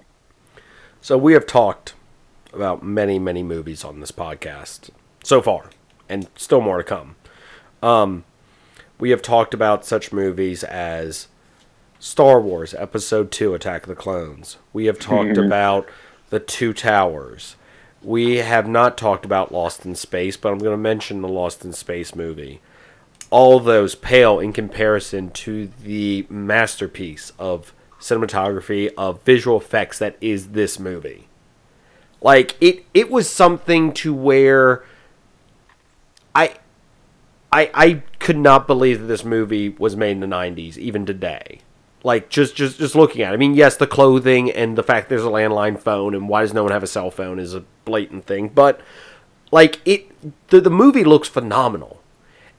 So 1.00 1.16
we 1.16 1.32
have 1.32 1.46
talked 1.46 1.94
about 2.52 2.82
many, 2.82 3.18
many 3.18 3.42
movies 3.42 3.84
on 3.84 4.00
this 4.00 4.10
podcast 4.10 4.90
so 5.22 5.40
far, 5.40 5.70
and 6.08 6.28
still 6.36 6.60
more 6.60 6.78
to 6.78 6.84
come. 6.84 7.14
Um, 7.82 8.24
we 8.98 9.10
have 9.10 9.22
talked 9.22 9.54
about 9.54 9.84
such 9.84 10.12
movies 10.12 10.64
as 10.64 11.28
Star 12.00 12.40
Wars 12.40 12.74
Episode 12.74 13.30
Two: 13.30 13.54
Attack 13.54 13.84
of 13.84 13.88
the 13.88 13.94
Clones. 13.94 14.56
We 14.72 14.86
have 14.86 14.98
talked 14.98 15.36
about 15.36 15.88
the 16.30 16.40
Two 16.40 16.72
Towers. 16.72 17.54
We 18.02 18.36
have 18.36 18.68
not 18.68 18.98
talked 18.98 19.24
about 19.24 19.52
Lost 19.52 19.84
in 19.84 19.94
Space, 19.94 20.36
but 20.36 20.52
I'm 20.52 20.58
going 20.58 20.72
to 20.72 20.76
mention 20.76 21.22
the 21.22 21.28
Lost 21.28 21.64
in 21.64 21.72
Space 21.72 22.14
movie. 22.14 22.60
All 23.30 23.60
those 23.60 23.94
pale 23.94 24.40
in 24.40 24.52
comparison 24.52 25.30
to 25.30 25.68
the 25.82 26.26
masterpiece 26.28 27.32
of 27.38 27.72
cinematography 28.00 28.92
of 28.96 29.22
visual 29.22 29.58
effects 29.58 29.98
that 29.98 30.16
is 30.20 30.48
this 30.48 30.78
movie. 30.78 31.28
Like 32.20 32.56
it 32.60 32.84
it 32.94 33.10
was 33.10 33.28
something 33.28 33.92
to 33.94 34.12
where 34.14 34.84
I 36.34 36.54
I 37.52 37.70
I 37.74 38.02
could 38.18 38.38
not 38.38 38.66
believe 38.66 39.00
that 39.00 39.06
this 39.06 39.24
movie 39.24 39.68
was 39.68 39.96
made 39.96 40.12
in 40.12 40.20
the 40.20 40.26
90s 40.26 40.76
even 40.76 41.06
today. 41.06 41.60
Like 42.02 42.28
just 42.28 42.56
just 42.56 42.78
just 42.78 42.94
looking 42.94 43.22
at 43.22 43.32
it. 43.32 43.34
I 43.34 43.38
mean, 43.38 43.54
yes, 43.54 43.76
the 43.76 43.86
clothing 43.86 44.50
and 44.50 44.76
the 44.76 44.82
fact 44.82 45.08
there's 45.08 45.24
a 45.24 45.28
landline 45.28 45.78
phone 45.78 46.14
and 46.14 46.28
why 46.28 46.42
does 46.42 46.54
no 46.54 46.62
one 46.62 46.72
have 46.72 46.82
a 46.82 46.88
cell 46.88 47.10
phone 47.10 47.38
is 47.38 47.54
a 47.54 47.64
blatant 47.84 48.26
thing, 48.26 48.48
but 48.48 48.80
like 49.50 49.80
it 49.84 50.48
the, 50.48 50.60
the 50.60 50.70
movie 50.70 51.04
looks 51.04 51.28
phenomenal 51.28 51.97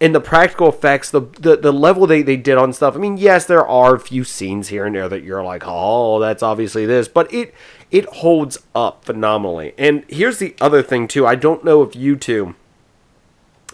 and 0.01 0.15
the 0.15 0.21
practical 0.21 0.69
effects, 0.69 1.11
the, 1.11 1.21
the 1.39 1.57
the 1.57 1.73
level 1.73 2.07
they, 2.07 2.21
they 2.21 2.37
did 2.37 2.57
on 2.57 2.71
stuff. 2.73 2.95
I 2.95 2.99
mean, 2.99 3.17
yes, 3.17 3.45
there 3.45 3.67
are 3.67 3.95
a 3.95 3.99
few 3.99 4.23
scenes 4.23 4.69
here 4.69 4.85
and 4.85 4.95
there 4.95 5.09
that 5.09 5.23
you're 5.23 5.43
like, 5.43 5.63
oh, 5.65 6.19
that's 6.19 6.41
obviously 6.41 6.85
this, 6.85 7.07
but 7.07 7.31
it 7.33 7.53
it 7.91 8.05
holds 8.05 8.57
up 8.73 9.03
phenomenally. 9.03 9.73
And 9.77 10.05
here's 10.07 10.39
the 10.39 10.55
other 10.61 10.81
thing 10.81 11.07
too. 11.07 11.25
I 11.25 11.35
don't 11.35 11.63
know 11.65 11.81
if 11.81 11.95
you 11.95 12.15
two 12.15 12.55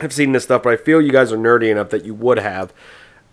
have 0.02 0.12
seen 0.14 0.32
this 0.32 0.46
stuff, 0.46 0.64
but 0.64 0.74
I 0.74 0.78
feel 0.78 1.02
you 1.02 1.12
guys 1.12 1.32
are 1.32 1.38
nerdy 1.38 1.70
enough 1.70 1.90
that 1.90 2.06
you 2.06 2.14
would 2.14 2.40
have. 2.40 2.74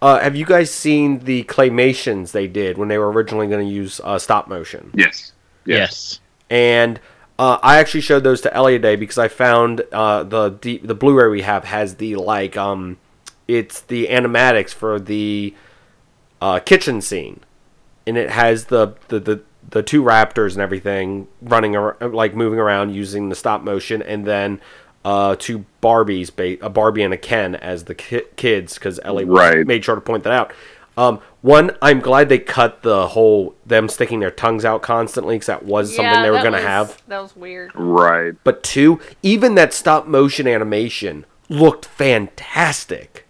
Uh, 0.01 0.18
have 0.18 0.34
you 0.34 0.45
guys 0.45 0.70
seen 0.72 1.20
the 1.20 1.45
claymations 1.45 2.32
they 2.32 2.49
did 2.49 2.76
when 2.76 2.88
they 2.88 2.99
were 2.99 3.11
originally 3.11 3.47
going 3.47 3.64
to 3.66 3.72
use 3.72 4.01
uh, 4.03 4.18
stop 4.18 4.49
motion? 4.49 4.90
Yes. 4.95 5.32
Yes. 5.64 6.20
and 6.51 6.99
uh, 7.43 7.59
I 7.61 7.78
actually 7.80 8.03
showed 8.03 8.22
those 8.22 8.40
to 8.43 8.55
Elliot 8.55 8.82
today 8.82 8.95
because 8.95 9.18
I 9.18 9.26
found 9.26 9.80
uh, 9.90 10.22
the, 10.22 10.57
the 10.62 10.78
the 10.78 10.95
Blu-ray 10.95 11.26
we 11.28 11.43
have 11.43 11.64
has 11.64 11.97
the 11.97 12.14
like 12.14 12.57
um, 12.57 12.99
it's 13.49 13.80
the 13.80 14.07
animatics 14.07 14.70
for 14.72 15.01
the 15.01 15.53
uh, 16.40 16.61
kitchen 16.61 17.01
scene, 17.01 17.40
and 18.07 18.16
it 18.16 18.30
has 18.30 18.66
the 18.66 18.95
the, 19.09 19.18
the 19.18 19.40
the 19.68 19.82
two 19.82 20.05
raptors 20.05 20.53
and 20.53 20.61
everything 20.61 21.26
running 21.40 21.74
ar- 21.76 21.97
like 22.01 22.36
moving 22.36 22.61
around 22.61 22.95
using 22.95 23.28
the 23.28 23.34
stop 23.34 23.62
motion, 23.62 24.03
and 24.03 24.24
then 24.24 24.61
uh, 25.05 25.34
two 25.36 25.64
Barbies, 25.82 26.30
ba- 26.34 26.64
a 26.64 26.70
Barbie 26.70 27.03
and 27.03 27.12
a 27.12 27.16
Ken 27.16 27.57
as 27.57 27.84
the 27.84 27.95
ki- 27.97 28.22
kids 28.36 28.74
because 28.74 29.01
Ellie 29.03 29.24
Right. 29.24 29.66
made 29.66 29.84
sure 29.84 29.97
to 29.97 30.01
point 30.01 30.22
that 30.22 30.32
out. 30.32 30.53
Um, 30.97 31.20
one, 31.40 31.76
I'm 31.80 32.01
glad 32.01 32.28
they 32.28 32.38
cut 32.38 32.82
the 32.82 33.09
whole 33.09 33.55
them 33.64 33.88
sticking 33.88 34.20
their 34.20 34.30
tongues 34.30 34.64
out 34.64 34.82
constantly 34.82 35.36
because 35.36 35.47
that 35.47 35.64
was 35.64 35.90
something 35.90 36.12
Yeah, 36.12 36.22
they 36.22 36.30
were 36.30 36.40
going 36.40 36.53
to 36.53 36.61
have. 36.61 37.03
That 37.09 37.22
was 37.22 37.34
weird. 37.34 37.72
Right. 37.74 38.34
But 38.45 38.62
two, 38.62 39.01
even 39.22 39.55
that 39.55 39.72
stop 39.72 40.07
motion 40.07 40.47
animation 40.47 41.24
looked 41.49 41.86
fantastic. 41.86 43.26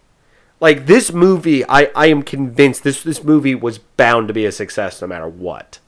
Like 0.59 0.85
this 0.85 1.11
movie, 1.11 1.67
I, 1.67 1.89
I 1.95 2.07
am 2.07 2.23
convinced 2.23 2.83
this 2.83 3.03
this 3.03 3.23
movie 3.23 3.55
was 3.55 3.79
bound 3.79 4.27
to 4.27 4.33
be 4.33 4.45
a 4.45 4.51
success 4.51 5.01
no 5.01 5.07
matter 5.07 5.27
what. 5.27 5.79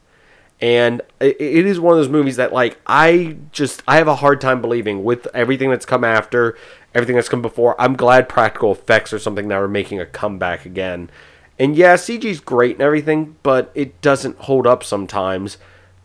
And 0.60 1.02
it, 1.20 1.36
it 1.38 1.66
is 1.66 1.78
one 1.78 1.92
of 1.92 1.98
those 1.98 2.08
movies 2.08 2.36
that 2.36 2.52
like 2.52 2.78
I 2.86 3.36
just 3.52 3.82
I 3.86 3.96
have 3.96 4.08
a 4.08 4.16
hard 4.16 4.40
time 4.40 4.60
believing 4.60 5.04
with 5.04 5.28
everything 5.34 5.70
that's 5.70 5.86
come 5.86 6.04
after, 6.04 6.56
everything 6.94 7.16
that's 7.16 7.28
come 7.28 7.42
before. 7.42 7.78
I'm 7.80 7.96
glad 7.96 8.28
practical 8.28 8.72
effects 8.72 9.12
are 9.12 9.18
something 9.18 9.48
that 9.48 9.56
are 9.56 9.68
making 9.68 10.00
a 10.00 10.06
comeback 10.06 10.66
again. 10.66 11.10
And 11.58 11.76
yeah, 11.76 11.94
CG's 11.94 12.40
great 12.40 12.76
and 12.76 12.82
everything, 12.82 13.36
but 13.42 13.70
it 13.74 14.00
doesn't 14.02 14.38
hold 14.40 14.66
up 14.66 14.84
sometimes 14.84 15.56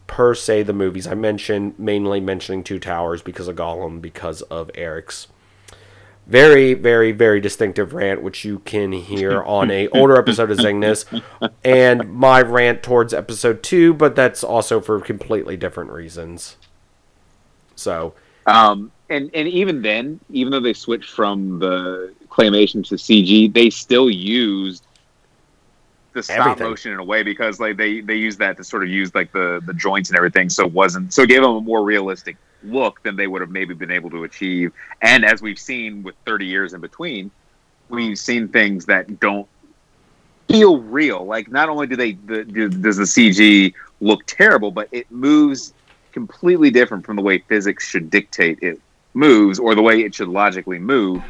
per 0.08 0.34
se 0.34 0.64
the 0.64 0.74
movies. 0.74 1.08
I 1.08 1.14
mentioned 1.14 1.78
mainly 1.78 2.20
mentioning 2.20 2.64
Two 2.64 2.80
Towers 2.80 3.22
because 3.22 3.47
of 3.47 3.56
Gollum, 3.56 4.02
because 4.02 4.41
of 4.43 4.72
Eric's 4.76 5.28
very, 6.28 6.74
very, 6.74 7.12
very 7.12 7.41
distinctive 7.41 7.93
rant, 7.93 8.22
which 8.22 8.45
you 8.45 8.60
can 8.60 8.91
hear 8.93 9.43
on 9.45 9.70
a 9.72 9.88
older 9.89 10.18
episode 10.18 10.52
of 10.52 10.58
Zingness, 10.58 11.22
and 11.64 12.12
my 12.14 12.41
rant 12.41 12.84
towards 12.84 13.14
episode 13.14 13.64
two, 13.64 13.93
but 13.93 14.16
that's 14.16 14.43
also 14.43 14.80
for 14.80 14.99
completely 15.02 15.58
different 15.58 15.91
reasons. 15.91 16.58
So 17.76 18.14
Um, 18.45 18.91
and 19.10 19.30
and 19.34 19.47
even 19.47 19.82
then, 19.82 20.20
even 20.30 20.52
though 20.52 20.60
they 20.60 20.74
switched 20.74 21.10
from 21.10 21.60
the 21.60 22.14
claymation 22.30 22.86
to 22.88 22.95
CG, 22.95 23.54
they 23.54 23.70
still 23.70 24.10
used 24.10 24.86
the 26.14 26.24
stop 26.24 26.39
Everything. 26.39 26.68
motion 26.68 26.91
in 26.91 26.99
a 26.99 27.03
way 27.03 27.24
because 27.24 27.59
like 27.59 27.78
they 27.78 28.01
they 28.01 28.16
used 28.16 28.39
that 28.39 28.57
to 28.57 28.64
sort 28.64 28.84
of 28.84 28.89
use 28.89 29.14
like 29.16 29.32
the 29.32 29.62
the 29.66 29.74
joints 29.74 30.09
and 30.09 30.18
everything, 30.18 30.49
so 30.49 30.66
it 30.66 30.74
wasn't 30.74 31.14
so 31.14 31.24
it 31.24 31.30
gave 31.30 31.41
them 31.41 31.51
a 31.51 31.62
more 31.62 31.84
realistic 31.84 32.38
look 32.64 33.01
than 33.03 33.16
they 33.16 33.28
would 33.28 33.41
have 33.41 33.49
maybe 33.49 33.74
been 33.74 33.91
able 33.91 34.09
to 34.09 34.24
achieve. 34.24 34.72
And 35.01 35.26
as 35.26 35.41
we've 35.41 35.59
seen 35.59 36.03
with 36.03 36.16
30 36.26 36.45
years 36.45 36.74
in 36.74 36.82
between, 36.82 37.32
we've 37.89 38.20
seen 38.20 38.47
things 38.47 38.86
that 38.86 39.20
don't 39.20 39.47
feel 40.47 40.80
real. 40.80 41.26
Like 41.26 41.51
not 41.51 41.70
only 41.70 41.88
do 41.88 41.95
they 41.95 42.14
the, 42.14 42.43
do, 42.43 42.70
does 42.70 42.97
the 42.97 43.03
CG 43.03 43.74
look 43.99 44.26
terrible, 44.26 44.72
but 44.72 44.89
it 44.91 45.09
moves 45.12 45.74
completely 46.12 46.70
different 46.70 47.05
from 47.05 47.16
the 47.16 47.22
way 47.22 47.39
physics 47.39 47.88
should 47.88 48.09
dictate 48.09 48.59
it 48.62 48.80
moves 49.14 49.59
or 49.59 49.76
the 49.76 49.82
way 49.82 50.01
it 50.01 50.14
should 50.14 50.28
logically 50.28 50.80
move. 50.80 51.24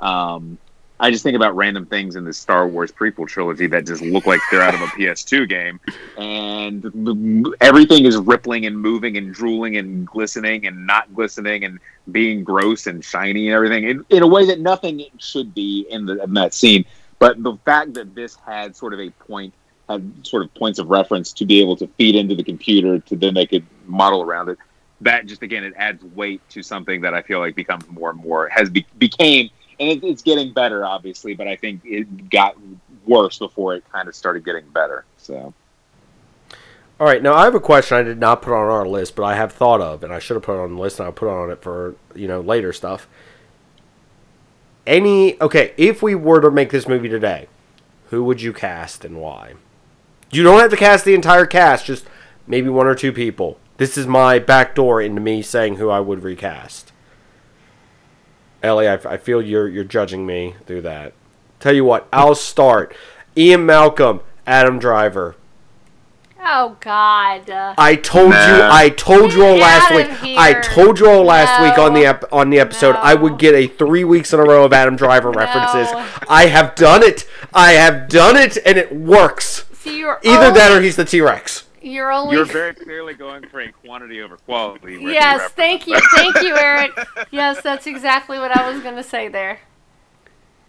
Um, 0.00 0.58
I 1.00 1.10
just 1.10 1.24
think 1.24 1.34
about 1.34 1.56
random 1.56 1.86
things 1.86 2.14
in 2.14 2.24
the 2.24 2.32
Star 2.32 2.68
Wars 2.68 2.92
prequel 2.92 3.26
trilogy 3.26 3.66
that 3.66 3.84
just 3.84 4.00
look 4.00 4.26
like 4.26 4.40
they're 4.50 4.62
out 4.62 4.74
of 4.74 4.80
a 4.80 4.86
PS2 4.98 5.48
game, 5.48 5.80
and 6.16 7.54
everything 7.60 8.04
is 8.04 8.16
rippling 8.16 8.66
and 8.66 8.78
moving 8.78 9.16
and 9.16 9.34
drooling 9.34 9.76
and 9.76 10.06
glistening 10.06 10.66
and 10.66 10.86
not 10.86 11.12
glistening 11.14 11.64
and 11.64 11.80
being 12.12 12.44
gross 12.44 12.86
and 12.86 13.04
shiny 13.04 13.48
and 13.48 13.54
everything 13.54 13.84
in, 13.84 14.06
in 14.10 14.22
a 14.22 14.26
way 14.26 14.46
that 14.46 14.60
nothing 14.60 15.04
should 15.18 15.52
be 15.54 15.86
in, 15.90 16.06
the, 16.06 16.22
in 16.22 16.34
that 16.34 16.54
scene. 16.54 16.84
But 17.18 17.42
the 17.42 17.56
fact 17.64 17.94
that 17.94 18.14
this 18.14 18.36
had 18.36 18.76
sort 18.76 18.94
of 18.94 19.00
a 19.00 19.10
point, 19.10 19.52
had 19.88 20.12
sort 20.24 20.44
of 20.44 20.54
points 20.54 20.78
of 20.78 20.88
reference 20.90 21.32
to 21.34 21.44
be 21.44 21.60
able 21.60 21.76
to 21.76 21.88
feed 21.98 22.14
into 22.14 22.34
the 22.34 22.44
computer 22.44 22.98
to 23.00 23.16
then 23.16 23.34
they 23.34 23.46
could 23.46 23.66
model 23.86 24.22
around 24.22 24.48
it. 24.48 24.58
That 25.00 25.26
just 25.26 25.42
again, 25.42 25.64
it 25.64 25.74
adds 25.76 26.04
weight 26.14 26.40
to 26.50 26.62
something 26.62 27.00
that 27.00 27.14
I 27.14 27.22
feel 27.22 27.40
like 27.40 27.56
becomes 27.56 27.88
more 27.88 28.10
and 28.10 28.22
more 28.22 28.48
has 28.48 28.70
be, 28.70 28.86
became, 28.98 29.50
and 29.80 29.88
it, 29.90 30.04
it's 30.04 30.22
getting 30.22 30.52
better, 30.52 30.84
obviously. 30.84 31.34
But 31.34 31.48
I 31.48 31.56
think 31.56 31.82
it 31.84 32.30
got 32.30 32.56
worse 33.06 33.38
before 33.38 33.74
it 33.74 33.84
kind 33.92 34.08
of 34.08 34.14
started 34.14 34.44
getting 34.44 34.68
better. 34.70 35.04
So 35.18 35.52
All 37.00 37.06
right, 37.06 37.22
now 37.22 37.34
I 37.34 37.44
have 37.44 37.54
a 37.54 37.60
question 37.60 37.96
I 37.98 38.02
did 38.02 38.18
not 38.20 38.42
put 38.42 38.52
on 38.54 38.68
our 38.70 38.86
list, 38.86 39.16
but 39.16 39.24
I 39.24 39.34
have 39.34 39.52
thought 39.52 39.80
of, 39.80 40.02
and 40.04 40.12
I 40.12 40.18
should 40.18 40.36
have 40.36 40.44
put 40.44 40.58
it 40.58 40.62
on 40.62 40.76
the 40.76 40.80
list, 40.80 40.98
and 40.98 41.06
I'll 41.06 41.12
put 41.12 41.28
on 41.28 41.50
it 41.50 41.62
for 41.62 41.96
you 42.14 42.28
know 42.28 42.40
later 42.40 42.72
stuff. 42.72 43.08
Any 44.86 45.40
okay, 45.40 45.74
if 45.76 46.02
we 46.02 46.14
were 46.14 46.40
to 46.40 46.50
make 46.50 46.70
this 46.70 46.88
movie 46.88 47.08
today, 47.08 47.48
who 48.10 48.22
would 48.24 48.42
you 48.42 48.52
cast 48.52 49.04
and 49.04 49.18
why? 49.18 49.54
You 50.30 50.42
don't 50.42 50.60
have 50.60 50.70
to 50.70 50.76
cast 50.76 51.04
the 51.04 51.14
entire 51.14 51.46
cast, 51.46 51.86
just 51.86 52.06
maybe 52.46 52.68
one 52.68 52.86
or 52.86 52.94
two 52.94 53.12
people. 53.12 53.58
This 53.76 53.98
is 53.98 54.06
my 54.06 54.38
back 54.38 54.74
door 54.74 55.02
into 55.02 55.20
me 55.20 55.42
saying 55.42 55.76
who 55.76 55.90
I 55.90 56.00
would 56.00 56.22
recast. 56.22 56.92
Ellie, 58.64 58.88
I, 58.88 58.94
I 58.94 59.16
feel 59.16 59.40
you're 59.42 59.68
you're 59.68 59.84
judging 59.84 60.26
me 60.26 60.54
through 60.66 60.82
that. 60.82 61.12
Tell 61.60 61.74
you 61.74 61.84
what, 61.84 62.08
I'll 62.12 62.34
start. 62.34 62.94
Ian 63.36 63.66
Malcolm, 63.66 64.20
Adam 64.46 64.78
Driver, 64.78 65.36
Oh 66.46 66.76
God. 66.80 67.48
I 67.78 67.96
told 67.96 68.32
you. 68.32 68.38
I 68.38 68.90
told 68.90 69.32
you 69.32 69.46
all 69.46 69.56
last 69.56 69.94
week. 69.94 70.10
of 70.10 70.38
I 70.38 70.60
told 70.60 71.00
you 71.00 71.08
all 71.08 71.24
last 71.24 71.62
week 71.62 71.78
on 71.78 71.94
the 71.94 72.04
ep- 72.04 72.30
on 72.32 72.50
the 72.50 72.60
episode. 72.60 72.96
I 72.96 73.14
would 73.14 73.38
get 73.38 73.54
a 73.54 73.66
three 73.66 74.04
weeks 74.04 74.32
in 74.34 74.40
a 74.40 74.42
row 74.42 74.64
of 74.64 74.72
Adam 74.72 74.94
Driver 74.94 75.30
references. 75.30 75.90
No. 75.90 76.06
I 76.28 76.46
have 76.46 76.74
done 76.74 77.02
it. 77.02 77.26
I 77.54 77.72
have 77.72 78.08
done 78.08 78.36
it, 78.36 78.58
and 78.66 78.76
it 78.76 78.94
works. 78.94 79.64
see, 79.72 80.00
you're 80.00 80.20
Either 80.22 80.52
that 80.52 80.70
or 80.70 80.82
he's 80.82 80.96
the 80.96 81.06
T 81.06 81.22
Rex. 81.22 81.63
You're 81.84 82.10
only. 82.10 82.34
you're 82.36 82.46
very 82.46 82.74
clearly 82.74 83.12
going 83.12 83.46
for 83.48 83.60
a 83.60 83.70
quantity 83.70 84.22
over 84.22 84.38
quality. 84.38 84.96
yes, 85.00 85.50
thank 85.52 85.86
you, 85.86 85.98
thank 86.16 86.40
you, 86.42 86.56
Eric. 86.56 86.92
Yes, 87.30 87.60
that's 87.62 87.86
exactly 87.86 88.38
what 88.38 88.56
I 88.56 88.70
was 88.72 88.82
gonna 88.82 89.02
say 89.02 89.28
there. 89.28 89.60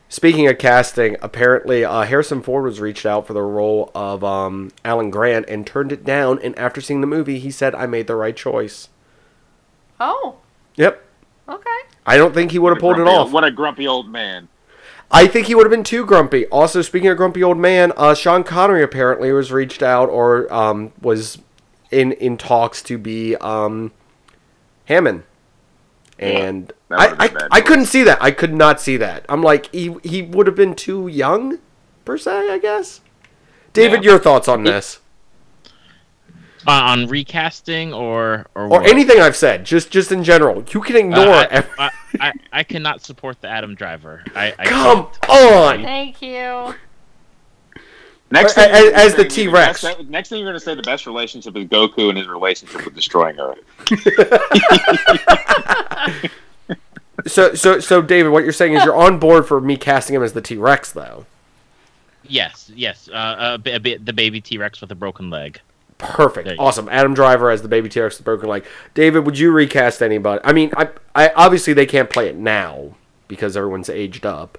Speaking 0.09 0.47
of 0.47 0.57
casting, 0.57 1.15
apparently 1.21 1.83
uh, 1.85 2.03
Harrison 2.03 2.41
Ford 2.41 2.63
was 2.65 2.79
reached 2.79 3.05
out 3.05 3.25
for 3.27 3.33
the 3.33 3.41
role 3.41 3.91
of 3.95 4.23
um, 4.23 4.71
Alan 4.83 5.09
Grant 5.09 5.45
and 5.47 5.65
turned 5.65 5.91
it 5.91 6.03
down. 6.03 6.39
And 6.43 6.57
after 6.59 6.81
seeing 6.81 7.01
the 7.01 7.07
movie, 7.07 7.39
he 7.39 7.49
said, 7.49 7.73
"I 7.75 7.85
made 7.85 8.07
the 8.07 8.15
right 8.15 8.35
choice." 8.35 8.89
Oh, 9.99 10.37
Yep. 10.75 11.01
okay. 11.47 11.69
I 12.05 12.17
don't 12.17 12.33
think 12.33 12.51
he 12.51 12.59
would 12.59 12.71
have 12.71 12.79
pulled 12.79 12.97
it 12.97 13.03
Grumpy- 13.03 13.15
off. 13.17 13.31
What 13.31 13.43
a 13.45 13.51
grumpy 13.51 13.87
old 13.87 14.09
man. 14.09 14.47
I 15.11 15.27
think 15.27 15.47
he 15.47 15.55
would 15.55 15.65
have 15.65 15.71
been 15.71 15.83
too 15.83 16.05
grumpy. 16.05 16.45
Also, 16.47 16.81
speaking 16.81 17.07
of 17.09 17.17
grumpy 17.17 17.43
old 17.43 17.57
man, 17.57 17.93
uh, 17.95 18.13
Sean 18.15 18.43
Connery 18.43 18.83
apparently 18.83 19.31
was 19.31 19.51
reached 19.51 19.81
out 19.83 20.09
or 20.09 20.51
um, 20.53 20.91
was 21.01 21.37
in 21.91 22.11
in 22.13 22.37
talks 22.37 22.81
to 22.83 22.97
be 22.97 23.35
um, 23.37 23.91
Hammond, 24.85 25.23
and 26.19 26.73
that 26.89 26.99
I 27.19 27.25
I, 27.25 27.47
I 27.51 27.61
couldn't 27.61 27.85
see 27.85 28.03
that. 28.03 28.17
I 28.21 28.31
could 28.31 28.53
not 28.53 28.81
see 28.81 28.97
that. 28.97 29.25
I'm 29.29 29.41
like 29.43 29.71
he 29.73 29.95
he 30.03 30.21
would 30.23 30.47
have 30.47 30.55
been 30.55 30.75
too 30.75 31.07
young, 31.07 31.59
per 32.03 32.17
se. 32.17 32.49
I 32.51 32.57
guess. 32.57 33.01
David, 33.73 34.03
Yeah. 34.03 34.11
your 34.11 34.19
thoughts 34.19 34.47
on 34.47 34.63
this 34.63 34.99
Uh, 36.67 36.71
on 36.71 37.07
recasting 37.07 37.93
or 37.93 38.47
or, 38.55 38.67
or 38.67 38.83
anything 38.83 39.19
I've 39.19 39.35
said? 39.35 39.65
Just 39.65 39.91
just 39.91 40.11
in 40.11 40.23
general, 40.23 40.63
you 40.73 40.81
can 40.81 40.95
ignore. 40.95 41.19
Uh, 41.27 41.41
I, 41.41 41.45
ev- 41.51 41.69
I, 41.77 41.89
I, 42.19 42.33
I 42.53 42.63
cannot 42.63 43.01
support 43.01 43.39
the 43.41 43.47
Adam 43.47 43.75
Driver. 43.75 44.23
I, 44.35 44.53
I 44.57 44.65
Come 44.65 45.05
can't. 45.21 45.29
on. 45.29 45.83
Thank 45.83 46.21
you. 46.21 46.73
Next 48.31 48.57
Uh, 48.57 48.63
thing 48.63 48.71
as- 48.71 48.81
you're 48.81 48.91
gonna 48.91 49.03
as 49.03 49.15
the 49.15 49.21
say, 49.23 49.27
T-Rex. 49.29 49.83
Next, 49.83 50.03
next 50.09 50.29
thing 50.29 50.39
you're 50.39 50.47
going 50.47 50.59
to 50.59 50.65
say, 50.65 50.73
the 50.73 50.81
best 50.81 51.05
relationship 51.05 51.55
is 51.55 51.65
Goku 51.65 52.09
and 52.09 52.17
his 52.17 52.27
relationship 52.27 52.83
with 52.83 52.95
destroying 52.95 53.37
Earth. 53.39 53.59
So 57.27 57.55
so 57.55 57.79
so 57.79 58.01
David, 58.01 58.29
what 58.29 58.43
you're 58.43 58.51
saying 58.53 58.73
is 58.73 58.83
you're 58.83 58.95
on 58.95 59.19
board 59.19 59.47
for 59.47 59.59
me 59.61 59.77
casting 59.77 60.15
him 60.15 60.21
as 60.23 60.33
the 60.33 60.41
T 60.41 60.57
Rex, 60.57 60.91
though. 60.91 61.25
Yes, 62.27 62.71
yes. 62.75 63.07
Uh, 63.07 63.53
a, 63.55 63.57
bi- 63.57 63.71
a 63.71 63.79
bit, 63.79 64.05
the 64.05 64.13
baby 64.13 64.41
T 64.41 64.57
Rex 64.57 64.81
with 64.81 64.91
a 64.91 64.95
broken 64.95 65.29
leg. 65.29 65.59
Perfect. 65.97 66.45
There 66.45 66.53
you 66.55 66.57
go. 66.59 66.65
Awesome. 66.65 66.89
Adam 66.89 67.13
Driver 67.13 67.49
as 67.49 67.61
the 67.61 67.67
baby 67.67 67.87
T 67.89 67.99
Rex 68.01 68.17
the 68.17 68.23
broken 68.23 68.49
leg. 68.49 68.65
David, 68.93 69.25
would 69.25 69.37
you 69.39 69.51
recast 69.51 70.01
anybody? 70.01 70.41
I 70.43 70.51
mean, 70.53 70.71
I, 70.75 70.89
I 71.15 71.31
obviously 71.35 71.73
they 71.73 71.85
can't 71.85 72.09
play 72.09 72.27
it 72.27 72.35
now 72.35 72.95
because 73.27 73.55
everyone's 73.55 73.89
aged 73.89 74.25
up 74.25 74.57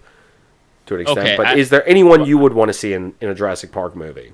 to 0.87 0.95
an 0.95 1.03
extent. 1.03 1.19
Okay, 1.19 1.37
but 1.37 1.47
I- 1.49 1.57
is 1.57 1.69
there 1.71 1.87
anyone 1.89 2.25
you 2.25 2.39
would 2.39 2.53
want 2.55 2.69
to 2.69 2.73
see 2.73 2.93
in, 2.95 3.15
in 3.21 3.29
a 3.29 3.35
Jurassic 3.35 3.71
Park 3.73 3.95
movie? 3.95 4.33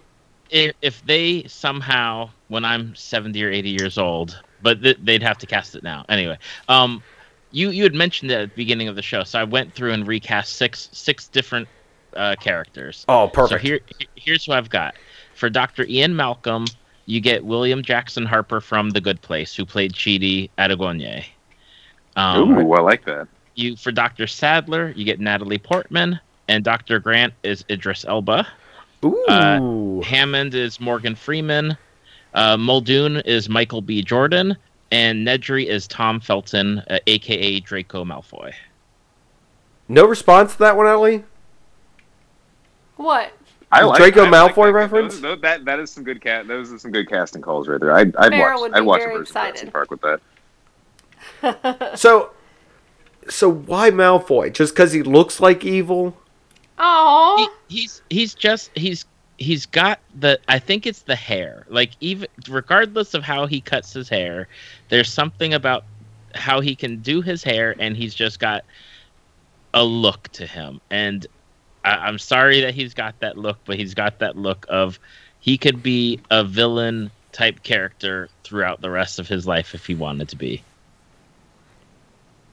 If, 0.50 0.74
if 0.82 1.04
they 1.06 1.44
somehow, 1.48 2.28
when 2.48 2.64
I'm 2.64 2.94
70 2.94 3.42
or 3.42 3.50
80 3.50 3.70
years 3.70 3.96
old, 3.98 4.38
but 4.62 4.82
th- 4.82 4.98
they'd 5.02 5.22
have 5.22 5.38
to 5.38 5.46
cast 5.46 5.74
it 5.74 5.82
now. 5.82 6.04
Anyway, 6.10 6.38
um, 6.68 7.02
you 7.52 7.70
you 7.70 7.82
had 7.82 7.94
mentioned 7.94 8.30
it 8.30 8.34
at 8.34 8.50
the 8.50 8.56
beginning 8.56 8.86
of 8.88 8.94
the 8.94 9.02
show, 9.02 9.24
so 9.24 9.38
I 9.40 9.44
went 9.44 9.72
through 9.74 9.92
and 9.92 10.06
recast 10.06 10.56
six 10.56 10.88
six 10.92 11.26
different 11.28 11.68
uh, 12.14 12.36
characters. 12.38 13.04
Oh, 13.08 13.26
So 13.28 13.32
perfect. 13.32 13.62
here, 13.62 13.80
here's 14.14 14.44
who 14.44 14.52
I've 14.52 14.68
got. 14.70 14.94
For 15.34 15.48
Dr. 15.50 15.84
Ian 15.88 16.14
Malcolm, 16.14 16.66
you 17.06 17.20
get 17.20 17.44
William 17.44 17.82
Jackson 17.82 18.24
Harper 18.24 18.60
from 18.60 18.90
The 18.90 19.00
Good 19.00 19.20
Place, 19.22 19.54
who 19.54 19.64
played 19.66 19.92
Chidi 19.92 20.50
Anagonye. 20.58 21.24
Um, 22.16 22.58
Ooh, 22.58 22.72
I 22.72 22.80
like 22.80 23.04
that. 23.06 23.26
you 23.54 23.76
for 23.76 23.90
Dr. 23.92 24.26
Sattler, 24.26 24.92
you 24.96 25.04
get 25.04 25.18
Natalie 25.20 25.58
Portman, 25.58 26.20
and 26.48 26.62
Dr. 26.64 26.98
Grant 27.00 27.32
is 27.42 27.64
Idris 27.70 28.04
Elba. 28.04 28.46
Ooh. 29.04 29.24
uh, 29.26 30.00
Hammond 30.02 30.54
is 30.54 30.78
Morgan 30.80 31.14
Freeman. 31.14 31.76
Uh, 32.34 32.56
Muldoon 32.56 33.16
is 33.24 33.48
Michael 33.48 33.82
B. 33.82 34.02
Jordan, 34.02 34.56
and 34.90 35.26
Nedry 35.26 35.66
is 35.66 35.86
Tom 35.86 36.20
Felton, 36.20 36.78
uh, 36.88 36.98
aka 37.06 37.60
Draco 37.60 38.04
Malfoy. 38.04 38.52
no 39.88 40.06
response 40.06 40.52
to 40.52 40.58
that 40.60 40.76
one, 40.76 40.86
Ellie? 40.86 41.24
What? 42.96 43.32
I 43.72 43.84
like 43.84 43.96
Draco 43.98 44.24
I 44.26 44.28
like 44.28 44.54
Malfoy 44.54 44.66
that. 44.66 44.72
reference? 44.72 45.14
Those- 45.14 45.22
those- 45.22 45.40
that 45.40 45.64
that 45.64 45.80
is 45.80 45.90
some 45.90 46.04
good 46.04 46.20
cat. 46.20 46.46
Those 46.46 46.72
are 46.72 46.78
some 46.78 46.92
good 46.92 47.08
casting 47.08 47.42
calls 47.42 47.68
right 47.68 47.80
there. 47.80 47.92
I'd, 47.94 48.14
I'd 48.16 48.32
Farrah 48.32 48.52
watch. 48.52 48.60
would 48.60 48.74
I'd 48.74 48.80
be 48.80 48.86
watch 48.86 49.00
a 49.00 49.04
very 49.04 49.18
version 49.18 49.36
of 49.36 49.42
Jurassic. 49.44 49.72
Park 49.72 49.90
with 49.90 50.00
that. 50.02 50.20
So, 51.98 52.30
so 53.28 53.48
why 53.50 53.90
Malfoy? 53.90 54.52
Just 54.52 54.74
because 54.74 54.92
he 54.92 55.02
looks 55.02 55.40
like 55.40 55.64
evil? 55.64 56.16
Oh, 56.78 57.48
He, 57.68 57.80
he's 57.80 58.02
he's 58.10 58.34
just 58.34 58.70
he's 58.74 59.04
he's 59.38 59.66
got 59.66 60.00
the 60.18 60.38
I 60.48 60.58
think 60.58 60.86
it's 60.86 61.02
the 61.02 61.14
hair. 61.16 61.64
Like 61.68 61.90
even 62.00 62.28
regardless 62.48 63.14
of 63.14 63.22
how 63.22 63.46
he 63.46 63.60
cuts 63.60 63.92
his 63.92 64.08
hair, 64.08 64.48
there's 64.88 65.12
something 65.12 65.54
about 65.54 65.84
how 66.34 66.60
he 66.60 66.74
can 66.74 66.96
do 66.98 67.20
his 67.22 67.44
hair, 67.44 67.74
and 67.78 67.96
he's 67.96 68.14
just 68.14 68.40
got 68.40 68.64
a 69.74 69.84
look 69.84 70.28
to 70.32 70.46
him. 70.46 70.80
And 70.90 71.26
I, 71.84 71.90
I'm 71.90 72.18
sorry 72.18 72.60
that 72.62 72.74
he's 72.74 72.94
got 72.94 73.18
that 73.20 73.36
look, 73.36 73.58
but 73.64 73.76
he's 73.76 73.94
got 73.94 74.18
that 74.20 74.36
look 74.36 74.66
of 74.68 74.98
he 75.40 75.58
could 75.58 75.82
be 75.82 76.20
a 76.30 76.44
villain 76.44 77.10
type 77.32 77.62
character 77.62 78.28
throughout 78.44 78.80
the 78.80 78.90
rest 78.90 79.18
of 79.18 79.28
his 79.28 79.46
life 79.46 79.74
if 79.74 79.86
he 79.86 79.94
wanted 79.94 80.28
to 80.28 80.36
be. 80.36 80.62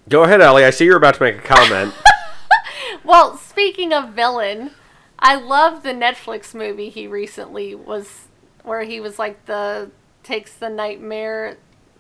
Go 0.07 0.23
ahead, 0.23 0.41
Ellie. 0.41 0.65
I 0.65 0.71
see 0.71 0.85
you're 0.85 0.97
about 0.97 1.15
to 1.15 1.23
make 1.23 1.35
a 1.37 1.41
comment. 1.41 1.93
well. 3.03 3.37
Speaking 3.37 3.93
of 3.93 4.09
villain, 4.09 4.71
I 5.19 5.35
love 5.35 5.83
the 5.83 5.89
Netflix 5.89 6.55
movie 6.55 6.89
he 6.89 7.07
recently 7.07 7.75
was, 7.75 8.27
where 8.63 8.83
he 8.83 8.99
was 8.99 9.19
like 9.19 9.45
the 9.45 9.91
takes 10.23 10.53
the 10.53 10.69
nightmare 10.69 11.57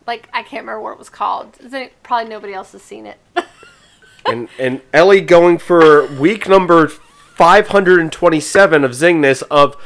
like 0.09 0.27
I 0.33 0.41
can't 0.41 0.63
remember 0.63 0.81
what 0.81 0.93
it 0.93 0.99
was 0.99 1.09
called. 1.09 1.57
It- 1.61 1.93
Probably 2.01 2.29
nobody 2.29 2.53
else 2.53 2.71
has 2.71 2.81
seen 2.81 3.05
it. 3.05 3.19
and 4.25 4.49
and 4.57 4.81
Ellie 4.91 5.21
going 5.21 5.59
for 5.59 6.07
week 6.15 6.49
number 6.49 6.91
527 7.39 8.83
of 8.83 8.91
Zingness 8.91 9.43
of 9.49 9.77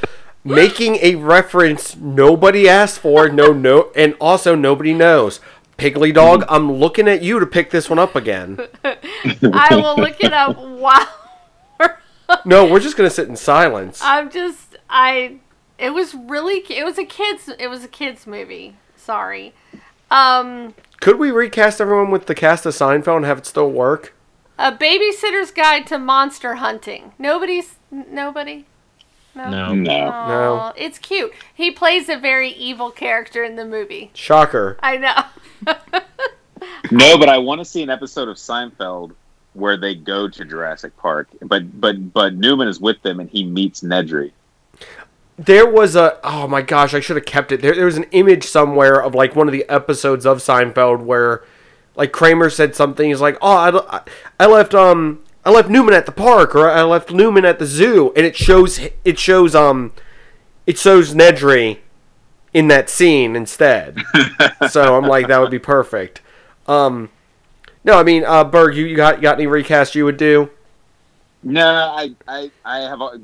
making 0.43 0.95
a 1.03 1.13
reference 1.13 1.95
nobody 1.95 2.67
asked 2.67 2.97
for, 2.97 3.29
no 3.29 3.53
no, 3.53 3.91
and 3.95 4.15
also 4.19 4.55
nobody 4.55 4.91
knows. 4.91 5.39
Piggly 5.77 6.11
dog, 6.11 6.45
I'm 6.49 6.71
looking 6.71 7.07
at 7.07 7.21
you 7.21 7.39
to 7.39 7.45
pick 7.45 7.69
this 7.69 7.91
one 7.91 7.99
up 7.99 8.15
again. 8.15 8.57
I 8.83 9.67
will 9.69 9.97
look 9.97 10.23
it 10.23 10.33
up 10.33 10.57
while 10.57 11.07
No, 12.43 12.65
we're 12.65 12.79
just 12.79 12.97
gonna 12.97 13.11
sit 13.11 13.29
in 13.29 13.35
silence. 13.35 13.99
I'm 14.01 14.31
just 14.31 14.75
I. 14.89 15.35
It 15.77 15.91
was 15.91 16.15
really. 16.15 16.63
It 16.67 16.83
was 16.83 16.97
a 16.97 17.05
kids. 17.05 17.51
It 17.59 17.67
was 17.67 17.83
a 17.83 17.87
kids 17.87 18.25
movie. 18.25 18.77
Sorry. 18.95 19.53
Um, 20.09 20.73
Could 21.01 21.19
we 21.19 21.29
recast 21.29 21.79
everyone 21.79 22.09
with 22.09 22.25
the 22.25 22.33
cast 22.33 22.65
of 22.65 22.73
Seinfeld 22.73 23.17
and 23.17 23.25
have 23.25 23.37
it 23.37 23.45
still 23.45 23.69
work? 23.69 24.15
A 24.57 24.71
babysitter's 24.71 25.51
guide 25.51 25.87
to 25.87 25.97
monster 25.97 26.55
hunting. 26.55 27.13
Nobody's 27.17 27.75
nobody. 27.91 28.65
No. 29.35 29.49
No. 29.49 29.73
No. 29.73 30.09
Aw, 30.11 30.73
It's 30.77 30.99
cute. 30.99 31.33
He 31.53 31.71
plays 31.71 32.07
a 32.07 32.17
very 32.17 32.51
evil 32.51 32.91
character 32.91 33.43
in 33.43 33.55
the 33.55 33.65
movie. 33.65 34.11
Shocker. 34.13 34.77
I 34.81 34.97
know. 34.97 35.73
No, 36.91 37.17
but 37.17 37.29
I 37.29 37.37
want 37.37 37.59
to 37.59 37.65
see 37.65 37.81
an 37.83 37.89
episode 37.89 38.27
of 38.27 38.37
Seinfeld 38.37 39.13
where 39.53 39.77
they 39.77 39.95
go 39.95 40.27
to 40.27 40.45
Jurassic 40.45 40.95
Park, 40.97 41.27
but 41.41 41.79
but 41.79 42.13
but 42.13 42.35
Newman 42.35 42.67
is 42.67 42.79
with 42.79 43.01
them 43.01 43.19
and 43.19 43.29
he 43.29 43.43
meets 43.43 43.81
Nedry. 43.81 44.31
There 45.37 45.67
was 45.67 45.95
a 45.95 46.19
oh 46.23 46.47
my 46.47 46.61
gosh, 46.61 46.93
I 46.93 46.99
should 46.99 47.15
have 47.17 47.25
kept 47.25 47.51
it. 47.51 47.61
There, 47.61 47.75
there 47.75 47.85
was 47.85 47.97
an 47.97 48.05
image 48.11 48.45
somewhere 48.45 49.01
of 49.01 49.15
like 49.15 49.35
one 49.35 49.47
of 49.47 49.51
the 49.51 49.67
episodes 49.69 50.25
of 50.25 50.37
Seinfeld 50.39 51.03
where 51.03 51.43
like 51.95 52.11
Kramer 52.11 52.49
said 52.49 52.75
something. 52.75 53.09
He's 53.09 53.21
like, 53.21 53.37
"Oh, 53.41 53.81
I, 53.89 54.01
I 54.39 54.45
left 54.45 54.73
um 54.73 55.19
I 55.45 55.51
left 55.51 55.69
Newman 55.69 55.93
at 55.93 56.05
the 56.05 56.11
park 56.11 56.55
or 56.55 56.69
I 56.69 56.83
left 56.83 57.11
Newman 57.11 57.45
at 57.45 57.59
the 57.59 57.65
zoo," 57.65 58.13
and 58.15 58.25
it 58.25 58.35
shows 58.35 58.79
it 59.03 59.19
shows 59.19 59.55
um 59.55 59.93
it 60.65 60.77
shows 60.77 61.13
Nedry 61.13 61.79
in 62.53 62.67
that 62.67 62.89
scene 62.89 63.35
instead. 63.35 63.97
so 64.69 64.95
I'm 64.95 65.05
like, 65.05 65.27
that 65.27 65.39
would 65.39 65.51
be 65.51 65.59
perfect. 65.59 66.21
Um, 66.67 67.09
no, 67.83 67.99
I 67.99 68.03
mean, 68.03 68.23
uh, 68.23 68.43
Berg, 68.43 68.75
you, 68.75 68.85
you 68.85 68.95
got 68.95 69.17
you 69.17 69.21
got 69.23 69.35
any 69.35 69.47
recast 69.47 69.95
you 69.95 70.05
would 70.05 70.17
do? 70.17 70.49
No, 71.43 71.67
I 71.67 72.15
I 72.27 72.51
I 72.63 72.79
have 72.79 73.01
a, 73.01 73.19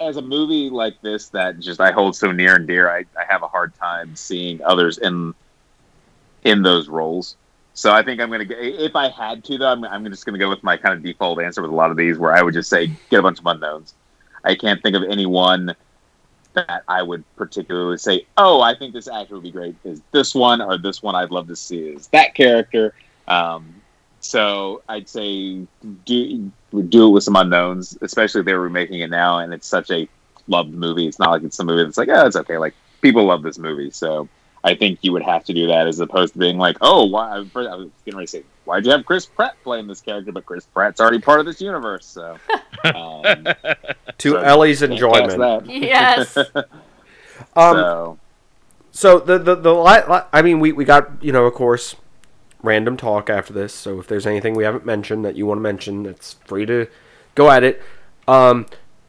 as 0.00 0.16
a 0.16 0.22
movie 0.22 0.70
like 0.70 1.00
this 1.02 1.28
that 1.30 1.58
just 1.60 1.80
I 1.80 1.90
hold 1.92 2.16
so 2.16 2.32
near 2.32 2.56
and 2.56 2.66
dear. 2.66 2.90
I 2.90 3.04
I 3.18 3.24
have 3.28 3.42
a 3.42 3.48
hard 3.48 3.74
time 3.74 4.16
seeing 4.16 4.62
others 4.64 4.98
in 4.98 5.34
in 6.44 6.62
those 6.62 6.88
roles. 6.88 7.36
So 7.76 7.92
I 7.92 8.02
think 8.02 8.22
I'm 8.22 8.30
gonna. 8.30 8.46
If 8.48 8.96
I 8.96 9.10
had 9.10 9.44
to, 9.44 9.58
though, 9.58 9.70
I'm, 9.70 9.84
I'm 9.84 10.04
just 10.06 10.24
gonna 10.24 10.38
go 10.38 10.48
with 10.48 10.62
my 10.62 10.78
kind 10.78 10.94
of 10.94 11.02
default 11.02 11.42
answer 11.42 11.60
with 11.60 11.70
a 11.70 11.74
lot 11.74 11.90
of 11.90 11.98
these, 11.98 12.16
where 12.16 12.32
I 12.32 12.40
would 12.40 12.54
just 12.54 12.70
say 12.70 12.90
get 13.10 13.20
a 13.20 13.22
bunch 13.22 13.38
of 13.38 13.44
unknowns. 13.44 13.92
I 14.44 14.54
can't 14.54 14.82
think 14.82 14.96
of 14.96 15.02
anyone 15.02 15.76
that 16.54 16.84
I 16.88 17.02
would 17.02 17.22
particularly 17.36 17.98
say, 17.98 18.26
oh, 18.38 18.62
I 18.62 18.74
think 18.74 18.94
this 18.94 19.08
actor 19.08 19.34
would 19.34 19.42
be 19.42 19.50
great. 19.50 19.76
Is 19.84 20.00
this 20.10 20.34
one 20.34 20.62
or 20.62 20.78
this 20.78 21.02
one? 21.02 21.14
I'd 21.14 21.30
love 21.30 21.48
to 21.48 21.56
see 21.56 21.80
is 21.80 22.06
that 22.08 22.34
character. 22.34 22.94
Um, 23.28 23.74
so 24.20 24.82
I'd 24.88 25.06
say 25.06 25.66
do 26.06 26.50
do 26.88 27.08
it 27.08 27.10
with 27.10 27.24
some 27.24 27.36
unknowns, 27.36 27.98
especially 28.00 28.40
if 28.40 28.46
they 28.46 28.54
were 28.54 28.60
remaking 28.60 29.00
it 29.00 29.10
now, 29.10 29.40
and 29.40 29.52
it's 29.52 29.66
such 29.66 29.90
a 29.90 30.08
loved 30.48 30.72
movie. 30.72 31.06
It's 31.06 31.18
not 31.18 31.30
like 31.30 31.42
it's 31.42 31.58
a 31.58 31.64
movie 31.64 31.84
that's 31.84 31.98
like, 31.98 32.08
oh, 32.08 32.26
it's 32.26 32.36
okay. 32.36 32.56
Like 32.56 32.74
people 33.02 33.26
love 33.26 33.42
this 33.42 33.58
movie, 33.58 33.90
so 33.90 34.30
I 34.66 34.74
think 34.74 34.98
you 35.02 35.12
would 35.12 35.22
have 35.22 35.44
to 35.44 35.54
do 35.54 35.68
that 35.68 35.86
as 35.86 36.00
opposed 36.00 36.32
to 36.32 36.40
being 36.40 36.58
like, 36.58 36.76
oh, 36.80 37.04
why? 37.04 37.36
I 37.36 37.38
was 37.38 37.48
getting 37.54 38.16
ready 38.16 38.26
to 38.26 38.26
say, 38.26 38.42
why'd 38.64 38.84
you 38.84 38.90
have 38.90 39.06
Chris 39.06 39.24
Pratt 39.24 39.54
playing 39.62 39.86
this 39.86 40.00
character? 40.00 40.32
But 40.32 40.44
Chris 40.44 40.66
Pratt's 40.66 41.00
already 41.00 41.20
part 41.20 41.38
of 41.38 41.46
this 41.46 41.60
universe, 41.60 42.04
so. 42.04 42.36
Um, 42.84 43.32
To 44.18 44.30
So, 44.32 44.36
Ellie's 44.38 44.82
enjoyment. 44.82 45.38
that. 45.38 45.66
Yes. 45.68 46.36
Um, 46.36 47.74
so 47.76 48.18
So 48.90 49.18
the 49.20 49.38
the 49.38 49.54
the 49.54 49.74
li- 49.74 50.02
li- 50.08 50.26
I 50.32 50.42
mean 50.42 50.60
we 50.60 50.72
we 50.72 50.84
got 50.84 51.22
you 51.22 51.32
know 51.32 51.44
of 51.46 51.54
course 51.54 51.96
random 52.62 52.96
talk 52.96 53.30
after 53.30 53.52
this. 53.52 53.72
So 53.74 54.00
if 54.00 54.06
there's 54.08 54.26
anything 54.26 54.54
we 54.54 54.64
haven't 54.64 54.84
mentioned 54.84 55.24
that 55.24 55.36
you 55.36 55.46
want 55.46 55.58
to 55.58 55.62
mention, 55.62 56.06
it's 56.06 56.34
free 56.44 56.66
to 56.66 56.86
go 57.34 57.50
at 57.50 57.62
it. 57.64 57.80
Um, 58.28 58.66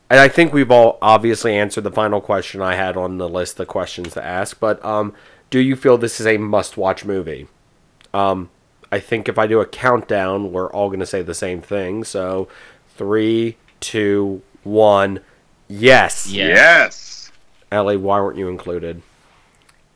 and 0.10 0.20
I 0.20 0.28
think 0.30 0.54
we've 0.54 0.72
all 0.72 0.98
obviously 1.02 1.56
answered 1.56 1.84
the 1.84 1.92
final 1.92 2.22
question 2.22 2.62
I 2.62 2.76
had 2.76 2.96
on 2.96 3.18
the 3.18 3.28
list 3.28 3.60
of 3.60 3.68
questions 3.68 4.14
to 4.14 4.24
ask. 4.24 4.60
But 4.60 4.84
um, 4.86 5.14
do 5.50 5.60
you 5.60 5.76
feel 5.76 5.98
this 5.98 6.20
is 6.20 6.28
a 6.28 6.38
must-watch 6.38 7.06
movie? 7.06 7.48
Um, 8.14 8.50
I 8.92 9.00
think 9.00 9.28
if 9.28 9.38
I 9.38 9.48
do 9.48 9.60
a 9.60 9.66
countdown, 9.66 10.52
we're 10.52 10.72
all 10.72 10.90
going 10.90 11.00
to 11.00 11.06
say 11.06 11.22
the 11.22 11.34
same 11.34 11.62
thing. 11.62 12.04
So 12.04 12.48
three, 12.96 13.58
two, 13.80 14.42
one. 14.64 15.22
Yes. 15.68 16.28
Yeah. 16.32 16.48
yes, 16.48 17.32
Ellie, 17.72 17.98
why 17.98 18.20
weren't 18.20 18.38
you 18.38 18.48
included? 18.48 19.02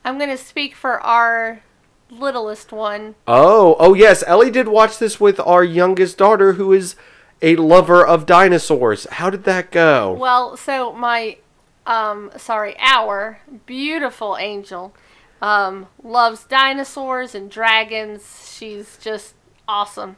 I'm 0.03 0.17
gonna 0.17 0.37
speak 0.37 0.75
for 0.75 0.99
our 1.01 1.61
littlest 2.09 2.71
one. 2.71 3.15
Oh, 3.27 3.75
oh 3.79 3.93
yes, 3.93 4.23
Ellie 4.27 4.51
did 4.51 4.67
watch 4.67 4.97
this 4.97 5.19
with 5.19 5.39
our 5.39 5.63
youngest 5.63 6.17
daughter, 6.17 6.53
who 6.53 6.73
is 6.73 6.95
a 7.41 7.55
lover 7.55 8.05
of 8.05 8.25
dinosaurs. 8.25 9.05
How 9.11 9.29
did 9.29 9.43
that 9.45 9.71
go? 9.71 10.11
Well, 10.11 10.57
so 10.57 10.91
my, 10.93 11.37
um, 11.85 12.31
sorry, 12.37 12.75
our 12.79 13.39
beautiful 13.65 14.37
angel, 14.37 14.93
um, 15.41 15.87
loves 16.03 16.43
dinosaurs 16.43 17.33
and 17.33 17.49
dragons. 17.49 18.53
She's 18.55 18.97
just 18.97 19.33
awesome. 19.67 20.17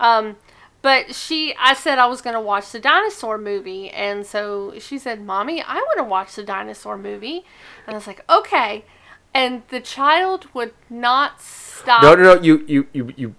Um, 0.00 0.36
but 0.80 1.14
she, 1.14 1.54
I 1.60 1.74
said 1.74 1.98
I 1.98 2.06
was 2.06 2.22
going 2.22 2.34
to 2.34 2.40
watch 2.40 2.72
the 2.72 2.80
dinosaur 2.80 3.38
movie. 3.38 3.90
And 3.90 4.26
so 4.26 4.74
she 4.78 4.98
said, 4.98 5.20
Mommy, 5.20 5.62
I 5.62 5.74
want 5.74 5.98
to 5.98 6.04
watch 6.04 6.34
the 6.34 6.42
dinosaur 6.42 6.98
movie. 6.98 7.44
And 7.86 7.94
I 7.94 7.98
was 7.98 8.06
like, 8.06 8.24
okay. 8.28 8.84
And 9.34 9.62
the 9.68 9.80
child 9.80 10.48
would 10.54 10.74
not 10.90 11.40
stop. 11.40 12.02
No, 12.02 12.14
no, 12.14 12.34
no. 12.34 12.42
You, 12.42 12.64
you, 12.66 12.88
you, 12.92 13.12
you, 13.16 13.34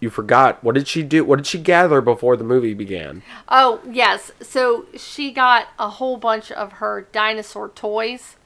you 0.00 0.10
forgot. 0.10 0.62
What 0.64 0.74
did 0.74 0.88
she 0.88 1.02
do? 1.02 1.24
What 1.24 1.36
did 1.36 1.46
she 1.46 1.58
gather 1.58 2.00
before 2.00 2.36
the 2.36 2.44
movie 2.44 2.74
began? 2.74 3.22
Oh, 3.48 3.80
yes. 3.88 4.32
So 4.40 4.86
she 4.96 5.30
got 5.30 5.68
a 5.78 5.90
whole 5.90 6.16
bunch 6.16 6.50
of 6.50 6.74
her 6.74 7.06
dinosaur 7.12 7.68
toys 7.68 8.36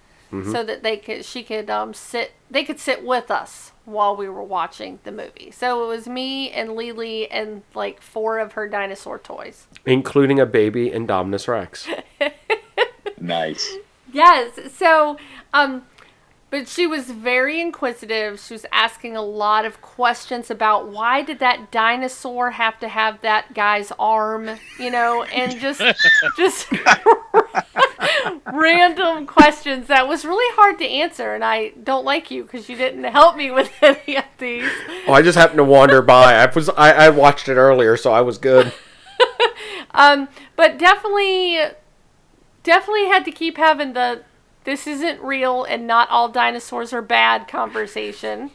so 0.41 0.65
that 0.65 0.83
they 0.83 0.97
could 0.97 1.25
she 1.25 1.43
could 1.43 1.69
um 1.69 1.93
sit 1.93 2.33
they 2.51 2.65
could 2.65 2.81
sit 2.81 3.05
with 3.05 3.31
us 3.31 3.73
while 3.85 4.17
we 4.17 4.29
were 4.29 4.43
watching 4.43 4.99
the 5.05 5.13
movie. 5.13 5.51
So 5.51 5.85
it 5.85 5.89
was 5.89 6.07
me 6.07 6.51
and 6.51 6.75
Lily 6.75 7.31
and 7.31 7.63
like 7.75 8.01
four 8.01 8.39
of 8.39 8.53
her 8.53 8.69
dinosaur 8.69 9.19
toys. 9.19 9.67
Including 9.85 10.41
a 10.41 10.47
baby 10.47 10.89
Indominus 10.91 11.49
Rex. 11.49 11.87
nice. 13.21 13.75
Yes. 14.13 14.73
So 14.73 15.19
um 15.53 15.83
but 16.53 16.69
she 16.69 16.87
was 16.87 17.11
very 17.11 17.63
inquisitive. 17.63 18.39
She 18.39 18.53
was 18.53 18.67
asking 18.73 19.17
a 19.17 19.23
lot 19.23 19.65
of 19.65 19.81
questions 19.81 20.51
about 20.51 20.87
why 20.87 21.23
did 21.23 21.39
that 21.39 21.71
dinosaur 21.71 22.51
have 22.51 22.79
to 22.81 22.89
have 22.89 23.23
that 23.23 23.55
guy's 23.55 23.91
arm, 23.99 24.51
you 24.79 24.91
know, 24.91 25.23
and 25.23 25.59
just 25.59 25.81
just 26.37 26.69
random 28.47 29.27
questions 29.27 29.87
that 29.87 30.09
was 30.09 30.25
really 30.25 30.55
hard 30.57 30.79
to 30.79 30.85
answer 30.85 31.35
and 31.35 31.45
I 31.45 31.69
don't 31.71 32.05
like 32.05 32.31
you 32.31 32.43
because 32.43 32.69
you 32.69 32.77
didn't 32.77 33.05
help 33.05 33.37
me 33.37 33.51
with 33.51 33.71
any 33.83 34.17
of 34.17 34.25
these. 34.39 34.71
Oh, 35.07 35.13
I 35.13 35.23
just 35.23 35.39
happened 35.39 35.59
to 35.59 35.65
wander 35.65 36.03
by. 36.03 36.35
I 36.35 36.53
was 36.53 36.69
I, 36.71 36.93
I 36.93 37.09
watched 37.11 37.49
it 37.49 37.55
earlier, 37.55 37.97
so 37.97 38.13
I 38.13 38.21
was 38.21 38.39
good. 38.39 38.73
Um, 39.95 40.29
but 40.57 40.79
definitely, 40.79 41.59
definitely 42.63 43.07
had 43.07 43.25
to 43.25 43.31
keep 43.31 43.57
having 43.57 43.93
the 43.93 44.23
"this 44.65 44.87
isn't 44.87 45.21
real" 45.21 45.65
and 45.65 45.87
"not 45.87 46.09
all 46.11 46.29
dinosaurs 46.29 46.93
are 46.93 47.03
bad" 47.03 47.49
conversation. 47.49 48.51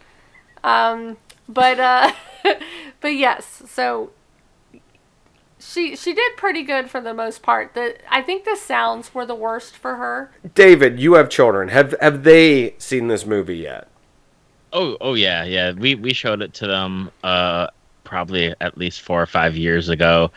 Um, 0.64 1.18
but 1.48 1.80
uh, 1.80 2.12
but 3.02 3.16
yes, 3.16 3.64
so 3.68 4.12
she 5.60 5.96
she 5.96 6.14
did 6.14 6.38
pretty 6.38 6.64
good 6.64 6.90
for 6.90 7.02
the 7.02 7.14
most 7.14 7.42
part. 7.42 7.74
The 7.74 7.96
I 8.10 8.22
think 8.22 8.46
the 8.46 8.56
sounds 8.56 9.14
were 9.14 9.26
the 9.26 9.36
worst 9.36 9.76
for 9.76 9.96
her. 9.96 10.32
David, 10.54 11.00
you 11.00 11.14
have 11.14 11.30
children. 11.30 11.70
Have 11.70 11.96
have 12.02 12.24
they 12.24 12.76
seen 12.78 13.08
this 13.08 13.26
movie 13.26 13.58
yet? 13.58 13.88
Oh, 14.74 14.98
oh 15.02 15.14
yeah, 15.14 15.44
yeah. 15.44 15.72
We 15.72 15.96
we 15.96 16.14
showed 16.14 16.42
it 16.42 16.54
to 16.56 16.68
them 16.68 17.12
uh, 17.24 17.68
probably 18.04 18.54
at 18.62 18.78
least 18.78 19.02
four 19.02 19.22
or 19.22 19.26
five 19.28 19.56
years 19.56 19.90
ago. 19.90 20.32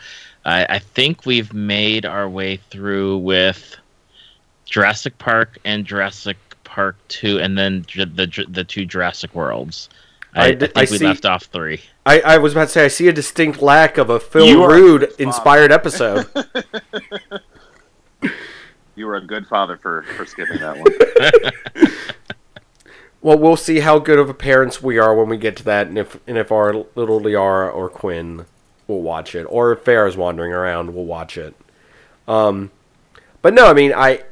I, 0.45 0.65
I 0.67 0.79
think 0.79 1.25
we've 1.25 1.53
made 1.53 2.05
our 2.05 2.27
way 2.27 2.57
through 2.57 3.19
with 3.19 3.75
Jurassic 4.65 5.17
Park 5.19 5.59
and 5.65 5.85
Jurassic 5.85 6.37
Park 6.63 6.95
Two, 7.09 7.39
and 7.39 7.57
then 7.57 7.83
j- 7.87 8.05
the 8.05 8.25
j- 8.27 8.45
the 8.49 8.63
two 8.63 8.85
Jurassic 8.85 9.35
Worlds. 9.35 9.89
I, 10.33 10.41
I 10.41 10.45
I, 10.45 10.51
d- 10.53 10.65
think 10.67 10.77
I 10.77 10.81
we 10.81 10.97
see- 10.97 11.05
left 11.05 11.25
off 11.25 11.43
three. 11.45 11.81
I, 12.05 12.21
I 12.21 12.37
was 12.39 12.53
about 12.53 12.65
to 12.65 12.71
say 12.71 12.85
I 12.85 12.87
see 12.87 13.07
a 13.07 13.13
distinct 13.13 13.61
lack 13.61 13.97
of 13.97 14.09
a 14.09 14.19
Phil 14.19 14.45
You 14.47 14.67
Rude 14.67 15.11
inspired 15.19 15.71
episode. 15.71 16.25
You 18.95 19.07
were 19.07 19.15
a 19.15 19.21
good 19.25 19.47
father 19.47 19.77
for 19.77 20.03
for 20.17 20.25
skipping 20.25 20.59
that 20.59 20.77
one. 20.77 21.91
Well, 23.23 23.37
we'll 23.37 23.55
see 23.55 23.81
how 23.81 23.99
good 23.99 24.17
of 24.17 24.31
a 24.31 24.33
parents 24.33 24.81
we 24.81 24.97
are 24.97 25.13
when 25.13 25.29
we 25.29 25.37
get 25.37 25.55
to 25.57 25.63
that, 25.65 25.85
and 25.85 25.95
if 25.99 26.19
and 26.27 26.39
if 26.39 26.51
our 26.51 26.73
little 26.95 27.21
Liara 27.21 27.71
or 27.71 27.87
Quinn 27.87 28.45
will 28.87 29.03
watch 29.03 29.35
it, 29.35 29.43
or 29.43 29.71
if 29.73 29.83
Farrah's 29.85 30.17
wandering 30.17 30.51
around, 30.51 30.95
we'll 30.95 31.05
watch 31.05 31.37
it. 31.37 31.53
Um, 32.27 32.71
but 33.43 33.53
no, 33.53 33.67
I 33.67 33.73
mean, 33.73 33.93
I, 33.93 34.23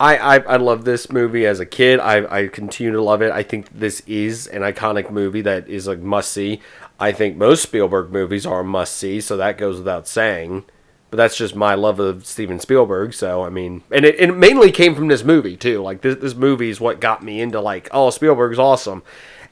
I, 0.00 0.16
I, 0.16 0.38
I 0.38 0.56
love 0.56 0.84
this 0.84 1.10
movie 1.10 1.44
as 1.44 1.58
a 1.58 1.66
kid. 1.66 1.98
I, 1.98 2.42
I 2.42 2.46
continue 2.48 2.92
to 2.92 3.02
love 3.02 3.20
it. 3.20 3.32
I 3.32 3.42
think 3.42 3.68
this 3.70 4.00
is 4.06 4.46
an 4.46 4.62
iconic 4.62 5.10
movie 5.10 5.40
that 5.42 5.68
is 5.68 5.88
a 5.88 5.96
must 5.96 6.32
see. 6.32 6.60
I 7.00 7.12
think 7.12 7.36
most 7.36 7.62
Spielberg 7.62 8.10
movies 8.10 8.46
are 8.46 8.60
a 8.60 8.64
must 8.64 8.94
see, 8.94 9.20
so 9.20 9.36
that 9.36 9.58
goes 9.58 9.78
without 9.78 10.06
saying. 10.06 10.64
But 11.10 11.16
that's 11.16 11.36
just 11.36 11.56
my 11.56 11.74
love 11.74 12.00
of 12.00 12.26
Steven 12.26 12.60
Spielberg. 12.60 13.14
So 13.14 13.42
I 13.42 13.48
mean, 13.48 13.82
and 13.90 14.04
it, 14.04 14.20
it 14.20 14.36
mainly 14.36 14.70
came 14.70 14.94
from 14.94 15.08
this 15.08 15.24
movie 15.24 15.56
too. 15.56 15.82
Like 15.82 16.02
this, 16.02 16.16
this 16.16 16.34
movie 16.34 16.70
is 16.70 16.80
what 16.80 17.00
got 17.00 17.24
me 17.24 17.40
into 17.40 17.60
like, 17.60 17.88
oh, 17.90 18.10
Spielberg's 18.10 18.58
awesome. 18.58 19.02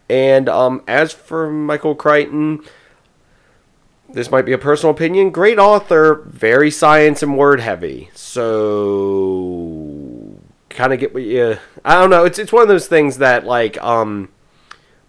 And 0.09 0.49
um, 0.49 0.83
as 0.87 1.13
for 1.13 1.51
Michael 1.51 1.95
Crichton, 1.95 2.63
this 4.09 4.31
might 4.31 4.45
be 4.45 4.53
a 4.53 4.59
personal 4.59 4.95
opinion. 4.95 5.31
Great 5.31 5.59
author, 5.59 6.23
very 6.27 6.71
science 6.71 7.23
and 7.23 7.37
word 7.37 7.61
heavy. 7.61 8.11
So 8.15 9.66
kind 10.77 10.93
of 10.93 11.01
get 11.01 11.13
what 11.15 11.23
you. 11.25 11.59
I 11.85 11.95
don't 11.95 12.11
know. 12.11 12.25
It's 12.25 12.39
it's 12.39 12.53
one 12.53 12.63
of 12.63 12.69
those 12.69 12.87
things 12.87 13.19
that 13.19 13.45
like 13.45 13.83
um, 13.83 14.29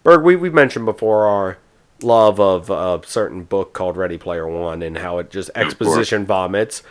Berg. 0.03 0.23
We 0.23 0.35
we 0.35 0.49
mentioned 0.49 0.85
before 0.85 1.27
our 1.27 1.57
love 2.01 2.39
of 2.39 2.69
a 2.69 3.01
certain 3.07 3.43
book 3.43 3.73
called 3.73 3.97
Ready 3.97 4.17
Player 4.17 4.47
One 4.47 4.81
and 4.81 4.97
how 4.99 5.17
it 5.19 5.29
just 5.29 5.49
exposition 5.55 6.25
vomits. 6.25 6.83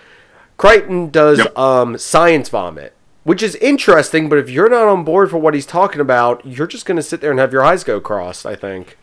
Crichton 0.56 1.10
does 1.10 1.38
Yep. 1.38 1.58
um, 1.58 1.98
science 1.98 2.48
vomit, 2.48 2.94
which 3.24 3.42
is 3.42 3.56
interesting. 3.56 4.28
But 4.28 4.38
if 4.38 4.48
you're 4.48 4.70
not 4.70 4.86
on 4.88 5.04
board 5.04 5.30
for 5.30 5.38
what 5.38 5.54
he's 5.54 5.66
talking 5.66 6.00
about, 6.00 6.44
you're 6.46 6.66
just 6.66 6.86
going 6.86 6.96
to 6.96 7.02
sit 7.02 7.20
there 7.20 7.30
and 7.30 7.38
have 7.40 7.52
your 7.52 7.64
eyes 7.64 7.84
go 7.84 8.00
crossed. 8.00 8.46
I 8.46 8.54
think. 8.54 8.96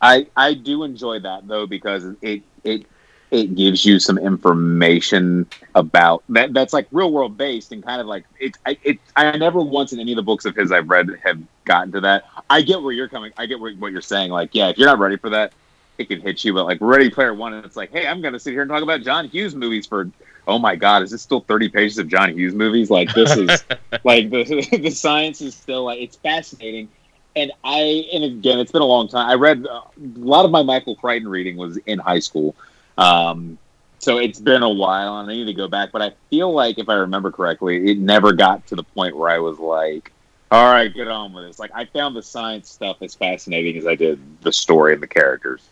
I 0.00 0.26
I 0.36 0.54
do 0.54 0.82
enjoy 0.84 1.20
that 1.20 1.46
though 1.48 1.66
because 1.66 2.04
it 2.22 2.42
it 2.64 2.86
it 3.32 3.56
gives 3.56 3.84
you 3.84 3.98
some 3.98 4.18
information 4.18 5.46
about 5.74 6.22
that 6.28 6.52
that's 6.52 6.74
like 6.74 6.86
real 6.92 7.10
world 7.10 7.36
based 7.36 7.72
and 7.72 7.82
kind 7.82 7.98
of 7.98 8.06
like 8.06 8.24
it 8.38 8.58
I 8.66 8.76
it 8.84 8.98
I 9.16 9.36
never 9.38 9.60
once 9.60 9.92
in 9.92 9.98
any 9.98 10.12
of 10.12 10.16
the 10.16 10.22
books 10.22 10.44
of 10.44 10.54
his 10.54 10.70
I've 10.70 10.88
read 10.88 11.08
have 11.24 11.40
gotten 11.64 11.92
to 11.92 12.00
that. 12.02 12.26
I 12.50 12.60
get 12.60 12.82
where 12.82 12.92
you're 12.92 13.08
coming. 13.08 13.32
I 13.38 13.46
get 13.46 13.58
where, 13.58 13.72
what 13.74 13.90
you're 13.90 14.02
saying. 14.02 14.30
Like 14.30 14.50
yeah, 14.54 14.68
if 14.68 14.76
you're 14.76 14.86
not 14.86 14.98
ready 14.98 15.16
for 15.16 15.30
that, 15.30 15.54
it 15.96 16.08
can 16.08 16.20
hit 16.20 16.44
you. 16.44 16.52
But 16.52 16.66
like 16.66 16.76
Ready 16.82 17.08
Player 17.08 17.32
One, 17.32 17.54
it's 17.54 17.74
like 17.74 17.90
hey, 17.90 18.06
I'm 18.06 18.20
gonna 18.20 18.38
sit 18.38 18.52
here 18.52 18.62
and 18.62 18.70
talk 18.70 18.82
about 18.82 19.00
John 19.00 19.28
Hughes 19.28 19.54
movies 19.54 19.86
for. 19.86 20.10
Oh 20.48 20.58
my 20.58 20.74
God! 20.74 21.02
Is 21.04 21.12
this 21.12 21.22
still 21.22 21.40
thirty 21.40 21.68
pages 21.68 21.98
of 21.98 22.08
John 22.08 22.36
Hughes 22.36 22.52
movies? 22.52 22.90
Like 22.90 23.14
this 23.14 23.34
is 23.36 23.64
like 24.04 24.28
the 24.28 24.42
the 24.82 24.90
science 24.90 25.40
is 25.40 25.54
still 25.54 25.84
like 25.84 26.00
it's 26.00 26.16
fascinating 26.16 26.88
and 27.36 27.52
I 27.64 28.08
and 28.12 28.24
again, 28.24 28.58
it's 28.58 28.72
been 28.72 28.82
a 28.82 28.86
long 28.86 29.08
time. 29.08 29.28
I 29.28 29.34
read 29.34 29.66
uh, 29.66 29.80
a 29.80 30.18
lot 30.18 30.44
of 30.44 30.50
my 30.50 30.62
Michael 30.62 30.96
Crichton 30.96 31.28
reading 31.28 31.56
was 31.56 31.76
in 31.86 31.98
high 31.98 32.18
school, 32.18 32.54
um, 32.98 33.58
so 33.98 34.18
it's 34.18 34.40
been 34.40 34.62
a 34.62 34.68
while, 34.68 35.20
and 35.20 35.30
I 35.30 35.34
need 35.34 35.44
to 35.46 35.54
go 35.54 35.68
back. 35.68 35.92
But 35.92 36.02
I 36.02 36.12
feel 36.28 36.52
like, 36.52 36.78
if 36.78 36.88
I 36.88 36.94
remember 36.94 37.30
correctly, 37.30 37.90
it 37.90 37.98
never 37.98 38.32
got 38.32 38.66
to 38.68 38.76
the 38.76 38.82
point 38.82 39.16
where 39.16 39.30
I 39.30 39.38
was 39.38 39.58
like, 39.58 40.12
"All 40.50 40.72
right, 40.72 40.92
get 40.92 41.08
on 41.08 41.32
with 41.32 41.44
this." 41.44 41.58
Like 41.58 41.70
I 41.74 41.84
found 41.84 42.16
the 42.16 42.22
science 42.22 42.68
stuff 42.68 42.96
as 43.00 43.14
fascinating 43.14 43.76
as 43.76 43.86
I 43.86 43.94
did 43.94 44.20
the 44.42 44.52
story 44.52 44.94
and 44.94 45.02
the 45.02 45.06
characters. 45.06 45.62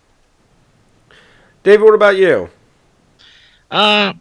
David, 1.62 1.84
what 1.84 1.94
about 1.94 2.16
you? 2.16 2.48
Uh, 3.70 4.14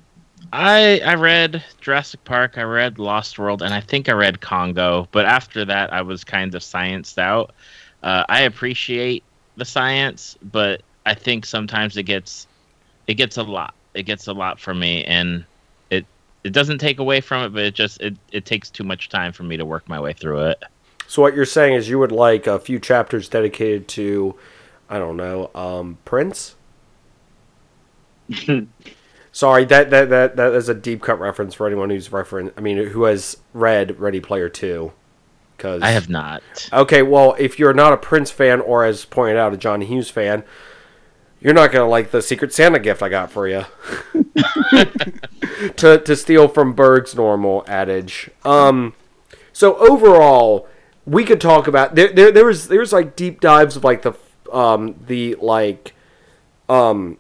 I 0.52 1.02
I 1.06 1.16
read 1.16 1.64
Jurassic 1.80 2.24
Park, 2.24 2.58
I 2.58 2.64
read 2.64 3.00
Lost 3.00 3.38
World, 3.38 3.62
and 3.62 3.74
I 3.74 3.82
think 3.82 4.10
I 4.10 4.14
read 4.14 4.42
Congo. 4.42 5.08
But 5.12 5.26
after 5.26 5.66
that, 5.66 5.94
I 5.94 6.02
was 6.02 6.24
kind 6.24 6.54
of 6.56 6.62
scienced 6.62 7.18
out. 7.18 7.54
Uh, 8.02 8.24
I 8.28 8.42
appreciate 8.42 9.24
the 9.56 9.66
science, 9.66 10.38
but 10.42 10.82
I 11.06 11.14
think 11.14 11.46
sometimes 11.46 11.98
it 11.98 12.04
gets 12.04 12.48
it 13.10 13.16
gets 13.16 13.38
a 13.38 13.44
lot. 13.44 13.74
It 13.96 14.04
gets 14.04 14.28
a 14.28 14.34
lot 14.34 14.60
for 14.60 14.76
me, 14.76 15.04
and 15.04 15.44
it 15.90 16.06
it 16.44 16.52
doesn't 16.52 16.78
take 16.78 17.00
away 17.00 17.22
from 17.22 17.44
it, 17.44 17.50
but 17.50 17.64
it 17.64 17.74
just 17.74 18.00
it, 18.02 18.16
it 18.32 18.46
takes 18.46 18.70
too 18.70 18.84
much 18.84 19.10
time 19.10 19.34
for 19.34 19.42
me 19.42 19.58
to 19.58 19.66
work 19.66 19.90
my 19.90 20.00
way 20.00 20.14
through 20.14 20.46
it. 20.46 20.64
So 21.08 21.24
what 21.24 21.34
you're 21.34 21.46
saying 21.46 21.74
is 21.74 21.90
you 21.90 21.98
would 21.98 22.12
like 22.12 22.46
a 22.46 22.60
few 22.60 22.80
chapters 22.80 23.28
dedicated 23.28 23.88
to, 23.90 24.36
I 24.88 25.00
don't 25.00 25.18
know, 25.18 25.50
um, 25.56 25.98
Prince. 26.06 26.56
Sorry, 29.32 29.66
that, 29.66 29.90
that 29.90 30.10
that 30.12 30.36
that 30.36 30.54
is 30.54 30.70
a 30.70 30.76
deep 30.76 31.02
cut 31.02 31.20
reference 31.20 31.56
for 31.56 31.66
anyone 31.66 31.90
who's 31.90 32.12
reference. 32.12 32.52
I 32.56 32.62
mean, 32.62 32.78
who 32.78 33.06
has 33.06 33.38
read 33.56 34.00
Ready 34.00 34.20
Player 34.20 34.50
Two? 34.50 34.94
Because 35.58 35.82
I 35.82 35.90
have 35.90 36.10
not. 36.10 36.44
Okay, 36.72 37.02
well, 37.02 37.36
if 37.40 37.58
you're 37.58 37.74
not 37.74 37.92
a 37.92 37.98
Prince 37.98 38.30
fan 38.30 38.62
or, 38.62 38.86
as 38.86 39.04
pointed 39.04 39.38
out, 39.38 39.52
a 39.52 39.58
John 39.58 39.82
Hughes 39.82 40.12
fan, 40.12 40.44
you're 41.42 41.54
not 41.54 41.72
gonna 41.72 41.88
like 41.88 42.12
the 42.12 42.22
Secret 42.22 42.54
Santa 42.54 42.80
gift 42.80 43.02
I 43.02 43.10
got 43.10 43.32
for 43.32 43.48
you. 43.48 43.66
to 45.78 45.98
to 46.00 46.16
steal 46.16 46.48
from 46.48 46.74
Berg's 46.74 47.16
normal 47.16 47.64
adage. 47.68 48.30
Um, 48.44 48.94
so 49.54 49.76
overall, 49.78 50.68
we 51.06 51.24
could 51.24 51.42
talk 51.42 51.68
about 51.68 51.96
there. 51.96 52.12
There, 52.12 52.32
there 52.32 52.46
was 52.46 52.68
there's 52.68 52.94
like 52.94 53.16
deep 53.16 53.42
dives 53.42 53.76
of 53.76 53.84
like 53.84 54.02
the 54.02 54.14
um 54.52 54.96
the 55.08 55.36
like 55.36 55.94
um 56.68 57.18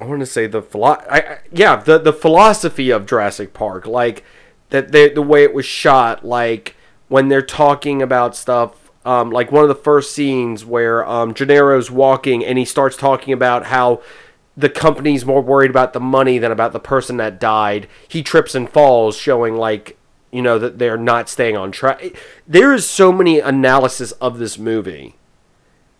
I 0.00 0.04
want 0.06 0.20
to 0.20 0.26
say 0.26 0.46
the 0.46 0.62
philo- 0.62 1.02
I, 1.10 1.18
I, 1.18 1.38
yeah 1.52 1.76
the 1.76 1.98
the 1.98 2.12
philosophy 2.12 2.90
of 2.90 3.06
Jurassic 3.06 3.52
Park 3.54 3.86
like 3.86 4.24
that 4.70 4.92
the 4.92 5.08
the 5.14 5.22
way 5.22 5.42
it 5.42 5.54
was 5.54 5.66
shot 5.66 6.24
like 6.24 6.74
when 7.08 7.28
they're 7.28 7.42
talking 7.42 8.02
about 8.02 8.34
stuff 8.36 8.89
um 9.04 9.30
like 9.30 9.50
one 9.50 9.62
of 9.62 9.68
the 9.68 9.74
first 9.74 10.12
scenes 10.12 10.64
where 10.64 11.06
um 11.08 11.34
Gennaro's 11.34 11.90
walking 11.90 12.44
and 12.44 12.58
he 12.58 12.64
starts 12.64 12.96
talking 12.96 13.32
about 13.32 13.66
how 13.66 14.02
the 14.56 14.68
company's 14.68 15.24
more 15.24 15.40
worried 15.40 15.70
about 15.70 15.92
the 15.92 16.00
money 16.00 16.38
than 16.38 16.52
about 16.52 16.72
the 16.72 16.80
person 16.80 17.16
that 17.16 17.40
died 17.40 17.88
he 18.08 18.22
trips 18.22 18.54
and 18.54 18.68
falls 18.68 19.16
showing 19.16 19.56
like 19.56 19.96
you 20.30 20.42
know 20.42 20.58
that 20.58 20.78
they're 20.78 20.98
not 20.98 21.28
staying 21.28 21.56
on 21.56 21.72
track 21.72 22.14
there 22.46 22.72
is 22.74 22.88
so 22.88 23.12
many 23.12 23.38
analysis 23.40 24.12
of 24.12 24.38
this 24.38 24.58
movie 24.58 25.16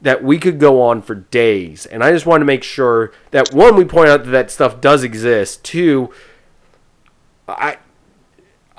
that 0.03 0.25
we 0.25 0.39
could 0.39 0.59
go 0.59 0.81
on 0.83 1.03
for 1.03 1.15
days. 1.15 1.87
And 1.87 2.03
I 2.03 2.11
just 2.11 2.27
want 2.27 2.41
to 2.41 2.47
make 2.47 2.63
sure 2.63 3.13
that 3.33 3.53
one, 3.53 3.77
we 3.77 3.85
point 3.85 4.09
out 4.09 4.25
that 4.25 4.31
that 4.31 4.51
stuff 4.51 4.81
does 4.81 5.03
exist. 5.03 5.63
Two, 5.65 6.13
I. 7.47 7.79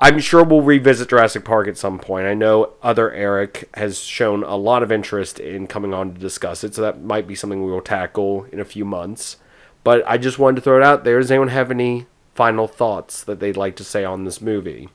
I'm 0.02 0.18
sure 0.18 0.42
we'll 0.42 0.62
revisit 0.62 1.10
Jurassic 1.10 1.44
Park 1.44 1.68
at 1.68 1.78
some 1.78 2.00
point. 2.00 2.26
I 2.26 2.34
know 2.34 2.72
other 2.82 3.12
Eric 3.12 3.70
has 3.74 4.00
shown 4.00 4.42
a 4.42 4.56
lot 4.56 4.82
of 4.82 4.90
interest 4.90 5.38
in 5.38 5.68
coming 5.68 5.94
on 5.94 6.12
to 6.12 6.18
discuss 6.18 6.64
it, 6.64 6.74
so 6.74 6.82
that 6.82 7.04
might 7.04 7.28
be 7.28 7.36
something 7.36 7.64
we 7.64 7.70
will 7.70 7.80
tackle 7.80 8.44
in 8.50 8.58
a 8.58 8.64
few 8.64 8.84
months. 8.84 9.36
But 9.84 10.02
I 10.04 10.18
just 10.18 10.40
wanted 10.40 10.56
to 10.56 10.62
throw 10.62 10.76
it 10.76 10.82
out 10.82 11.04
there. 11.04 11.20
Does 11.20 11.30
anyone 11.30 11.48
have 11.48 11.70
any 11.70 12.06
final 12.34 12.66
thoughts 12.66 13.22
that 13.22 13.38
they'd 13.38 13.56
like 13.56 13.76
to 13.76 13.84
say 13.84 14.04
on 14.04 14.24
this 14.24 14.40
movie? 14.40 14.88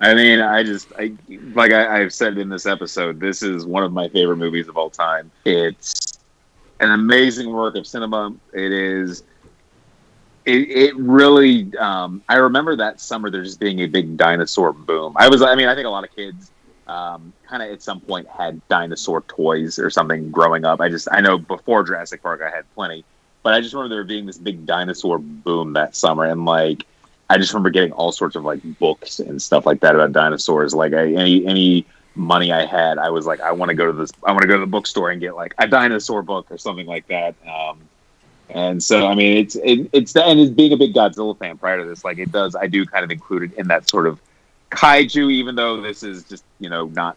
I 0.00 0.14
mean, 0.14 0.40
I 0.40 0.62
just 0.62 0.90
I 0.98 1.12
like 1.52 1.72
I, 1.72 2.00
I've 2.00 2.14
said 2.14 2.38
in 2.38 2.48
this 2.48 2.64
episode, 2.64 3.20
this 3.20 3.42
is 3.42 3.66
one 3.66 3.84
of 3.84 3.92
my 3.92 4.08
favorite 4.08 4.38
movies 4.38 4.66
of 4.68 4.78
all 4.78 4.88
time. 4.88 5.30
It's 5.44 6.18
an 6.80 6.90
amazing 6.90 7.52
work 7.52 7.76
of 7.76 7.86
cinema. 7.86 8.34
It 8.54 8.72
is. 8.72 9.24
It, 10.46 10.70
it 10.70 10.96
really. 10.96 11.74
Um, 11.78 12.22
I 12.28 12.36
remember 12.36 12.76
that 12.76 13.00
summer 13.00 13.30
there 13.30 13.42
just 13.42 13.60
being 13.60 13.80
a 13.80 13.86
big 13.86 14.16
dinosaur 14.16 14.72
boom. 14.72 15.14
I 15.16 15.28
was. 15.28 15.42
I 15.42 15.54
mean, 15.54 15.68
I 15.68 15.74
think 15.74 15.86
a 15.86 15.90
lot 15.90 16.04
of 16.04 16.14
kids 16.14 16.50
um, 16.86 17.32
kind 17.48 17.62
of 17.62 17.70
at 17.70 17.82
some 17.82 18.00
point 18.00 18.28
had 18.28 18.60
dinosaur 18.68 19.22
toys 19.22 19.78
or 19.78 19.88
something 19.88 20.30
growing 20.30 20.64
up. 20.64 20.80
I 20.80 20.88
just. 20.88 21.08
I 21.10 21.20
know 21.20 21.38
before 21.38 21.82
Jurassic 21.84 22.22
Park, 22.22 22.42
I 22.42 22.54
had 22.54 22.64
plenty, 22.74 23.04
but 23.42 23.54
I 23.54 23.60
just 23.60 23.72
remember 23.72 23.94
there 23.94 24.04
being 24.04 24.26
this 24.26 24.38
big 24.38 24.66
dinosaur 24.66 25.18
boom 25.18 25.72
that 25.74 25.96
summer, 25.96 26.24
and 26.24 26.44
like 26.44 26.84
I 27.30 27.38
just 27.38 27.52
remember 27.52 27.70
getting 27.70 27.92
all 27.92 28.12
sorts 28.12 28.36
of 28.36 28.44
like 28.44 28.60
books 28.78 29.20
and 29.20 29.40
stuff 29.40 29.64
like 29.64 29.80
that 29.80 29.94
about 29.94 30.12
dinosaurs. 30.12 30.74
Like 30.74 30.92
I, 30.92 31.12
any 31.12 31.46
any 31.46 31.86
money 32.14 32.52
I 32.52 32.66
had, 32.66 32.98
I 32.98 33.08
was 33.10 33.26
like, 33.26 33.40
I 33.40 33.52
want 33.52 33.70
to 33.70 33.74
go 33.74 33.86
to 33.86 33.92
this. 33.92 34.10
I 34.22 34.32
want 34.32 34.42
to 34.42 34.48
go 34.48 34.54
to 34.54 34.60
the 34.60 34.66
bookstore 34.66 35.10
and 35.10 35.20
get 35.20 35.34
like 35.34 35.54
a 35.58 35.66
dinosaur 35.66 36.22
book 36.22 36.46
or 36.50 36.58
something 36.58 36.86
like 36.86 37.06
that. 37.08 37.34
Um, 37.48 37.80
and 38.50 38.82
so, 38.82 39.06
I 39.06 39.14
mean, 39.14 39.38
it's 39.38 39.56
it, 39.56 39.88
it's 39.92 40.14
and 40.16 40.38
it's 40.38 40.50
being 40.50 40.72
a 40.72 40.76
big 40.76 40.94
Godzilla 40.94 41.36
fan 41.38 41.56
prior 41.58 41.78
to 41.78 41.84
this, 41.84 42.04
like 42.04 42.18
it 42.18 42.30
does. 42.30 42.54
I 42.54 42.66
do 42.66 42.84
kind 42.84 43.04
of 43.04 43.10
include 43.10 43.44
it 43.44 43.58
in 43.58 43.68
that 43.68 43.88
sort 43.88 44.06
of 44.06 44.20
kaiju, 44.70 45.32
even 45.32 45.54
though 45.54 45.80
this 45.80 46.02
is 46.02 46.24
just 46.24 46.44
you 46.58 46.68
know 46.68 46.86
not 46.86 47.16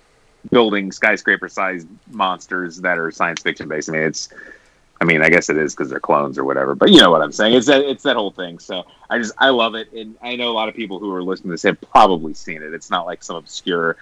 building 0.51 0.91
skyscraper 0.91 1.49
sized 1.49 1.87
monsters 2.11 2.77
that 2.77 2.97
are 2.97 3.11
science 3.11 3.41
fiction 3.41 3.67
based. 3.67 3.89
I 3.89 3.93
mean, 3.93 4.03
it's 4.03 4.29
I 4.99 5.05
mean, 5.05 5.21
I 5.21 5.29
guess 5.29 5.49
it 5.49 5.57
is 5.57 5.75
because 5.75 5.89
they're 5.89 5.99
clones 5.99 6.37
or 6.37 6.43
whatever, 6.43 6.73
but 6.75 6.89
you 6.89 6.99
know 6.99 7.11
what 7.11 7.21
I'm 7.21 7.31
saying. 7.31 7.53
It's 7.53 7.67
that 7.67 7.81
it's 7.81 8.03
that 8.03 8.15
whole 8.15 8.31
thing. 8.31 8.59
So 8.59 8.85
I 9.09 9.17
just 9.19 9.33
I 9.37 9.49
love 9.49 9.75
it, 9.75 9.91
and 9.93 10.15
I 10.21 10.35
know 10.35 10.49
a 10.49 10.53
lot 10.53 10.69
of 10.69 10.75
people 10.75 10.99
who 10.99 11.13
are 11.13 11.21
listening 11.21 11.49
to 11.49 11.53
this 11.53 11.63
have 11.63 11.79
probably 11.81 12.33
seen 12.33 12.63
it. 12.63 12.73
It's 12.73 12.89
not 12.89 13.05
like 13.05 13.23
some 13.23 13.35
obscure 13.35 13.97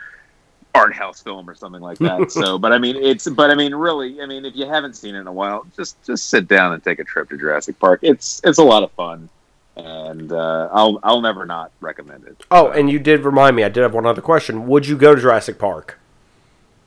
art 0.76 0.93
house 0.93 1.21
film 1.21 1.49
or 1.49 1.55
something 1.55 1.82
like 1.82 1.97
that. 1.99 2.32
so, 2.32 2.57
but 2.59 2.71
I 2.73 2.78
mean, 2.78 2.95
it's 2.95 3.28
but 3.30 3.49
I 3.49 3.55
mean, 3.55 3.73
really, 3.73 4.21
I 4.21 4.26
mean, 4.26 4.45
if 4.45 4.55
you 4.55 4.65
haven't 4.67 4.95
seen 4.95 5.15
it 5.15 5.19
in 5.21 5.28
a 5.28 5.34
while, 5.34 5.65
just 5.76 6.01
just 6.05 6.30
sit 6.30 6.47
down 6.47 6.73
and 6.73 6.84
take 6.84 6.99
a 6.99 7.03
trip 7.03 7.30
to 7.30 7.38
Jurassic 7.38 7.80
Park. 7.80 7.99
It's 8.03 8.41
it's 8.43 8.57
a 8.59 8.63
lot 8.63 8.84
of 8.84 8.91
fun, 8.91 9.30
and 9.76 10.32
uh, 10.32 10.69
I'll 10.71 10.99
I'll 11.03 11.21
never 11.21 11.45
not 11.45 11.71
recommend 11.82 12.26
it. 12.26 12.43
Oh, 12.51 12.69
and 12.69 12.89
you 12.89 12.99
did 12.99 13.23
remind 13.23 13.55
me. 13.55 13.63
I 13.63 13.69
did 13.69 13.82
have 13.82 13.93
one 13.93 14.05
other 14.05 14.21
question. 14.21 14.67
Would 14.67 14.88
you 14.88 14.97
go 14.97 15.15
to 15.15 15.21
Jurassic 15.21 15.57
Park? 15.57 15.97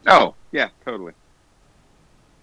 Oh 0.07 0.35
yeah, 0.53 0.69
totally. 0.85 1.13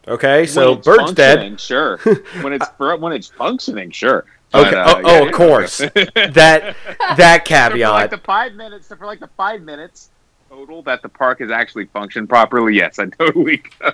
Okay, 0.08 0.46
so 0.46 0.76
Bird's 0.76 1.14
dead. 1.14 1.60
Sure. 1.60 1.98
when 2.42 2.54
it's 2.54 2.68
when 2.78 3.12
it's 3.14 3.28
functioning, 3.30 3.92
sure. 3.92 4.26
But, 4.52 4.68
Okay. 4.68 4.78
uh, 4.78 4.94
oh, 4.96 5.00
yeah, 5.00 5.20
oh, 5.22 5.28
of 5.28 5.34
course. 5.34 5.78
that 5.80 5.94
that 6.36 6.76
So 6.78 7.16
for 7.18 7.24
like 7.24 7.46
caveat. 7.46 8.10
the 8.12 8.18
five 8.20 8.54
minutes, 8.54 8.88
so 8.88 8.96
for 8.96 9.06
like 9.06 9.20
the 9.20 9.30
five 9.36 9.62
minutes 9.64 10.12
total 10.50 10.82
that 10.84 11.02
the 11.02 11.10
park 11.10 11.40
has 11.40 11.52
actually 11.52 11.86
functioned 11.86 12.30
properly, 12.30 12.76
yes, 12.76 13.00
I 13.00 13.06
totally 13.20 13.62
go. 13.80 13.92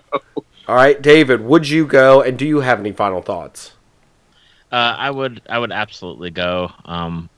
All 0.67 0.75
right, 0.75 1.01
David, 1.01 1.41
would 1.41 1.67
you 1.67 1.85
go? 1.85 2.21
And 2.21 2.37
do 2.37 2.45
you 2.45 2.59
have 2.59 2.79
any 2.79 2.91
final 2.91 3.21
thoughts? 3.21 3.73
Uh, 4.71 4.95
I 4.97 5.11
would 5.11 5.41
I 5.49 5.59
would 5.59 5.71
absolutely 5.71 6.29
go. 6.29 6.71
Um, 6.85 7.29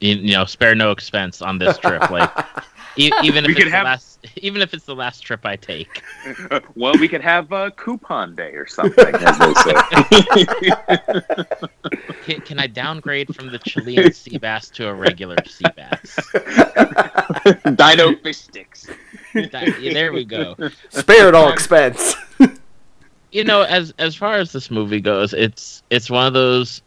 you, 0.00 0.16
you 0.16 0.32
know, 0.32 0.46
spare 0.46 0.74
no 0.74 0.92
expense 0.92 1.42
on 1.42 1.58
this 1.58 1.76
trip. 1.78 2.10
Like 2.10 2.30
e- 3.00 3.12
even 3.22 3.44
if 3.44 3.56
could 3.56 3.66
it's 3.66 3.72
the 3.72 3.82
last 3.82 4.18
even 4.36 4.60
if 4.62 4.74
it's 4.74 4.84
the 4.84 4.94
last 4.94 5.20
trip 5.20 5.46
I 5.46 5.56
take. 5.56 6.02
well, 6.74 6.94
we 6.98 7.08
could 7.08 7.22
have 7.22 7.50
a 7.52 7.70
coupon 7.72 8.34
day 8.34 8.52
or 8.52 8.66
something, 8.66 9.14
as 9.14 9.38
they 9.38 9.54
say. 9.54 9.74
Can, 12.24 12.40
can 12.42 12.58
I 12.58 12.66
downgrade 12.66 13.34
from 13.34 13.50
the 13.50 13.58
Chilean 13.58 14.12
sea 14.12 14.36
bass 14.36 14.68
to 14.70 14.88
a 14.88 14.94
regular 14.94 15.36
sea 15.46 15.64
bass? 15.74 16.18
Dino 17.74 18.14
fish 18.16 18.36
sticks. 18.36 18.86
That- 19.34 19.78
there 19.80 20.12
we 20.12 20.24
go. 20.24 20.54
Spare 20.90 21.28
at 21.28 21.34
all 21.34 21.50
expense. 21.50 22.14
you 23.32 23.44
know 23.44 23.62
as 23.62 23.94
as 23.98 24.14
far 24.14 24.34
as 24.34 24.52
this 24.52 24.70
movie 24.70 25.00
goes 25.00 25.32
it's 25.32 25.82
it's 25.90 26.10
one 26.10 26.26
of 26.26 26.32
those 26.32 26.82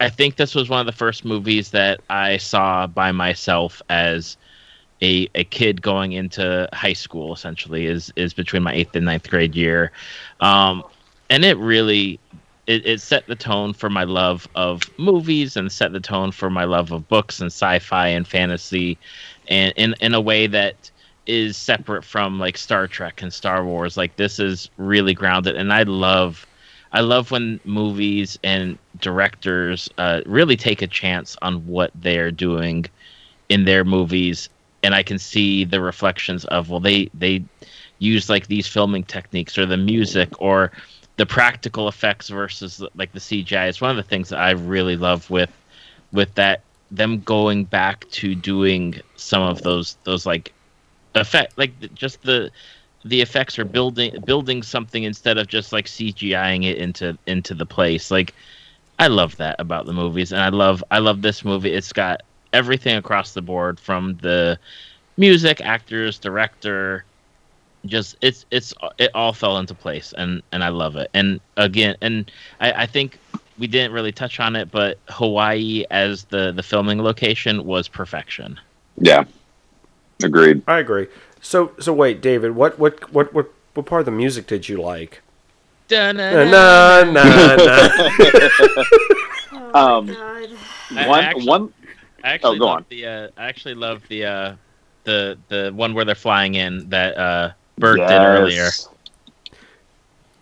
i 0.00 0.08
think 0.08 0.36
this 0.36 0.54
was 0.54 0.68
one 0.68 0.80
of 0.80 0.86
the 0.86 0.92
first 0.92 1.24
movies 1.24 1.70
that 1.70 2.00
i 2.10 2.36
saw 2.36 2.86
by 2.86 3.12
myself 3.12 3.80
as 3.88 4.36
a 5.02 5.28
a 5.34 5.44
kid 5.44 5.82
going 5.82 6.12
into 6.12 6.68
high 6.72 6.92
school 6.92 7.32
essentially 7.32 7.86
is 7.86 8.12
is 8.16 8.34
between 8.34 8.62
my 8.62 8.72
eighth 8.72 8.94
and 8.96 9.06
ninth 9.06 9.28
grade 9.28 9.54
year 9.54 9.92
um 10.40 10.82
and 11.30 11.44
it 11.44 11.56
really 11.58 12.18
it, 12.66 12.86
it 12.86 13.00
set 13.00 13.26
the 13.26 13.36
tone 13.36 13.72
for 13.72 13.88
my 13.88 14.04
love 14.04 14.46
of 14.54 14.82
movies 14.98 15.56
and 15.56 15.70
set 15.72 15.92
the 15.92 16.00
tone 16.00 16.30
for 16.32 16.50
my 16.50 16.64
love 16.64 16.92
of 16.92 17.08
books 17.08 17.40
and 17.40 17.50
sci-fi 17.50 18.08
and 18.08 18.26
fantasy 18.26 18.98
and 19.48 19.72
in 19.76 19.94
in 20.00 20.14
a 20.14 20.20
way 20.20 20.46
that 20.46 20.90
is 21.28 21.56
separate 21.56 22.02
from 22.02 22.40
like 22.40 22.56
Star 22.56 22.88
Trek 22.88 23.22
and 23.22 23.32
Star 23.32 23.64
Wars. 23.64 23.96
Like 23.96 24.16
this 24.16 24.40
is 24.40 24.70
really 24.78 25.14
grounded, 25.14 25.56
and 25.56 25.72
I 25.72 25.82
love, 25.84 26.46
I 26.92 27.02
love 27.02 27.30
when 27.30 27.60
movies 27.64 28.38
and 28.42 28.78
directors 28.98 29.88
uh, 29.98 30.22
really 30.26 30.56
take 30.56 30.82
a 30.82 30.86
chance 30.86 31.36
on 31.42 31.66
what 31.66 31.92
they're 31.94 32.32
doing 32.32 32.86
in 33.50 33.66
their 33.66 33.84
movies, 33.84 34.48
and 34.82 34.94
I 34.94 35.02
can 35.02 35.18
see 35.18 35.64
the 35.64 35.80
reflections 35.80 36.44
of 36.46 36.70
well, 36.70 36.80
they 36.80 37.10
they 37.14 37.44
use 37.98 38.28
like 38.28 38.46
these 38.46 38.66
filming 38.66 39.04
techniques 39.04 39.58
or 39.58 39.66
the 39.66 39.76
music 39.76 40.40
or 40.40 40.72
the 41.16 41.26
practical 41.26 41.88
effects 41.88 42.28
versus 42.28 42.82
like 42.94 43.12
the 43.12 43.18
CGI. 43.18 43.68
It's 43.68 43.80
one 43.80 43.90
of 43.90 43.96
the 43.96 44.02
things 44.02 44.28
that 44.28 44.38
I 44.38 44.52
really 44.52 44.96
love 44.96 45.28
with 45.30 45.50
with 46.12 46.34
that 46.34 46.62
them 46.90 47.20
going 47.20 47.64
back 47.64 48.08
to 48.10 48.34
doing 48.34 49.00
some 49.16 49.42
of 49.42 49.62
those 49.62 49.96
those 50.04 50.24
like 50.24 50.52
effect 51.14 51.58
like 51.58 51.72
just 51.94 52.22
the 52.22 52.50
the 53.04 53.20
effects 53.20 53.58
are 53.58 53.64
building 53.64 54.14
building 54.24 54.62
something 54.62 55.02
instead 55.04 55.38
of 55.38 55.46
just 55.46 55.72
like 55.72 55.86
CGIing 55.86 56.64
it 56.64 56.78
into 56.78 57.18
into 57.26 57.54
the 57.54 57.66
place. 57.66 58.10
Like 58.10 58.34
I 58.98 59.08
love 59.08 59.36
that 59.36 59.56
about 59.58 59.86
the 59.86 59.92
movies 59.92 60.32
and 60.32 60.40
I 60.40 60.48
love 60.48 60.82
I 60.90 60.98
love 60.98 61.22
this 61.22 61.44
movie. 61.44 61.72
It's 61.72 61.92
got 61.92 62.22
everything 62.52 62.96
across 62.96 63.32
the 63.34 63.42
board 63.42 63.78
from 63.80 64.18
the 64.22 64.58
music, 65.16 65.60
actors, 65.60 66.18
director, 66.18 67.04
just 67.86 68.16
it's 68.20 68.44
it's 68.50 68.74
it 68.98 69.10
all 69.14 69.32
fell 69.32 69.58
into 69.58 69.74
place 69.74 70.12
and 70.16 70.42
and 70.52 70.64
I 70.64 70.68
love 70.68 70.96
it. 70.96 71.10
And 71.14 71.40
again, 71.56 71.96
and 72.00 72.30
I, 72.60 72.72
I 72.82 72.86
think 72.86 73.18
we 73.58 73.66
didn't 73.66 73.92
really 73.92 74.12
touch 74.12 74.40
on 74.40 74.56
it, 74.56 74.70
but 74.70 74.98
Hawaii 75.08 75.84
as 75.90 76.24
the 76.24 76.52
the 76.52 76.62
filming 76.62 77.02
location 77.02 77.64
was 77.64 77.88
perfection. 77.88 78.58
Yeah, 78.98 79.24
agreed. 80.22 80.62
I 80.66 80.78
agree. 80.78 81.06
So 81.40 81.72
so 81.78 81.92
wait, 81.92 82.20
David, 82.20 82.54
what 82.56 82.78
what 82.78 83.12
what 83.12 83.32
what 83.32 83.46
what 83.74 83.86
part 83.86 84.00
of 84.00 84.06
the 84.06 84.12
music 84.12 84.46
did 84.48 84.68
you 84.68 84.80
like? 84.82 85.22
Na 85.90 86.12
na 86.12 86.44
na 86.44 87.04
na. 87.04 87.22
Oh, 89.74 89.98
Um, 89.98 90.06
God. 90.06 90.48
I- 90.90 91.04
I 91.04 91.08
one 91.08 91.24
actually- 91.24 91.46
one. 91.46 91.72
I 92.24 92.30
actually 92.30 92.56
oh, 92.56 92.60
go 92.60 92.68
on. 92.68 92.86
The 92.88 93.06
uh, 93.06 93.28
I 93.36 93.48
actually 93.48 93.74
love 93.74 94.02
the 94.08 94.24
uh, 94.24 94.54
the 95.04 95.38
the 95.48 95.70
one 95.74 95.92
where 95.94 96.04
they're 96.04 96.14
flying 96.14 96.54
in 96.54 96.88
that 96.90 97.16
uh, 97.16 97.52
Bert 97.78 97.98
yes. 97.98 98.10
did 98.10 98.20
earlier. 98.20 98.68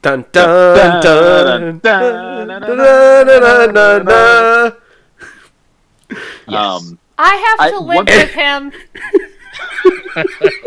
Dun 0.02 0.26
dun 0.32 1.00
dun 1.00 1.78
dun 1.80 4.72
Um, 6.48 6.98
I 7.18 7.34
have 7.34 7.58
to 7.70 7.74
I, 7.74 7.78
live 7.78 8.06
with 8.06 8.30
him. 8.30 8.70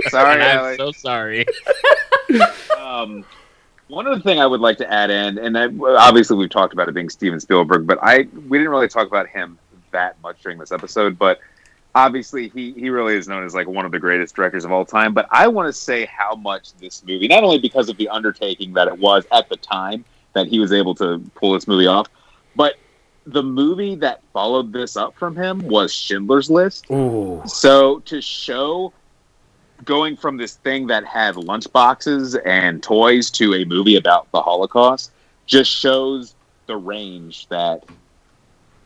sorry, 0.09 0.41
I'm 0.41 0.75
so 0.77 0.91
sorry. 0.91 1.45
um, 2.77 3.23
one 3.87 4.05
other 4.05 4.19
thing 4.19 4.39
I 4.39 4.45
would 4.45 4.59
like 4.59 4.77
to 4.79 4.91
add 4.91 5.09
in, 5.09 5.37
and 5.37 5.57
I, 5.57 5.69
obviously 5.95 6.35
we've 6.37 6.49
talked 6.49 6.73
about 6.73 6.89
it 6.89 6.93
being 6.93 7.09
Steven 7.09 7.39
Spielberg, 7.39 7.87
but 7.87 7.97
I 8.01 8.27
we 8.47 8.57
didn't 8.57 8.69
really 8.69 8.89
talk 8.89 9.07
about 9.07 9.27
him 9.27 9.57
that 9.91 10.21
much 10.21 10.41
during 10.41 10.57
this 10.57 10.71
episode. 10.71 11.17
But 11.17 11.39
obviously 11.95 12.49
he 12.49 12.71
he 12.73 12.89
really 12.89 13.15
is 13.15 13.27
known 13.27 13.43
as 13.43 13.53
like 13.53 13.67
one 13.67 13.85
of 13.85 13.91
the 13.91 13.99
greatest 13.99 14.35
directors 14.35 14.65
of 14.65 14.71
all 14.71 14.85
time. 14.85 15.13
But 15.13 15.27
I 15.31 15.47
want 15.47 15.67
to 15.67 15.73
say 15.73 16.05
how 16.05 16.35
much 16.35 16.73
this 16.75 17.03
movie, 17.03 17.27
not 17.27 17.43
only 17.43 17.59
because 17.59 17.89
of 17.89 17.97
the 17.97 18.09
undertaking 18.09 18.73
that 18.73 18.87
it 18.87 18.97
was 18.97 19.25
at 19.31 19.49
the 19.49 19.57
time 19.57 20.05
that 20.33 20.47
he 20.47 20.59
was 20.59 20.71
able 20.71 20.95
to 20.95 21.19
pull 21.35 21.53
this 21.53 21.67
movie 21.67 21.87
off, 21.87 22.07
but 22.55 22.75
the 23.25 23.43
movie 23.43 23.95
that 23.95 24.21
followed 24.33 24.73
this 24.73 24.97
up 24.97 25.15
from 25.15 25.35
him 25.35 25.59
was 25.67 25.93
Schindler's 25.93 26.49
List. 26.49 26.89
Ooh. 26.91 27.41
So 27.45 27.99
to 27.99 28.21
show 28.21 28.93
going 29.85 30.17
from 30.17 30.37
this 30.37 30.55
thing 30.55 30.87
that 30.87 31.05
had 31.05 31.35
lunchboxes 31.35 32.39
and 32.45 32.81
toys 32.83 33.29
to 33.31 33.53
a 33.55 33.65
movie 33.65 33.95
about 33.95 34.29
the 34.31 34.41
Holocaust 34.41 35.11
just 35.45 35.71
shows 35.71 36.35
the 36.67 36.75
range 36.75 37.47
that 37.47 37.83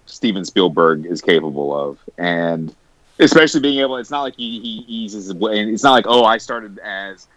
Steven 0.06 0.46
Spielberg 0.46 1.06
is 1.06 1.22
capable 1.22 1.76
of. 1.78 2.00
And 2.18 2.76
especially 3.20 3.62
being 3.62 3.80
able, 3.80 3.98
it's 3.98 4.12
not 4.12 4.22
like 4.22 4.36
he, 4.36 4.60
he 4.60 4.86
eases 4.88 5.30
away. 5.30 5.60
and 5.60 5.70
It's 5.72 5.84
not 5.84 5.92
like, 5.92 6.06
oh, 6.08 6.24
I 6.24 6.38
started 6.38 6.80
as 6.80 7.28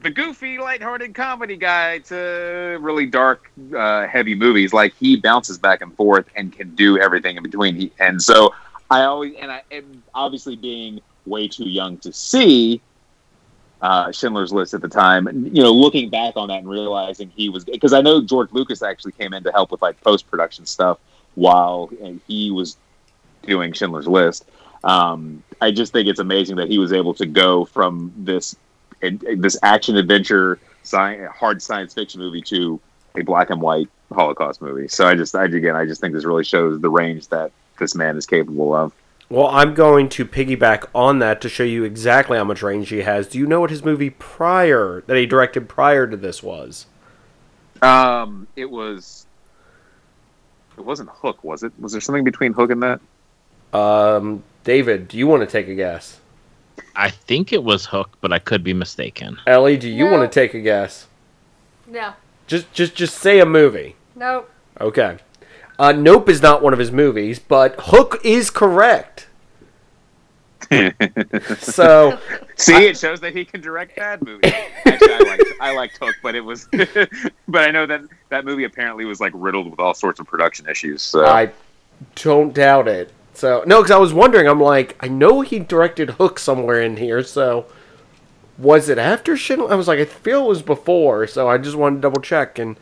the 0.00 0.10
goofy, 0.10 0.58
lighthearted 0.58 1.14
comedy 1.14 1.56
guy 1.56 1.98
to 2.00 2.78
really 2.80 3.06
dark, 3.06 3.50
uh, 3.74 4.06
heavy 4.06 4.34
movies. 4.34 4.72
Like 4.72 4.94
he 4.94 5.16
bounces 5.16 5.58
back 5.58 5.80
and 5.80 5.94
forth 5.94 6.26
and 6.36 6.52
can 6.52 6.74
do 6.74 6.98
everything 6.98 7.36
in 7.36 7.42
between. 7.42 7.74
He, 7.74 7.92
and 7.98 8.22
so 8.22 8.54
I 8.90 9.02
always, 9.02 9.34
and 9.40 9.50
I, 9.50 9.62
and 9.70 10.02
obviously 10.14 10.56
being 10.56 11.00
way 11.26 11.48
too 11.48 11.68
young 11.68 11.96
to 11.98 12.12
see 12.12 12.82
uh, 13.80 14.12
Schindler's 14.12 14.52
List 14.52 14.74
at 14.74 14.80
the 14.80 14.88
time, 14.88 15.26
you 15.52 15.62
know, 15.62 15.72
looking 15.72 16.10
back 16.10 16.36
on 16.36 16.48
that 16.48 16.58
and 16.58 16.68
realizing 16.68 17.30
he 17.34 17.48
was, 17.48 17.64
because 17.64 17.92
I 17.92 18.00
know 18.00 18.22
George 18.22 18.52
Lucas 18.52 18.82
actually 18.82 19.12
came 19.12 19.32
in 19.32 19.42
to 19.44 19.52
help 19.52 19.70
with 19.70 19.82
like 19.82 20.00
post 20.02 20.30
production 20.30 20.66
stuff 20.66 20.98
while 21.34 21.90
he 22.26 22.50
was 22.50 22.76
doing 23.42 23.72
Schindler's 23.72 24.06
List. 24.06 24.44
Um, 24.82 25.42
I 25.60 25.70
just 25.70 25.92
think 25.92 26.08
it's 26.08 26.20
amazing 26.20 26.56
that 26.56 26.68
he 26.68 26.78
was 26.78 26.92
able 26.92 27.14
to 27.14 27.26
go 27.26 27.64
from 27.64 28.12
this 28.16 28.56
this 29.00 29.58
action 29.62 29.96
adventure, 29.96 30.58
sci- 30.82 31.26
hard 31.26 31.60
science 31.62 31.92
fiction 31.92 32.20
movie 32.20 32.40
to 32.42 32.80
a 33.16 33.22
black 33.22 33.50
and 33.50 33.60
white 33.60 33.88
Holocaust 34.12 34.62
movie. 34.62 34.88
So 34.88 35.06
I 35.06 35.14
just, 35.14 35.34
I, 35.34 35.44
again, 35.44 35.76
I 35.76 35.84
just 35.84 36.00
think 36.00 36.14
this 36.14 36.24
really 36.24 36.44
shows 36.44 36.80
the 36.80 36.88
range 36.88 37.28
that 37.28 37.52
this 37.78 37.94
man 37.94 38.16
is 38.16 38.26
capable 38.26 38.74
of. 38.74 38.92
Well, 39.28 39.48
I'm 39.48 39.74
going 39.74 40.08
to 40.10 40.24
piggyback 40.24 40.86
on 40.94 41.18
that 41.20 41.40
to 41.42 41.48
show 41.48 41.64
you 41.64 41.84
exactly 41.84 42.36
how 42.38 42.44
much 42.44 42.62
range 42.62 42.90
he 42.90 42.98
has. 42.98 43.26
Do 43.26 43.38
you 43.38 43.46
know 43.46 43.60
what 43.60 43.70
his 43.70 43.84
movie 43.84 44.10
prior 44.10 45.02
that 45.06 45.16
he 45.16 45.26
directed 45.26 45.68
prior 45.68 46.06
to 46.06 46.16
this 46.16 46.42
was? 46.42 46.86
Um, 47.82 48.46
it 48.54 48.70
was. 48.70 49.26
It 50.76 50.84
wasn't 50.84 51.10
Hook, 51.10 51.42
was 51.44 51.62
it? 51.62 51.72
Was 51.78 51.92
there 51.92 52.00
something 52.00 52.24
between 52.24 52.52
Hook 52.52 52.70
and 52.70 52.82
that? 52.82 53.00
Um, 53.78 54.42
David, 54.64 55.08
do 55.08 55.18
you 55.18 55.26
want 55.26 55.40
to 55.42 55.46
take 55.46 55.68
a 55.68 55.74
guess? 55.74 56.20
I 56.96 57.10
think 57.10 57.52
it 57.52 57.62
was 57.62 57.86
Hook, 57.86 58.10
but 58.20 58.32
I 58.32 58.38
could 58.38 58.64
be 58.64 58.72
mistaken. 58.74 59.38
Ellie, 59.46 59.76
do 59.76 59.88
you 59.88 60.04
No. 60.06 60.12
want 60.12 60.30
to 60.30 60.34
take 60.40 60.54
a 60.54 60.60
guess? 60.60 61.06
No. 61.86 62.12
Just 62.46 62.72
just 62.72 62.94
just 62.94 63.16
say 63.18 63.40
a 63.40 63.46
movie. 63.46 63.96
Nope. 64.16 64.50
Okay. 64.80 65.18
Uh, 65.78 65.92
nope 65.92 66.28
is 66.28 66.40
not 66.42 66.62
one 66.62 66.72
of 66.72 66.78
his 66.78 66.92
movies, 66.92 67.38
but 67.38 67.74
Hook 67.78 68.20
is 68.24 68.50
correct. 68.50 69.23
So 71.58 72.18
See, 72.56 72.86
it 72.86 72.96
shows 72.96 73.20
that 73.20 73.34
he 73.34 73.44
can 73.44 73.60
direct 73.60 73.96
bad 73.96 74.22
movies. 74.22 74.52
Actually, 74.84 75.14
I 75.14 75.18
liked, 75.18 75.44
I 75.60 75.74
liked 75.74 75.98
Hook, 75.98 76.14
but 76.22 76.34
it 76.34 76.40
was, 76.40 76.68
but 77.48 77.68
I 77.68 77.70
know 77.70 77.86
that 77.86 78.02
that 78.28 78.44
movie 78.44 78.64
apparently 78.64 79.04
was 79.04 79.20
like 79.20 79.32
riddled 79.34 79.70
with 79.70 79.80
all 79.80 79.94
sorts 79.94 80.20
of 80.20 80.26
production 80.26 80.68
issues. 80.68 81.02
So 81.02 81.26
I 81.26 81.50
don't 82.16 82.54
doubt 82.54 82.88
it. 82.88 83.12
So 83.34 83.64
no, 83.66 83.80
because 83.80 83.90
I 83.90 83.98
was 83.98 84.12
wondering. 84.12 84.46
I'm 84.46 84.60
like, 84.60 84.96
I 85.00 85.08
know 85.08 85.40
he 85.40 85.58
directed 85.58 86.10
Hook 86.10 86.38
somewhere 86.38 86.80
in 86.80 86.96
here. 86.96 87.22
So 87.22 87.66
was 88.56 88.88
it 88.88 88.98
after 88.98 89.36
Schindler? 89.36 89.72
I 89.72 89.74
was 89.74 89.88
like, 89.88 89.98
I 89.98 90.04
feel 90.04 90.44
it 90.44 90.48
was 90.48 90.62
before, 90.62 91.26
so 91.26 91.48
I 91.48 91.58
just 91.58 91.76
wanted 91.76 91.96
to 91.96 92.02
double 92.02 92.20
check 92.20 92.58
and 92.58 92.76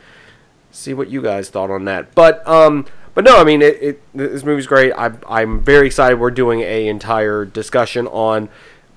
see 0.71 0.93
what 0.95 1.09
you 1.09 1.23
guys 1.23 1.49
thought 1.49 1.71
on 1.71 1.85
that. 1.87 2.15
But 2.15 2.47
um, 2.47 2.87
but 3.15 3.25
no, 3.25 3.39
I 3.39 3.45
mean, 3.45 3.63
it, 3.63 3.83
it 3.83 4.03
this 4.15 4.45
movie's 4.45 4.67
great. 4.67 4.93
I, 4.93 5.13
I'm 5.29 5.61
very 5.63 5.87
excited. 5.87 6.19
We're 6.19 6.31
doing 6.31 6.61
a 6.61 6.87
entire 6.89 7.45
discussion 7.45 8.07
on. 8.09 8.49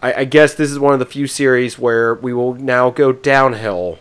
I, 0.01 0.13
I 0.13 0.23
guess 0.25 0.53
this 0.53 0.71
is 0.71 0.79
one 0.79 0.93
of 0.93 0.99
the 0.99 1.05
few 1.05 1.27
series 1.27 1.79
where 1.79 2.13
we 2.15 2.33
will 2.33 2.53
now 2.53 2.89
go 2.89 3.11
downhill. 3.11 3.99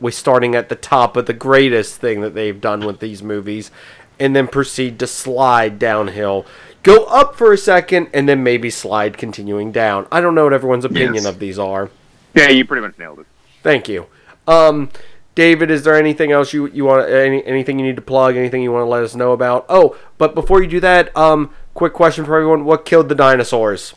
We're 0.00 0.10
starting 0.12 0.54
at 0.54 0.68
the 0.70 0.76
top 0.76 1.16
of 1.16 1.26
the 1.26 1.34
greatest 1.34 2.00
thing 2.00 2.22
that 2.22 2.34
they've 2.34 2.58
done 2.60 2.86
with 2.86 3.00
these 3.00 3.22
movies, 3.22 3.70
and 4.18 4.34
then 4.34 4.48
proceed 4.48 4.98
to 5.00 5.06
slide 5.06 5.78
downhill. 5.78 6.46
Go 6.82 7.04
up 7.04 7.36
for 7.36 7.52
a 7.52 7.58
second, 7.58 8.08
and 8.14 8.26
then 8.26 8.42
maybe 8.42 8.70
slide 8.70 9.18
continuing 9.18 9.70
down. 9.72 10.06
I 10.10 10.22
don't 10.22 10.34
know 10.34 10.44
what 10.44 10.54
everyone's 10.54 10.86
opinion 10.86 11.14
Yes. 11.14 11.26
of 11.26 11.38
these 11.38 11.58
are. 11.58 11.90
Yeah, 12.34 12.48
you 12.48 12.64
pretty 12.64 12.80
much 12.86 12.98
nailed 12.98 13.18
it. 13.18 13.26
Thank 13.62 13.88
you. 13.88 14.06
Um, 14.48 14.88
David, 15.34 15.70
is 15.70 15.84
there 15.84 15.94
anything 15.94 16.32
else 16.32 16.52
you 16.52 16.66
you 16.68 16.84
want 16.84 17.08
any 17.08 17.44
anything 17.44 17.78
you 17.78 17.86
need 17.86 17.96
to 17.96 18.02
plug? 18.02 18.36
Anything 18.36 18.62
you 18.62 18.72
want 18.72 18.84
to 18.84 18.88
let 18.88 19.02
us 19.02 19.14
know 19.14 19.32
about? 19.32 19.64
Oh, 19.68 19.96
but 20.18 20.34
before 20.34 20.62
you 20.62 20.68
do 20.68 20.80
that, 20.80 21.16
um, 21.16 21.50
quick 21.74 21.92
question 21.92 22.24
for 22.24 22.36
everyone: 22.36 22.64
What 22.64 22.84
killed 22.84 23.08
the 23.08 23.14
dinosaurs? 23.14 23.94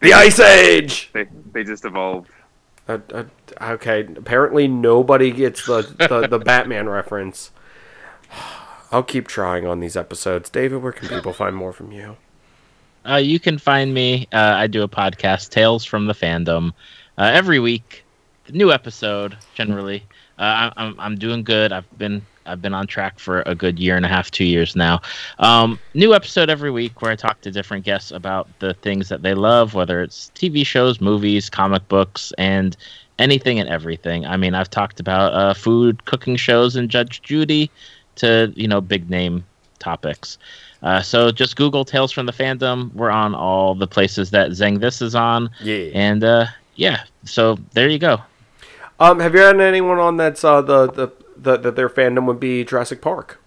The 0.00 0.12
Ice 0.12 0.40
Age. 0.40 1.10
They 1.12 1.26
they 1.52 1.64
just 1.64 1.84
evolved. 1.84 2.30
Uh, 2.88 2.98
uh, 3.12 3.24
okay, 3.60 4.00
apparently 4.16 4.66
nobody 4.66 5.30
gets 5.30 5.64
the, 5.66 5.82
the 6.08 6.26
the 6.26 6.38
Batman 6.44 6.88
reference. 6.88 7.50
I'll 8.90 9.02
keep 9.02 9.26
trying 9.26 9.66
on 9.66 9.80
these 9.80 9.96
episodes. 9.96 10.50
David, 10.50 10.82
where 10.82 10.92
can 10.92 11.08
people 11.08 11.32
find 11.32 11.56
more 11.56 11.72
from 11.72 11.92
you? 11.92 12.16
Uh, 13.08 13.16
you 13.16 13.40
can 13.40 13.58
find 13.58 13.94
me. 13.94 14.28
Uh, 14.32 14.54
I 14.56 14.66
do 14.66 14.82
a 14.82 14.88
podcast, 14.88 15.50
Tales 15.50 15.84
from 15.84 16.06
the 16.06 16.12
Fandom, 16.12 16.72
uh, 17.22 17.30
every 17.32 17.60
week. 17.60 18.02
New 18.50 18.72
episode 18.72 19.36
generally. 19.54 20.02
Uh, 20.38 20.70
I'm 20.76 20.98
I'm 20.98 21.16
doing 21.16 21.44
good. 21.44 21.70
I've 21.72 21.86
been 21.96 22.20
I've 22.44 22.60
been 22.60 22.74
on 22.74 22.88
track 22.88 23.20
for 23.20 23.42
a 23.46 23.54
good 23.54 23.78
year 23.78 23.96
and 23.96 24.04
a 24.04 24.08
half, 24.08 24.30
two 24.32 24.44
years 24.44 24.74
now. 24.74 25.00
Um, 25.38 25.78
new 25.94 26.12
episode 26.14 26.50
every 26.50 26.72
week 26.72 27.00
where 27.00 27.12
I 27.12 27.16
talk 27.16 27.40
to 27.42 27.52
different 27.52 27.84
guests 27.84 28.10
about 28.10 28.48
the 28.58 28.74
things 28.74 29.08
that 29.10 29.22
they 29.22 29.34
love, 29.34 29.74
whether 29.74 30.02
it's 30.02 30.32
TV 30.34 30.66
shows, 30.66 31.00
movies, 31.00 31.48
comic 31.48 31.86
books, 31.86 32.32
and 32.38 32.76
anything 33.20 33.60
and 33.60 33.68
everything. 33.68 34.26
I 34.26 34.36
mean, 34.36 34.54
I've 34.54 34.70
talked 34.70 34.98
about 34.98 35.32
uh, 35.34 35.54
food, 35.54 36.04
cooking 36.06 36.34
shows, 36.34 36.74
and 36.74 36.90
Judge 36.90 37.22
Judy, 37.22 37.70
to 38.16 38.52
you 38.56 38.66
know 38.66 38.80
big 38.80 39.08
name 39.08 39.44
topics. 39.78 40.38
Uh, 40.82 41.00
so 41.00 41.30
just 41.30 41.54
Google 41.54 41.84
Tales 41.84 42.10
from 42.10 42.26
the 42.26 42.32
Fandom. 42.32 42.92
We're 42.92 43.10
on 43.10 43.36
all 43.36 43.76
the 43.76 43.86
places 43.86 44.32
that 44.32 44.50
Zingness 44.50 45.00
is 45.00 45.14
on, 45.14 45.48
Yeah. 45.60 45.90
and 45.94 46.24
uh, 46.24 46.46
yeah. 46.82 47.04
So 47.24 47.58
there 47.74 47.88
you 47.88 48.00
go. 48.00 48.18
Um, 48.98 49.20
have 49.20 49.34
you 49.34 49.40
had 49.40 49.60
anyone 49.60 50.00
on 50.00 50.16
that's 50.16 50.42
uh, 50.42 50.60
the, 50.62 50.90
the 50.90 51.12
the 51.36 51.56
that 51.56 51.76
their 51.76 51.88
fandom 51.88 52.26
would 52.26 52.40
be 52.40 52.64
Jurassic 52.64 53.00
Park? 53.00 53.38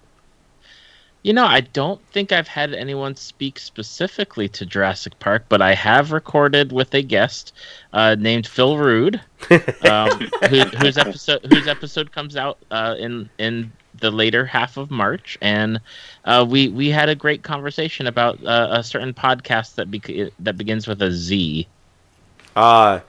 You 1.21 1.33
know, 1.33 1.45
I 1.45 1.59
don't 1.61 1.99
think 2.11 2.31
I've 2.31 2.47
had 2.47 2.73
anyone 2.73 3.15
speak 3.17 3.59
specifically 3.59 4.47
to 4.49 4.65
Jurassic 4.65 5.19
Park, 5.19 5.45
but 5.49 5.61
I 5.61 5.73
have 5.73 6.13
recorded 6.13 6.71
with 6.71 6.93
a 6.93 7.01
guest 7.01 7.51
uh, 7.91 8.15
named 8.17 8.47
Phil 8.47 8.77
Rude, 8.77 9.19
um, 9.89 10.11
who, 10.49 10.61
whose 10.61 10.97
episode 10.97 11.43
whose 11.51 11.67
episode 11.67 12.13
comes 12.13 12.37
out 12.37 12.57
uh, 12.71 12.95
in 12.97 13.29
in 13.37 13.69
the 13.99 14.11
later 14.11 14.45
half 14.45 14.77
of 14.77 14.91
March, 14.91 15.37
and 15.41 15.81
uh, 16.23 16.45
we 16.47 16.69
we 16.69 16.89
had 16.89 17.09
a 17.09 17.15
great 17.15 17.43
conversation 17.43 18.07
about 18.07 18.41
uh, 18.45 18.69
a 18.71 18.83
certain 18.83 19.13
podcast 19.13 19.75
that 19.75 19.91
bec- 19.91 20.31
that 20.39 20.57
begins 20.57 20.87
with 20.87 21.01
a 21.01 21.11
Z. 21.11 21.67
Uh 22.55 23.01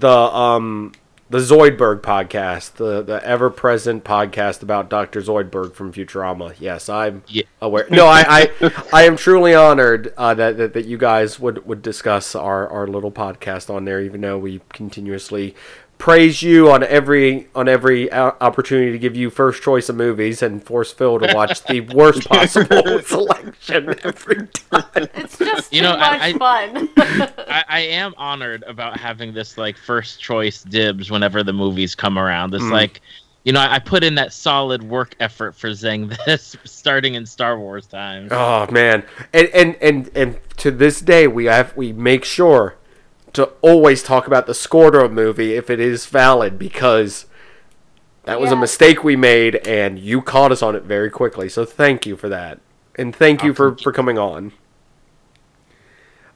the 0.00 0.08
um 0.10 0.92
the 1.28 1.38
Zoidberg 1.38 2.02
podcast, 2.02 2.74
the 2.74 3.02
the 3.02 3.20
ever 3.26 3.50
present 3.50 4.04
podcast 4.04 4.62
about 4.62 4.88
Dr. 4.88 5.20
Zoidberg 5.20 5.74
from 5.74 5.92
Futurama. 5.92 6.54
Yes, 6.60 6.88
I'm 6.88 7.24
Yeah. 7.26 7.42
aware. 7.60 7.86
No, 7.90 8.06
I 8.06 8.24
I, 8.60 8.72
I 8.92 9.02
am 9.04 9.16
truly 9.16 9.52
honored 9.54 10.14
uh, 10.16 10.34
that, 10.34 10.56
that 10.56 10.72
that 10.74 10.84
you 10.86 10.98
guys 10.98 11.40
would 11.40 11.66
would 11.66 11.82
discuss 11.82 12.34
our 12.36 12.68
our 12.68 12.86
little 12.86 13.10
podcast 13.10 13.74
on 13.74 13.84
there, 13.86 14.00
even 14.00 14.20
though 14.20 14.38
we 14.38 14.60
continuously 14.72 15.54
praise 15.98 16.42
you 16.42 16.70
on 16.70 16.82
every 16.84 17.48
on 17.54 17.68
every 17.68 18.12
opportunity 18.12 18.92
to 18.92 18.98
give 18.98 19.16
you 19.16 19.30
first 19.30 19.62
choice 19.62 19.88
of 19.88 19.96
movies 19.96 20.42
and 20.42 20.62
force 20.62 20.92
Phil 20.92 21.18
to 21.18 21.34
watch 21.34 21.62
the 21.64 21.80
worst 21.80 22.24
possible 22.28 23.00
selection 23.04 23.94
every 24.04 24.46
time. 24.48 25.08
It's 25.14 25.38
just 25.38 25.72
You 25.72 25.80
too 25.80 25.86
know, 25.88 25.96
I- 25.98 26.32
much 26.32 26.38
fun. 26.38 26.88
I, 27.48 27.64
I 27.68 27.80
am 27.80 28.14
honored 28.16 28.62
about 28.66 28.98
having 28.98 29.32
this 29.32 29.56
like 29.58 29.76
first 29.78 30.20
choice 30.20 30.62
dibs 30.62 31.10
whenever 31.10 31.42
the 31.42 31.52
movies 31.52 31.94
come 31.94 32.18
around. 32.18 32.54
It's 32.54 32.62
Mm. 32.64 32.72
like, 32.72 33.00
you 33.44 33.52
know, 33.52 33.60
I, 33.60 33.74
I 33.76 33.78
put 33.78 34.02
in 34.04 34.14
that 34.16 34.32
solid 34.32 34.82
work 34.82 35.14
effort 35.20 35.54
for 35.54 35.70
Zeng 35.70 36.14
this 36.26 36.56
starting 36.64 37.14
in 37.14 37.24
Star 37.24 37.58
Wars 37.58 37.86
times. 37.86 38.28
Oh 38.32 38.70
man, 38.70 39.04
and 39.32 39.48
and 39.54 39.76
and 39.80 40.10
and 40.14 40.38
to 40.58 40.70
this 40.70 41.00
day, 41.00 41.26
we 41.28 41.44
have 41.46 41.76
we 41.76 41.92
make 41.92 42.24
sure 42.24 42.74
to 43.36 43.44
always 43.60 44.02
talk 44.02 44.26
about 44.26 44.46
the 44.46 44.54
Scordo 44.54 45.08
movie 45.08 45.54
if 45.54 45.70
it 45.70 45.78
is 45.78 46.06
valid 46.06 46.58
because 46.58 47.26
that 48.24 48.40
was 48.40 48.50
a 48.50 48.56
mistake 48.56 49.04
we 49.04 49.14
made, 49.14 49.56
and 49.66 49.98
you 49.98 50.20
caught 50.20 50.50
us 50.50 50.62
on 50.62 50.74
it 50.74 50.82
very 50.82 51.10
quickly. 51.10 51.48
So 51.48 51.64
thank 51.64 52.06
you 52.06 52.16
for 52.16 52.28
that, 52.28 52.60
and 52.96 53.14
thank 53.14 53.44
you 53.44 53.54
for 53.54 53.76
for 53.76 53.92
coming 53.92 54.18
on. 54.18 54.52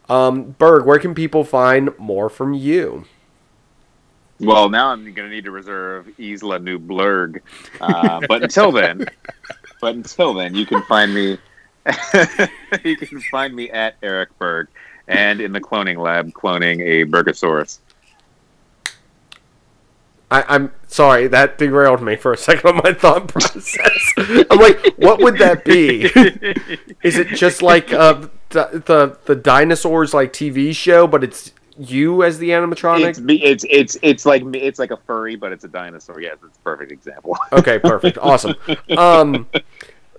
Um, 0.09 0.57
Berg, 0.59 0.87
where 0.87 0.99
can 0.99 1.15
people 1.15 1.45
find 1.45 1.97
more 1.99 2.29
from 2.29 2.53
you? 2.53 3.07
Well, 4.41 4.69
now 4.69 4.89
I'm 4.89 5.05
going 5.05 5.15
to 5.15 5.29
need 5.29 5.45
to 5.45 5.51
reserve 5.51 6.09
Isla 6.19 6.59
Nublerg. 6.61 7.41
Uh, 7.81 8.21
but 8.27 8.43
until 8.43 8.73
then, 8.73 9.05
but 9.81 9.95
until 9.95 10.33
then, 10.35 10.55
you 10.55 10.67
can 10.67 10.83
find 10.85 11.15
me. 11.15 11.39
you 12.85 12.97
can 12.97 13.21
find 13.31 13.55
me 13.55 13.71
at 13.71 13.97
Eric 14.03 14.37
Berg 14.39 14.69
and 15.11 15.41
in 15.41 15.53
the 15.53 15.61
cloning 15.61 15.99
lab 15.99 16.33
cloning 16.33 16.81
a 16.81 17.05
Burgosaurus. 17.05 17.81
I, 20.31 20.45
I'm 20.49 20.73
sorry 20.87 21.27
that 21.27 21.59
derailed 21.59 22.01
me 22.03 22.15
for 22.15 22.33
a 22.33 22.37
second 22.37 22.71
on 22.71 22.77
my 22.85 22.93
thought 22.93 23.27
process. 23.29 24.13
I'm 24.17 24.59
like, 24.59 24.95
what 24.97 25.21
would 25.21 25.39
that 25.39 25.65
be? 25.65 26.05
Is 27.03 27.19
it 27.19 27.29
just 27.29 27.63
like 27.63 27.93
uh, 27.93 28.29
the, 28.51 28.83
the 28.87 29.19
the 29.25 29.35
dinosaurs 29.35 30.15
like 30.15 30.33
TV 30.33 30.75
show, 30.75 31.09
but 31.09 31.25
it's 31.25 31.53
you 31.77 32.23
as 32.23 32.39
the 32.39 32.51
animatronic? 32.51 33.09
It's, 33.09 33.65
it's 33.65 33.65
it's 33.69 33.97
it's 34.03 34.27
like 34.27 34.45
it's 34.55 34.79
like 34.79 34.93
a 34.93 34.99
furry, 34.99 35.35
but 35.35 35.51
it's 35.51 35.65
a 35.65 35.69
dinosaur. 35.69 36.21
Yes, 36.21 36.37
it's 36.47 36.57
a 36.57 36.61
perfect 36.61 36.93
example. 36.93 37.37
Okay, 37.51 37.81
perfect, 37.81 38.17
awesome. 38.23 38.55
Um, 38.97 39.49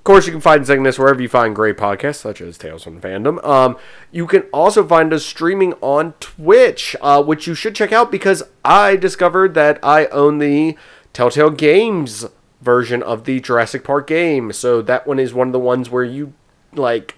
of 0.01 0.05
course, 0.05 0.25
you 0.25 0.31
can 0.31 0.41
find 0.41 0.63
Zingness 0.65 0.97
wherever 0.97 1.21
you 1.21 1.29
find 1.29 1.55
great 1.55 1.77
podcasts, 1.77 2.15
such 2.15 2.41
as 2.41 2.57
Tales 2.57 2.83
from 2.83 2.99
the 2.99 3.07
Fandom. 3.07 3.43
Um, 3.45 3.77
you 4.11 4.25
can 4.25 4.41
also 4.51 4.83
find 4.83 5.13
us 5.13 5.23
streaming 5.23 5.73
on 5.73 6.13
Twitch, 6.19 6.95
uh, 7.01 7.21
which 7.21 7.45
you 7.45 7.53
should 7.53 7.75
check 7.75 7.91
out 7.91 8.11
because 8.11 8.41
I 8.65 8.95
discovered 8.95 9.53
that 9.53 9.77
I 9.83 10.07
own 10.07 10.39
the 10.39 10.75
Telltale 11.13 11.51
Games 11.51 12.25
version 12.61 13.03
of 13.03 13.25
the 13.25 13.39
Jurassic 13.41 13.83
Park 13.83 14.07
game. 14.07 14.51
So 14.53 14.81
that 14.81 15.05
one 15.05 15.19
is 15.19 15.35
one 15.35 15.49
of 15.49 15.53
the 15.53 15.59
ones 15.59 15.91
where 15.91 16.03
you 16.03 16.33
like 16.73 17.13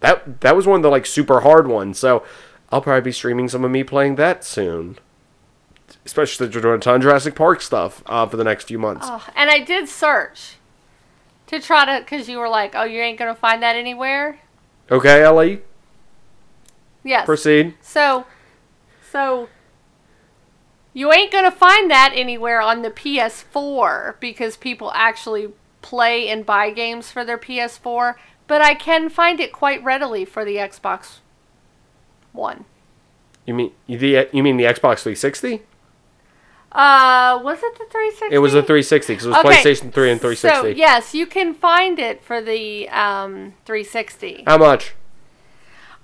that. 0.00 0.42
That 0.42 0.54
was 0.54 0.66
one 0.66 0.80
of 0.80 0.82
the 0.82 0.90
like 0.90 1.06
super 1.06 1.40
hard 1.40 1.66
ones. 1.66 1.98
So 1.98 2.22
I'll 2.70 2.82
probably 2.82 3.00
be 3.00 3.12
streaming 3.12 3.48
some 3.48 3.64
of 3.64 3.70
me 3.70 3.82
playing 3.82 4.16
that 4.16 4.44
soon. 4.44 4.98
Especially 6.04 6.44
of 6.44 6.52
Jurassic 6.52 7.34
Park 7.34 7.62
stuff 7.62 8.02
uh, 8.04 8.26
for 8.26 8.36
the 8.36 8.44
next 8.44 8.64
few 8.64 8.78
months. 8.78 9.06
Oh, 9.08 9.26
and 9.34 9.48
I 9.48 9.60
did 9.60 9.88
search 9.88 10.56
to 11.46 11.60
try 11.60 11.84
to, 11.84 12.00
because 12.04 12.28
you 12.28 12.38
were 12.38 12.48
like, 12.48 12.74
oh, 12.74 12.84
you 12.84 13.00
ain't 13.00 13.18
going 13.18 13.32
to 13.34 13.40
find 13.40 13.62
that 13.62 13.76
anywhere. 13.76 14.38
Okay, 14.90 15.22
Ellie, 15.22 15.62
Yes. 17.02 17.24
proceed. 17.26 17.74
So, 17.80 18.26
so 19.10 19.48
you 20.92 21.12
ain't 21.12 21.30
gonna 21.30 21.50
find 21.50 21.90
that 21.90 22.12
anywhere 22.14 22.60
on 22.60 22.80
the 22.82 22.90
PS4 22.90 24.18
because 24.18 24.56
people 24.56 24.90
actually 24.94 25.48
play 25.82 26.28
and 26.28 26.46
buy 26.46 26.70
games 26.70 27.10
for 27.10 27.22
their 27.24 27.36
PS4. 27.36 28.14
But 28.46 28.62
I 28.62 28.74
can 28.74 29.08
find 29.10 29.40
it 29.40 29.52
quite 29.52 29.82
readily 29.84 30.24
for 30.24 30.42
the 30.44 30.56
Xbox 30.56 31.18
One. 32.32 32.64
You 33.44 33.52
mean 33.54 33.72
the 33.88 34.28
you 34.32 34.42
mean 34.42 34.56
the 34.56 34.64
Xbox 34.64 35.00
360? 35.02 35.62
Uh, 36.72 37.40
was 37.42 37.58
it 37.62 37.78
the 37.78 37.86
360? 37.90 38.34
It 38.34 38.38
was 38.38 38.52
the 38.52 38.62
360 38.62 39.12
because 39.12 39.26
it 39.26 39.28
was 39.30 39.38
Okay, 39.38 39.48
PlayStation 39.48 39.92
3 39.92 40.10
and 40.10 40.20
360. 40.20 40.48
So 40.48 40.66
yes, 40.66 41.14
you 41.14 41.26
can 41.26 41.54
find 41.54 41.98
it 41.98 42.22
for 42.22 42.42
the 42.42 42.88
um 42.90 43.54
360. 43.64 44.44
How 44.46 44.58
much? 44.58 44.94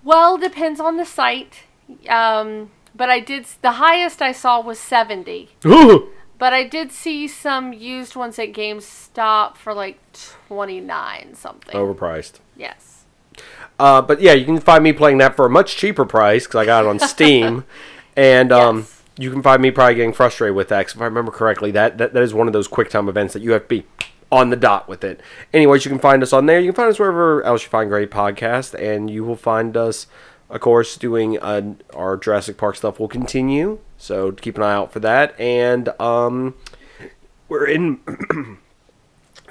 Well, 0.04 0.38
depends 0.38 0.80
on 0.80 0.96
the 0.96 1.04
site. 1.04 1.64
Um, 2.08 2.70
but 2.94 3.10
I 3.10 3.20
did 3.20 3.46
the 3.60 3.72
highest 3.72 4.22
I 4.22 4.32
saw 4.32 4.60
was 4.60 4.78
70. 4.78 5.50
Ooh. 5.66 6.08
But 6.38 6.52
I 6.52 6.64
did 6.64 6.90
see 6.90 7.28
some 7.28 7.72
used 7.72 8.16
ones 8.16 8.38
at 8.38 8.52
GameStop 8.52 9.56
for 9.56 9.72
like 9.74 10.00
29 10.48 11.34
something. 11.34 11.74
Overpriced. 11.74 12.40
Yes. 12.56 13.04
Uh, 13.78 14.02
but 14.02 14.20
yeah, 14.20 14.32
you 14.32 14.44
can 14.44 14.58
find 14.58 14.82
me 14.82 14.92
playing 14.92 15.18
that 15.18 15.36
for 15.36 15.46
a 15.46 15.50
much 15.50 15.76
cheaper 15.76 16.04
price 16.04 16.46
because 16.46 16.58
I 16.58 16.64
got 16.64 16.84
it 16.84 16.88
on 16.88 16.98
Steam, 17.08 17.64
and 18.16 18.52
um, 18.52 18.78
Yes. 18.78 19.01
You 19.22 19.30
can 19.30 19.42
find 19.42 19.62
me 19.62 19.70
probably 19.70 19.94
getting 19.94 20.12
frustrated 20.12 20.56
with 20.56 20.68
that. 20.68 20.86
'cause 20.86 20.94
if 20.96 21.00
I 21.00 21.04
remember 21.04 21.30
correctly, 21.30 21.70
that, 21.72 21.98
that 21.98 22.12
that 22.12 22.22
is 22.22 22.34
one 22.34 22.46
of 22.46 22.52
those 22.52 22.68
quick 22.68 22.90
time 22.90 23.08
events 23.08 23.32
that 23.34 23.42
you 23.42 23.52
have 23.52 23.62
to 23.62 23.68
be 23.68 23.86
on 24.30 24.50
the 24.50 24.56
dot 24.56 24.88
with 24.88 25.04
it. 25.04 25.20
Anyways, 25.52 25.84
you 25.84 25.90
can 25.90 25.98
find 26.00 26.22
us 26.22 26.32
on 26.32 26.46
there. 26.46 26.58
You 26.58 26.72
can 26.72 26.76
find 26.76 26.90
us 26.90 26.98
wherever 26.98 27.42
else 27.44 27.62
you 27.64 27.68
find 27.68 27.88
great 27.90 28.10
podcast, 28.10 28.74
and 28.74 29.10
you 29.10 29.24
will 29.24 29.36
find 29.36 29.76
us, 29.76 30.06
of 30.48 30.60
course, 30.60 30.96
doing 30.96 31.38
uh, 31.38 31.74
our 31.94 32.16
Jurassic 32.16 32.56
Park 32.56 32.76
stuff. 32.76 32.98
will 32.98 33.08
continue, 33.08 33.78
so 33.98 34.32
keep 34.32 34.56
an 34.56 34.62
eye 34.62 34.72
out 34.72 34.90
for 34.92 35.00
that. 35.00 35.38
And 35.38 35.88
um, 36.00 36.54
we're 37.48 37.66
in. 37.66 38.00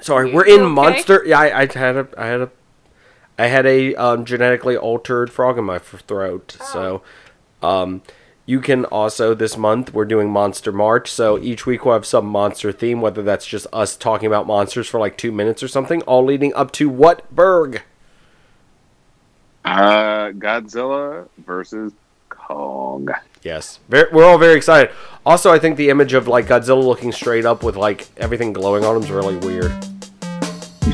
sorry, 0.00 0.32
we're 0.32 0.44
in 0.46 0.60
okay? 0.62 0.68
Monster. 0.72 1.22
Yeah, 1.26 1.38
I, 1.38 1.60
I 1.62 1.66
had 1.66 1.96
a 1.96 2.08
I 2.18 2.26
had 2.26 2.40
a 2.40 2.50
I 3.38 3.46
had 3.46 3.66
a 3.66 3.94
um, 3.94 4.24
genetically 4.24 4.76
altered 4.76 5.30
frog 5.30 5.58
in 5.58 5.64
my 5.64 5.78
throat. 5.78 6.56
So, 6.72 7.02
um, 7.62 8.02
you 8.52 8.60
can 8.60 8.84
also 8.84 9.32
this 9.34 9.56
month 9.56 9.94
we're 9.94 10.04
doing 10.04 10.28
Monster 10.30 10.72
March. 10.72 11.10
So 11.10 11.38
each 11.38 11.64
week 11.64 11.86
we'll 11.86 11.94
have 11.94 12.04
some 12.04 12.26
monster 12.26 12.70
theme, 12.70 13.00
whether 13.00 13.22
that's 13.22 13.46
just 13.46 13.66
us 13.72 13.96
talking 13.96 14.26
about 14.26 14.46
monsters 14.46 14.86
for 14.86 15.00
like 15.00 15.16
two 15.16 15.32
minutes 15.32 15.62
or 15.62 15.68
something, 15.68 16.02
all 16.02 16.22
leading 16.22 16.52
up 16.52 16.70
to 16.72 16.90
what 16.90 17.34
Berg? 17.34 17.80
Uh, 19.64 20.32
Godzilla 20.32 21.28
versus 21.38 21.94
Kong. 22.28 23.08
Yes, 23.42 23.80
we're 23.88 24.22
all 24.22 24.36
very 24.36 24.54
excited. 24.54 24.94
Also, 25.24 25.50
I 25.50 25.58
think 25.58 25.78
the 25.78 25.88
image 25.88 26.12
of 26.12 26.28
like 26.28 26.46
Godzilla 26.46 26.84
looking 26.84 27.10
straight 27.10 27.46
up 27.46 27.62
with 27.62 27.76
like 27.76 28.06
everything 28.18 28.52
glowing 28.52 28.84
on 28.84 28.96
him 28.96 29.02
is 29.02 29.10
really 29.10 29.36
weird. 29.36 29.72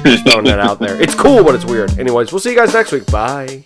Just 0.04 0.24
throwing 0.24 0.44
that 0.44 0.60
out 0.60 0.78
there. 0.78 0.94
It's 1.02 1.16
cool, 1.16 1.42
but 1.42 1.56
it's 1.56 1.64
weird. 1.64 1.98
Anyways, 1.98 2.30
we'll 2.30 2.38
see 2.38 2.50
you 2.50 2.56
guys 2.56 2.72
next 2.72 2.92
week. 2.92 3.10
Bye. 3.10 3.64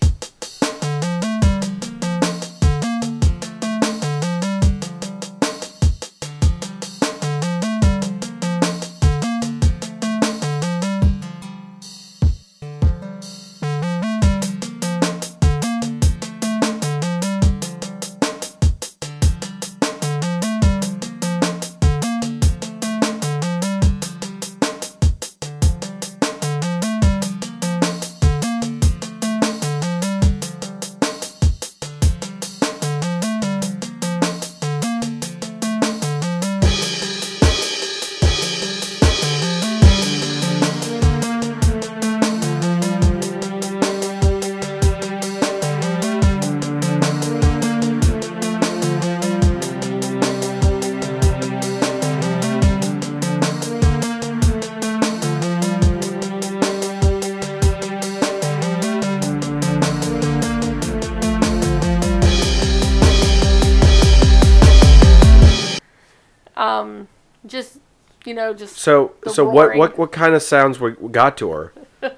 Know, 68.52 68.58
just 68.58 68.76
So, 68.76 69.12
so 69.26 69.44
what, 69.48 69.66
roaring. 69.66 69.78
what, 69.78 69.98
what 69.98 70.12
kind 70.12 70.34
of 70.34 70.42
sounds 70.42 70.78
we 70.80 70.92
got 70.92 71.36
to 71.38 71.50
her? 71.50 71.72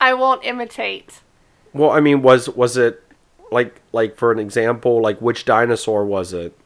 I 0.00 0.14
won't 0.14 0.44
imitate. 0.44 1.20
Well, 1.72 1.90
I 1.90 2.00
mean, 2.00 2.22
was 2.22 2.48
was 2.48 2.76
it 2.76 3.02
like 3.50 3.80
like 3.92 4.16
for 4.16 4.32
an 4.32 4.38
example, 4.38 5.02
like 5.02 5.20
which 5.20 5.44
dinosaur 5.44 6.04
was 6.04 6.32
it? 6.32 6.56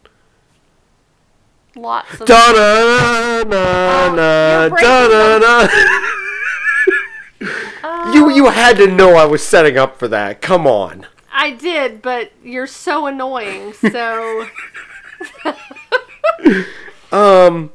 Lots 1.75 2.21
of. 2.21 2.27
Da 2.27 2.53
na 2.53 3.43
na 3.45 4.15
na 4.15 4.67
you're 4.67 4.79
da 4.79 5.09
na 5.09 5.39
na. 5.39 5.69
You 8.13 8.31
you 8.31 8.47
had 8.51 8.77
to 8.77 8.87
know 8.87 9.15
I 9.17 9.25
was 9.25 9.43
setting 9.43 9.77
up 9.77 9.99
for 9.99 10.07
that. 10.09 10.41
Come 10.43 10.67
on. 10.67 11.07
I 11.33 11.51
did, 11.51 12.03
but 12.03 12.31
you're 12.45 12.67
so 12.67 13.07
annoying. 13.07 13.73
So 13.73 14.47
Um, 17.13 17.73